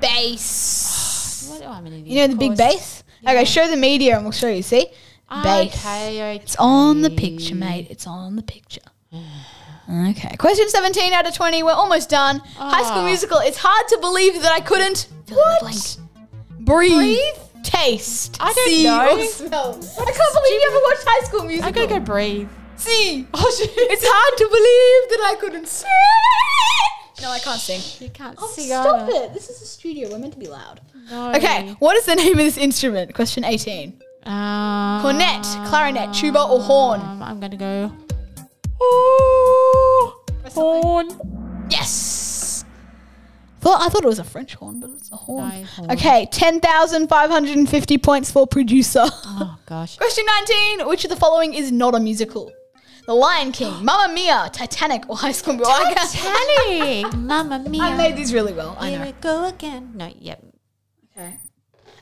Bass. 0.00 1.48
What? 1.50 1.62
Oh, 1.66 1.72
I'm 1.72 1.84
an 1.86 1.92
idiot. 1.92 2.06
You 2.06 2.16
know 2.16 2.26
the 2.28 2.36
big 2.36 2.56
course. 2.56 2.99
Bass? 3.22 3.34
Okay, 3.34 3.44
show 3.44 3.68
the 3.68 3.76
media 3.76 4.14
and 4.16 4.24
we'll 4.24 4.32
show 4.32 4.48
you. 4.48 4.62
See? 4.62 4.86
Bass. 5.28 5.74
Okay, 5.84 6.36
It's 6.36 6.56
on 6.58 7.02
the 7.02 7.10
picture, 7.10 7.54
mate. 7.54 7.86
It's 7.90 8.06
on 8.06 8.36
the 8.36 8.42
picture. 8.42 8.82
Okay. 10.10 10.36
Question 10.36 10.68
17 10.68 11.12
out 11.12 11.26
of 11.26 11.34
20. 11.34 11.64
We're 11.64 11.72
almost 11.72 12.08
done. 12.10 12.38
High 12.54 12.84
School 12.84 13.00
Ah. 13.02 13.06
Musical. 13.06 13.38
It's 13.38 13.58
hard 13.60 13.88
to 13.88 13.98
believe 14.00 14.40
that 14.42 14.52
I 14.52 14.60
couldn't. 14.60 15.08
What? 15.30 15.96
Breathe. 16.60 17.18
Taste. 17.64 18.36
I 18.38 18.52
don't 18.52 18.68
see, 18.68 18.84
know. 18.84 19.18
Or 19.18 19.24
smell. 19.24 19.70
I 19.72 20.04
can't 20.12 20.34
believe 20.34 20.60
you 20.60 20.68
ever 20.70 20.80
watched 20.84 21.04
High 21.04 21.24
School 21.26 21.44
Musical. 21.44 21.68
I 21.68 21.72
gotta 21.72 21.88
go 21.88 21.98
breathe. 21.98 22.48
See. 22.76 23.26
it's 23.34 24.06
hard 24.06 24.38
to 24.38 24.44
believe 24.46 25.10
that 25.10 25.22
I 25.32 25.36
couldn't 25.40 25.66
sing. 25.66 25.90
No, 27.22 27.30
I 27.30 27.38
can't 27.38 27.60
sing. 27.60 27.80
You 28.04 28.10
can't 28.10 28.36
Oh, 28.40 28.46
sing. 28.48 28.66
stop 28.66 29.08
either. 29.08 29.24
it. 29.24 29.34
This 29.34 29.50
is 29.50 29.60
a 29.62 29.66
studio. 29.66 30.10
We're 30.10 30.18
meant 30.18 30.32
to 30.34 30.38
be 30.38 30.48
loud. 30.48 30.80
No. 31.10 31.32
Okay. 31.34 31.76
What 31.78 31.96
is 31.96 32.06
the 32.06 32.14
name 32.14 32.32
of 32.32 32.38
this 32.38 32.56
instrument? 32.56 33.14
Question 33.14 33.44
18. 33.44 34.00
Um, 34.24 35.00
Cornet, 35.02 35.42
clarinet, 35.68 36.12
tuba, 36.14 36.42
or 36.42 36.60
horn? 36.60 37.00
um, 37.00 37.22
I'm 37.22 37.40
gonna 37.40 37.56
go. 37.56 37.92
Oh, 38.80 40.22
Horn. 40.54 41.08
Yes. 41.70 42.64
Thought 43.60 43.82
I 43.82 43.88
thought 43.88 44.02
it 44.04 44.06
was 44.08 44.18
a 44.18 44.24
French 44.24 44.54
horn, 44.54 44.80
but 44.80 44.90
it's 44.90 45.10
a 45.12 45.16
horn. 45.16 45.48
No, 45.48 45.64
horn. 45.64 45.90
Okay, 45.92 46.26
ten 46.32 46.60
thousand 46.60 47.08
five 47.08 47.28
hundred 47.30 47.56
and 47.58 47.68
fifty 47.68 47.98
points 47.98 48.30
for 48.30 48.46
producer. 48.46 49.04
Oh 49.06 49.58
gosh. 49.66 49.96
Question 49.98 50.24
nineteen: 50.26 50.88
Which 50.88 51.04
of 51.04 51.10
the 51.10 51.16
following 51.16 51.52
is 51.54 51.70
not 51.70 51.94
a 51.94 52.00
musical? 52.00 52.50
The 53.10 53.16
Lion 53.16 53.50
King, 53.50 53.74
Mamma 53.84 54.14
Mia, 54.14 54.48
Titanic, 54.52 55.10
or 55.10 55.16
High 55.16 55.32
School 55.32 55.54
Musical? 55.54 55.84
Titanic, 55.92 57.12
Mamma 57.16 57.58
Mia. 57.68 57.82
I 57.82 57.96
made 57.96 58.14
these 58.16 58.32
really 58.32 58.52
well. 58.52 58.76
I 58.78 58.90
Here 58.90 59.00
know. 59.00 59.06
we 59.06 59.12
go 59.20 59.46
again. 59.46 59.90
No, 59.96 60.12
yep. 60.16 60.40
Okay. 61.18 61.36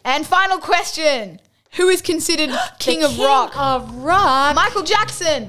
And 0.04 0.26
final 0.26 0.58
question: 0.58 1.40
Who 1.76 1.88
is 1.88 2.02
considered 2.02 2.50
king 2.78 3.00
The 3.00 3.06
of 3.06 3.18
rock? 3.18 3.52
King 3.52 3.60
of 3.62 3.94
rock. 4.04 4.54
Michael 4.54 4.82
Jackson, 4.82 5.48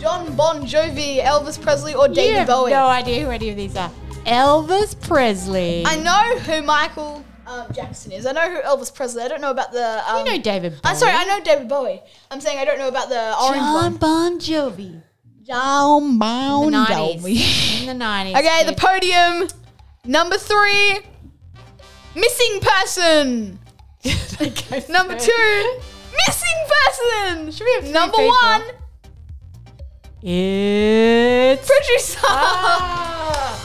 Jon 0.00 0.36
Bon 0.36 0.62
Jovi, 0.64 1.20
Elvis 1.20 1.60
Presley, 1.60 1.96
or 1.96 2.06
you 2.06 2.14
David 2.14 2.38
have 2.38 2.46
Bowie? 2.46 2.70
no 2.70 2.86
idea 2.86 3.24
who 3.24 3.30
any 3.32 3.48
of 3.50 3.56
these 3.56 3.74
are. 3.76 3.90
Elvis 4.24 4.94
Presley. 5.00 5.82
I 5.84 5.96
know 5.96 6.38
who 6.44 6.62
Michael 6.62 7.24
um, 7.46 7.66
Jackson 7.72 8.12
is. 8.12 8.26
I 8.26 8.32
know 8.32 8.48
who 8.50 8.60
Elvis 8.62 8.94
Presley. 8.94 9.22
I 9.22 9.28
don't 9.28 9.40
know 9.40 9.50
about 9.50 9.72
the. 9.72 10.02
Um, 10.10 10.26
you 10.26 10.32
know 10.36 10.42
David 10.42 10.72
Bowie. 10.72 10.80
I'm 10.84 10.96
sorry, 10.96 11.12
I 11.12 11.24
know 11.24 11.40
David 11.42 11.68
Bowie. 11.68 12.00
I'm 12.30 12.40
saying 12.40 12.58
I 12.58 12.64
don't 12.64 12.78
know 12.78 12.88
about 12.88 13.08
the 13.08 13.36
orange 13.38 13.56
John 13.62 13.74
one. 13.74 13.96
Bon 13.96 14.38
Jovi. 14.38 15.02
John 15.42 16.02
In 16.04 16.18
Bon 16.18 16.70
the 16.70 16.78
Jovi. 16.78 17.34
90s. 17.34 17.80
In 17.88 17.98
the 17.98 18.04
90s. 18.04 18.38
Okay, 18.38 18.64
the 18.64 18.74
podium. 18.74 19.48
Number 20.04 20.36
three, 20.36 20.98
missing 22.14 22.60
person. 22.60 23.58
Number 24.88 25.16
two, 25.18 25.80
missing 26.26 26.58
person. 26.68 27.50
Should 27.52 27.64
we 27.64 27.72
have 27.74 27.90
Number 27.90 28.16
people? 28.16 28.34
one, 28.42 28.62
It's. 30.22 31.66
producer. 31.68 32.20
Ah. 32.24 33.11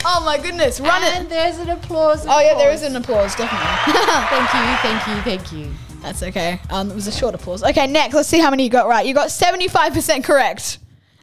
Oh 0.10 0.24
my 0.26 0.38
goodness, 0.38 0.80
run 0.80 1.04
and 1.04 1.26
it. 1.26 1.30
there's 1.30 1.58
an 1.60 1.70
applause. 1.70 2.26
Oh 2.28 2.40
yeah, 2.40 2.56
there 2.56 2.72
is 2.72 2.82
an 2.84 2.96
applause, 2.96 3.36
definitely. 3.36 3.94
Thank 4.30 4.54
you, 4.54 4.78
thank 4.82 5.08
you, 5.08 5.22
thank 5.24 5.52
you. 5.52 5.74
That's 6.02 6.24
okay. 6.24 6.60
Um, 6.70 6.90
it 6.92 6.96
was 6.96 7.08
a 7.08 7.12
short 7.12 7.36
applause. 7.36 7.64
Okay, 7.64 7.88
next, 7.88 8.14
let's 8.16 8.30
see 8.30 8.40
how 8.40 8.50
many 8.50 8.64
you 8.64 8.70
got 8.70 8.88
right. 8.88 9.06
You 9.06 9.14
got 9.14 9.30
75% 9.30 10.24
correct. 10.24 10.80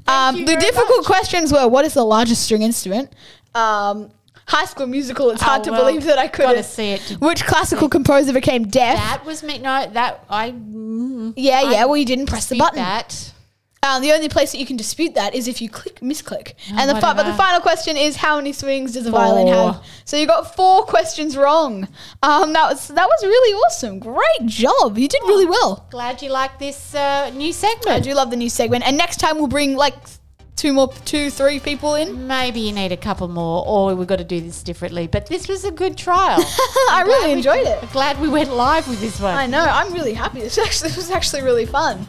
Um, 0.06 0.36
you 0.36 0.44
the 0.44 0.56
difficult 0.56 0.98
much. 0.98 1.06
questions 1.06 1.52
were 1.52 1.66
what 1.68 1.84
is 1.84 1.94
the 1.94 2.04
largest 2.04 2.42
string 2.42 2.60
instrument? 2.62 3.10
Um, 3.54 4.10
high 4.46 4.66
school 4.66 4.86
musical, 4.86 5.30
it's 5.30 5.40
hard 5.40 5.62
Oh, 5.62 5.64
to 5.64 5.70
well, 5.70 5.84
believe 5.86 6.04
that 6.04 6.18
I 6.18 6.28
couldn't. 6.28 6.64
see 6.64 6.90
it. 6.92 7.00
Which 7.20 7.44
classical 7.46 7.88
composer 7.88 8.32
became 8.34 8.66
deaf? 8.66 8.96
That 8.96 9.24
was 9.24 9.42
me. 9.42 9.58
No, 9.58 9.86
that 9.92 10.24
I. 10.28 10.50
mm, 10.50 11.32
yeah, 11.36 11.62
yeah, 11.70 11.84
well, 11.86 11.96
you 11.96 12.04
didn't 12.04 12.26
press 12.26 12.46
the 12.48 12.58
button. 12.58 12.76
That. 12.76 13.32
Um, 13.84 14.00
the 14.00 14.12
only 14.12 14.30
place 14.30 14.50
that 14.52 14.58
you 14.58 14.64
can 14.66 14.76
dispute 14.78 15.14
that 15.14 15.34
is 15.34 15.46
if 15.46 15.60
you 15.60 15.68
click 15.68 15.96
misclick. 16.00 16.54
and 16.70 16.88
the 16.88 16.98
fi- 17.00 17.12
but 17.12 17.24
the 17.24 17.34
final 17.34 17.60
question 17.60 17.96
is 17.98 18.16
how 18.16 18.36
many 18.36 18.52
swings 18.52 18.92
does 18.94 19.06
a 19.06 19.10
violin 19.10 19.46
have? 19.48 19.84
So 20.06 20.16
you 20.16 20.26
got 20.26 20.56
four 20.56 20.84
questions 20.84 21.36
wrong. 21.36 21.86
Um, 22.22 22.54
that 22.54 22.70
was 22.70 22.88
that 22.88 23.06
was 23.06 23.22
really 23.22 23.52
awesome. 23.64 23.98
Great 23.98 24.46
job. 24.46 24.96
You 24.96 25.06
did 25.08 25.22
really 25.24 25.46
well. 25.46 25.86
Glad 25.90 26.22
you 26.22 26.30
like 26.30 26.58
this 26.58 26.94
uh, 26.94 27.30
new 27.34 27.52
segment. 27.52 27.88
I 27.88 28.00
do 28.00 28.14
love 28.14 28.30
the 28.30 28.36
new 28.36 28.48
segment. 28.50 28.86
And 28.86 28.96
next 28.96 29.18
time 29.18 29.36
we'll 29.36 29.48
bring 29.48 29.76
like 29.76 29.94
two 30.56 30.72
more, 30.72 30.90
two, 31.04 31.28
three 31.30 31.60
people 31.60 31.94
in. 31.94 32.26
Maybe 32.26 32.60
you 32.60 32.72
need 32.72 32.92
a 32.92 32.96
couple 32.96 33.28
more, 33.28 33.64
or 33.66 33.94
we've 33.94 34.06
got 34.06 34.18
to 34.18 34.24
do 34.24 34.40
this 34.40 34.62
differently. 34.62 35.06
But 35.06 35.26
this 35.26 35.46
was 35.46 35.64
a 35.64 35.70
good 35.70 35.98
trial. 35.98 36.38
I 36.90 37.02
really 37.04 37.26
we- 37.28 37.32
enjoyed 37.34 37.66
it. 37.66 37.82
I'm 37.82 37.88
glad 37.90 38.18
we 38.20 38.28
went 38.28 38.50
live 38.50 38.88
with 38.88 39.00
this 39.00 39.20
one. 39.20 39.34
I 39.34 39.46
know. 39.46 39.60
I'm 39.62 39.92
really 39.92 40.14
happy. 40.14 40.40
This 40.40 40.56
actually 40.56 40.88
this 40.88 40.96
was 40.96 41.10
actually 41.10 41.42
really 41.42 41.66
fun. 41.66 42.06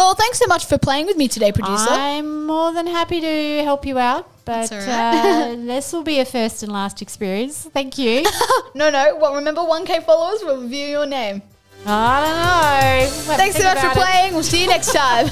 Well, 0.00 0.14
thanks 0.14 0.38
so 0.38 0.46
much 0.46 0.64
for 0.64 0.78
playing 0.78 1.04
with 1.04 1.18
me 1.18 1.28
today, 1.28 1.52
producer. 1.52 1.90
I'm 1.90 2.46
more 2.46 2.72
than 2.72 2.86
happy 2.86 3.20
to 3.20 3.62
help 3.64 3.84
you 3.84 3.98
out, 3.98 4.26
but 4.46 4.70
That's 4.70 4.72
all 4.72 4.78
right. 4.78 5.52
uh, 5.52 5.56
this 5.66 5.92
will 5.92 6.02
be 6.02 6.20
a 6.20 6.24
first 6.24 6.62
and 6.62 6.72
last 6.72 7.02
experience. 7.02 7.68
Thank 7.74 7.98
you. 7.98 8.24
no, 8.74 8.88
no. 8.88 9.18
Well, 9.20 9.34
remember, 9.34 9.60
1K 9.60 10.02
followers 10.04 10.42
will 10.42 10.62
review 10.62 10.86
your 10.86 11.04
name. 11.04 11.42
I 11.84 12.16
don't 12.24 13.10
know. 13.10 13.28
We'll 13.28 13.36
Thanks 13.36 13.56
so 13.56 13.62
much 13.64 13.78
for 13.78 13.88
it. 13.88 13.92
playing. 13.92 14.32
We'll 14.32 14.42
see 14.42 14.62
you 14.62 14.68
next 14.68 14.90
time. 14.94 15.26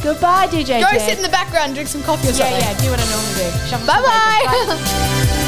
Goodbye, 0.00 0.46
DJ. 0.46 0.80
Go 0.80 0.96
sit 0.96 1.16
in 1.16 1.22
the 1.24 1.28
background, 1.30 1.74
drink 1.74 1.88
some 1.88 2.04
coffee 2.04 2.28
or 2.28 2.30
Yeah, 2.30 2.50
something. 2.50 2.60
yeah. 2.60 2.80
Do 2.80 2.90
what 2.92 3.00
I 3.00 3.10
normally 3.10 3.34
do. 3.34 3.50
Some 3.66 3.84
Bye 3.84 4.00
bye. 4.00 5.44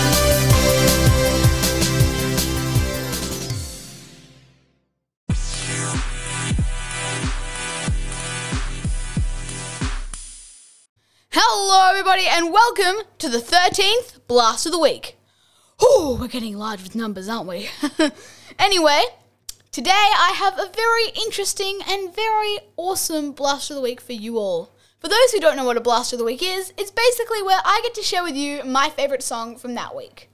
Hello, 11.33 11.89
everybody, 11.89 12.27
and 12.27 12.53
welcome 12.53 13.07
to 13.19 13.29
the 13.29 13.39
13th 13.39 14.19
Blast 14.27 14.67
of 14.67 14.73
the 14.73 14.81
Week. 14.81 15.17
Oh, 15.81 16.19
we're 16.21 16.27
getting 16.27 16.59
large 16.59 16.83
with 16.83 16.97
numbers, 16.97 17.29
aren't 17.29 17.47
we? 17.47 17.69
anyway, 18.59 19.05
today 19.71 19.93
I 19.93 20.33
have 20.35 20.59
a 20.59 20.73
very 20.75 21.11
interesting 21.25 21.83
and 21.89 22.13
very 22.13 22.59
awesome 22.77 23.31
Blast 23.31 23.71
of 23.71 23.77
the 23.77 23.81
Week 23.81 24.01
for 24.01 24.13
you 24.13 24.39
all. 24.39 24.75
For 24.99 25.07
those 25.07 25.31
who 25.31 25.39
don't 25.39 25.57
know 25.57 25.65
what 25.65 25.77
a 25.77 25.81
Blast 25.81 26.13
of 26.13 26.19
the 26.19 26.25
Week 26.25 26.43
is, 26.43 26.73
it's 26.77 26.91
basically 26.91 27.43
where 27.43 27.61
I 27.65 27.79
get 27.85 27.95
to 27.95 28.03
share 28.03 28.25
with 28.25 28.35
you 28.35 28.65
my 28.65 28.91
favorite 28.91 29.23
song 29.23 29.57
from 29.57 29.77
that 29.77 29.95
week. 29.95 30.31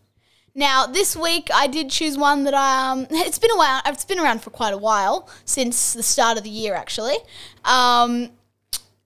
Now, 0.55 0.87
this 0.87 1.15
week 1.15 1.51
I 1.53 1.67
did 1.67 1.91
choose 1.91 2.17
one 2.17 2.45
that 2.45 2.55
I, 2.55 2.93
um, 2.93 3.07
it's 3.11 3.39
been 3.39 3.51
a 3.51 3.59
while, 3.59 3.83
it's 3.85 4.07
been 4.07 4.19
around 4.19 4.41
for 4.41 4.49
quite 4.49 4.73
a 4.73 4.79
while, 4.79 5.29
since 5.45 5.93
the 5.93 6.03
start 6.03 6.39
of 6.39 6.45
the 6.45 6.49
year 6.49 6.75
actually. 6.75 7.19
Um, 7.67 8.31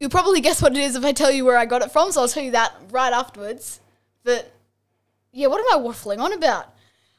You'll 0.00 0.08
probably 0.10 0.40
guess 0.40 0.62
what 0.62 0.72
it 0.72 0.78
is 0.78 0.96
if 0.96 1.04
I 1.04 1.12
tell 1.12 1.30
you 1.30 1.44
where 1.44 1.58
I 1.58 1.66
got 1.66 1.82
it 1.82 1.92
from, 1.92 2.10
so 2.10 2.22
I'll 2.22 2.28
tell 2.28 2.42
you 2.42 2.52
that 2.52 2.74
right 2.90 3.12
afterwards. 3.12 3.80
But 4.24 4.50
yeah, 5.30 5.48
what 5.48 5.60
am 5.60 5.66
I 5.78 5.86
waffling 5.86 6.20
on 6.20 6.32
about? 6.32 6.72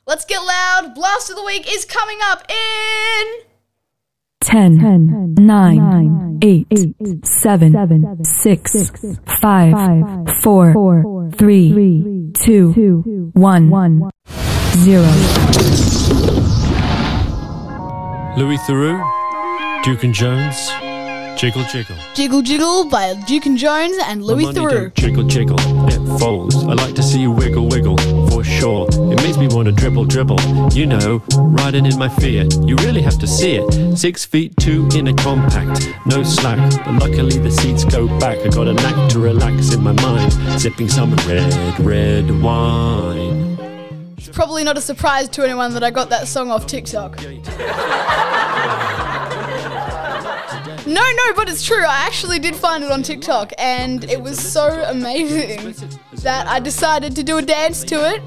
Let's 0.07 0.25
get 0.25 0.39
loud. 0.39 0.95
Blast 0.95 1.29
of 1.29 1.35
the 1.35 1.43
week 1.43 1.71
is 1.71 1.85
coming 1.85 2.17
up 2.23 2.43
in 2.49 3.43
10, 4.41 5.35
9, 5.37 6.39
8, 6.41 6.67
7, 7.23 8.25
6, 8.25 8.75
5, 9.41 10.41
4, 10.41 11.31
3, 11.37 12.31
2, 12.33 13.31
1, 13.35 14.11
0. 14.77 15.01
Louis 18.37 18.57
Theroux, 18.57 19.83
Duke 19.83 20.03
and 20.03 20.15
Jones, 20.15 20.71
Jiggle 21.37 21.63
Jiggle. 21.63 21.95
Jiggle 22.13 22.41
Jiggle 22.41 22.85
by 22.85 23.15
Duke 23.27 23.45
and 23.47 23.57
Jones 23.57 23.97
and 24.05 24.23
Louis 24.23 24.45
Theroux. 24.45 24.93
Jiggle 24.93 25.23
Jiggle, 25.23 25.57
it 25.87 26.19
folds. 26.19 26.55
I 26.55 26.73
like 26.73 26.93
to 26.95 27.03
see 27.03 27.19
you 27.19 27.31
wiggle 27.31 27.67
wiggle, 27.67 27.97
for 28.29 28.43
sure. 28.43 28.87
It 28.91 29.23
makes 29.23 29.37
me 29.37 29.47
want 29.47 29.67
to 29.67 29.71
dribble 29.71 30.05
dribble. 30.05 30.39
You 30.73 30.85
know, 30.85 31.23
riding 31.35 31.85
in 31.85 31.97
my 31.97 32.09
Fiat. 32.09 32.53
You 32.67 32.75
really 32.77 33.01
have 33.01 33.17
to 33.19 33.27
see 33.27 33.55
it. 33.55 33.97
Six 33.97 34.23
feet 34.25 34.55
two 34.57 34.87
in 34.95 35.07
a 35.07 35.13
compact, 35.13 35.89
no 36.05 36.23
slack. 36.23 36.59
But 36.85 36.93
luckily 36.99 37.37
the 37.39 37.51
seats 37.51 37.85
go 37.85 38.07
back. 38.19 38.37
I 38.39 38.49
got 38.49 38.67
a 38.67 38.73
knack 38.73 39.09
to 39.11 39.19
relax 39.19 39.73
in 39.73 39.81
my 39.81 39.93
mind, 39.93 40.33
sipping 40.61 40.89
some 40.89 41.15
red, 41.27 41.79
red 41.79 42.41
wine. 42.41 43.57
It's 44.17 44.29
probably 44.29 44.63
not 44.63 44.77
a 44.77 44.81
surprise 44.81 45.27
to 45.29 45.43
anyone 45.43 45.73
that 45.73 45.83
I 45.83 45.89
got 45.89 46.09
that 46.09 46.27
song 46.27 46.51
off 46.51 46.67
TikTok. 46.67 47.17
No, 50.91 51.01
no, 51.01 51.33
but 51.35 51.47
it's 51.47 51.63
true. 51.63 51.83
I 51.85 52.05
actually 52.05 52.39
did 52.39 52.53
find 52.55 52.83
it 52.83 52.91
on 52.91 53.01
TikTok, 53.01 53.53
and 53.57 54.03
it 54.05 54.21
was 54.21 54.37
so 54.37 54.67
amazing 54.87 55.73
that 56.23 56.47
I 56.47 56.59
decided 56.59 57.15
to 57.15 57.23
do 57.23 57.37
a 57.37 57.41
dance 57.41 57.83
to 57.85 57.95
it 58.13 58.21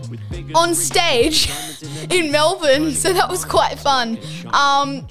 on 0.55 0.75
stage 0.75 1.51
in 2.11 2.33
Melbourne. 2.33 2.93
So 2.93 3.13
that 3.13 3.29
was 3.29 3.45
quite 3.45 3.79
fun. 3.79 4.19
Um, 4.53 5.07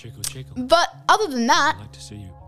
but 0.57 0.89
other 1.07 1.27
than 1.27 1.45
that, 1.47 1.77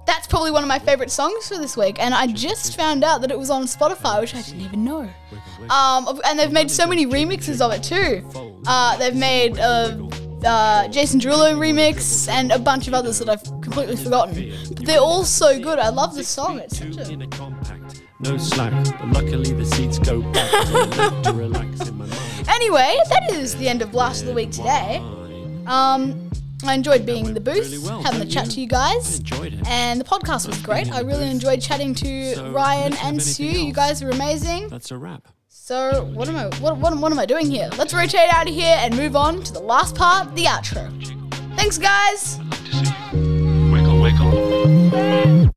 that's 0.07 0.27
probably 0.27 0.51
one 0.51 0.63
of 0.63 0.67
my 0.67 0.79
favorite 0.79 1.11
songs 1.11 1.47
for 1.47 1.57
this 1.57 1.77
week, 1.77 1.97
and 1.99 2.13
I 2.13 2.27
just 2.27 2.75
found 2.75 3.03
out 3.03 3.21
that 3.21 3.31
it 3.31 3.37
was 3.37 3.49
on 3.49 3.63
Spotify, 3.65 4.21
which 4.21 4.33
I 4.35 4.41
didn't 4.41 4.61
even 4.61 4.83
know. 4.83 5.09
Um, 5.69 6.19
and 6.25 6.37
they've 6.37 6.51
made 6.51 6.69
so 6.69 6.85
many 6.87 7.05
remixes 7.05 7.61
of 7.61 7.71
it 7.71 7.83
too. 7.83 8.23
Uh, 8.67 8.97
they've 8.97 9.15
made 9.15 9.57
a 9.57 10.04
uh, 10.45 10.87
Jason 10.89 11.19
Derulo 11.19 11.55
remix 11.57 12.27
and 12.29 12.51
a 12.51 12.59
bunch 12.59 12.87
of 12.87 12.93
others 12.93 13.19
that 13.19 13.29
I've 13.29 13.43
completely 13.61 13.95
forgotten. 13.95 14.53
But 14.69 14.85
they're 14.85 14.99
all 14.99 15.23
so 15.23 15.59
good. 15.59 15.79
I 15.79 15.89
love 15.89 16.15
the 16.15 16.23
song. 16.23 16.59
It's 16.59 16.77
such 16.77 17.09
a 17.09 17.17
No 18.19 18.37
slack, 18.37 18.71
but 18.99 19.09
luckily 19.09 19.51
the 19.53 19.65
seats 19.65 19.99
go 19.99 20.21
back. 20.21 20.53
I 20.53 20.63
got 20.71 20.93
a 20.93 20.97
knack 20.97 21.23
to 21.23 21.33
relax 21.33 21.87
in 21.87 21.97
my 21.97 22.05
mind. 22.05 22.19
Anyway, 22.47 22.95
that 23.09 23.31
is 23.33 23.55
the 23.57 23.67
end 23.67 23.81
of 23.81 23.91
Blast 23.91 24.21
of 24.21 24.27
the 24.27 24.33
Week 24.33 24.51
today. 24.51 24.97
Um, 25.65 26.29
I 26.63 26.73
enjoyed 26.73 27.05
being 27.05 27.25
in 27.25 27.33
the 27.33 27.39
booth, 27.39 27.73
having 28.03 28.21
a 28.21 28.25
chat 28.25 28.49
to 28.51 28.61
you 28.61 28.67
guys, 28.67 29.19
and 29.67 29.99
the 29.99 30.05
podcast 30.05 30.47
was 30.47 30.61
great. 30.61 30.91
I 30.91 31.01
really 31.01 31.29
enjoyed 31.29 31.59
chatting 31.61 31.93
to 31.95 32.51
Ryan 32.51 32.93
and 33.03 33.21
Sue. 33.21 33.43
You 33.45 33.73
guys 33.73 34.01
are 34.01 34.09
amazing. 34.09 34.69
That's 34.69 34.91
a 34.91 34.97
wrap. 34.97 35.27
So 35.67 36.05
what 36.13 36.29
am 36.29 36.35
I 36.35 36.45
what, 36.59 36.77
what, 36.77 36.95
what 36.95 37.11
am 37.11 37.17
I 37.17 37.25
doing 37.25 37.49
here? 37.49 37.71
Let's 37.75 37.91
rotate 37.91 38.31
out 38.31 38.47
of 38.47 38.53
here 38.53 38.77
and 38.81 38.95
move 38.95 39.15
on 39.15 39.41
to 39.41 39.51
the 39.51 39.59
last 39.59 39.95
part, 39.95 40.35
the 40.35 40.43
outro. 40.43 40.91
Thanks 41.55 41.79
guys. 41.79 42.37
Wiggle 43.11 43.99
wiggle. 43.99 45.49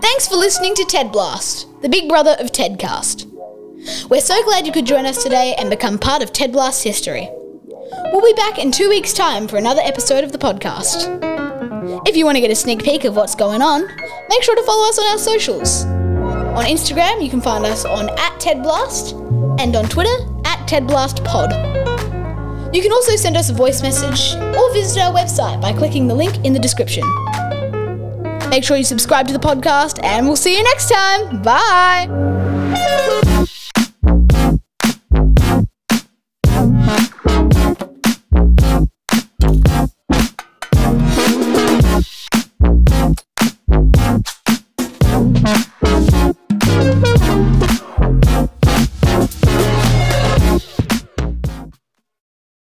Thanks 0.00 0.26
for 0.26 0.36
listening 0.36 0.74
to 0.76 0.84
TED 0.86 1.12
Blast, 1.12 1.68
the 1.82 1.90
big 1.90 2.08
brother 2.08 2.34
of 2.40 2.50
TEDcast. 2.50 3.28
We're 4.08 4.22
so 4.22 4.42
glad 4.44 4.64
you 4.66 4.72
could 4.72 4.86
join 4.86 5.04
us 5.04 5.22
today 5.22 5.54
and 5.58 5.68
become 5.68 5.98
part 5.98 6.22
of 6.22 6.32
TED 6.32 6.52
Blast 6.52 6.82
history. 6.82 7.28
We'll 8.10 8.24
be 8.24 8.32
back 8.32 8.58
in 8.58 8.72
two 8.72 8.88
weeks' 8.88 9.12
time 9.12 9.48
for 9.48 9.58
another 9.58 9.82
episode 9.82 10.24
of 10.24 10.32
the 10.32 10.38
podcast. 10.38 11.31
If 12.06 12.16
you 12.16 12.24
want 12.24 12.36
to 12.36 12.40
get 12.40 12.50
a 12.50 12.54
sneak 12.54 12.82
peek 12.82 13.04
of 13.04 13.16
what's 13.16 13.34
going 13.34 13.62
on, 13.62 13.86
make 14.28 14.42
sure 14.42 14.54
to 14.54 14.62
follow 14.62 14.88
us 14.88 14.98
on 14.98 15.06
our 15.08 15.18
socials. 15.18 15.84
On 15.84 16.64
Instagram, 16.64 17.22
you 17.22 17.30
can 17.30 17.40
find 17.40 17.64
us 17.64 17.84
on 17.84 18.08
at 18.10 18.40
TEDBlast 18.40 19.60
and 19.60 19.74
on 19.74 19.86
Twitter 19.86 20.14
at 20.44 20.58
TEDBlastPod. 20.68 22.74
You 22.74 22.82
can 22.82 22.92
also 22.92 23.16
send 23.16 23.36
us 23.36 23.50
a 23.50 23.52
voice 23.52 23.82
message 23.82 24.34
or 24.56 24.72
visit 24.72 25.02
our 25.02 25.12
website 25.12 25.60
by 25.60 25.72
clicking 25.72 26.06
the 26.06 26.14
link 26.14 26.44
in 26.44 26.52
the 26.52 26.58
description. 26.58 27.04
Make 28.48 28.64
sure 28.64 28.76
you 28.76 28.84
subscribe 28.84 29.26
to 29.28 29.32
the 29.32 29.38
podcast, 29.38 30.02
and 30.04 30.26
we'll 30.26 30.36
see 30.36 30.56
you 30.56 30.62
next 30.62 30.90
time. 30.90 31.42
Bye. 31.42 32.08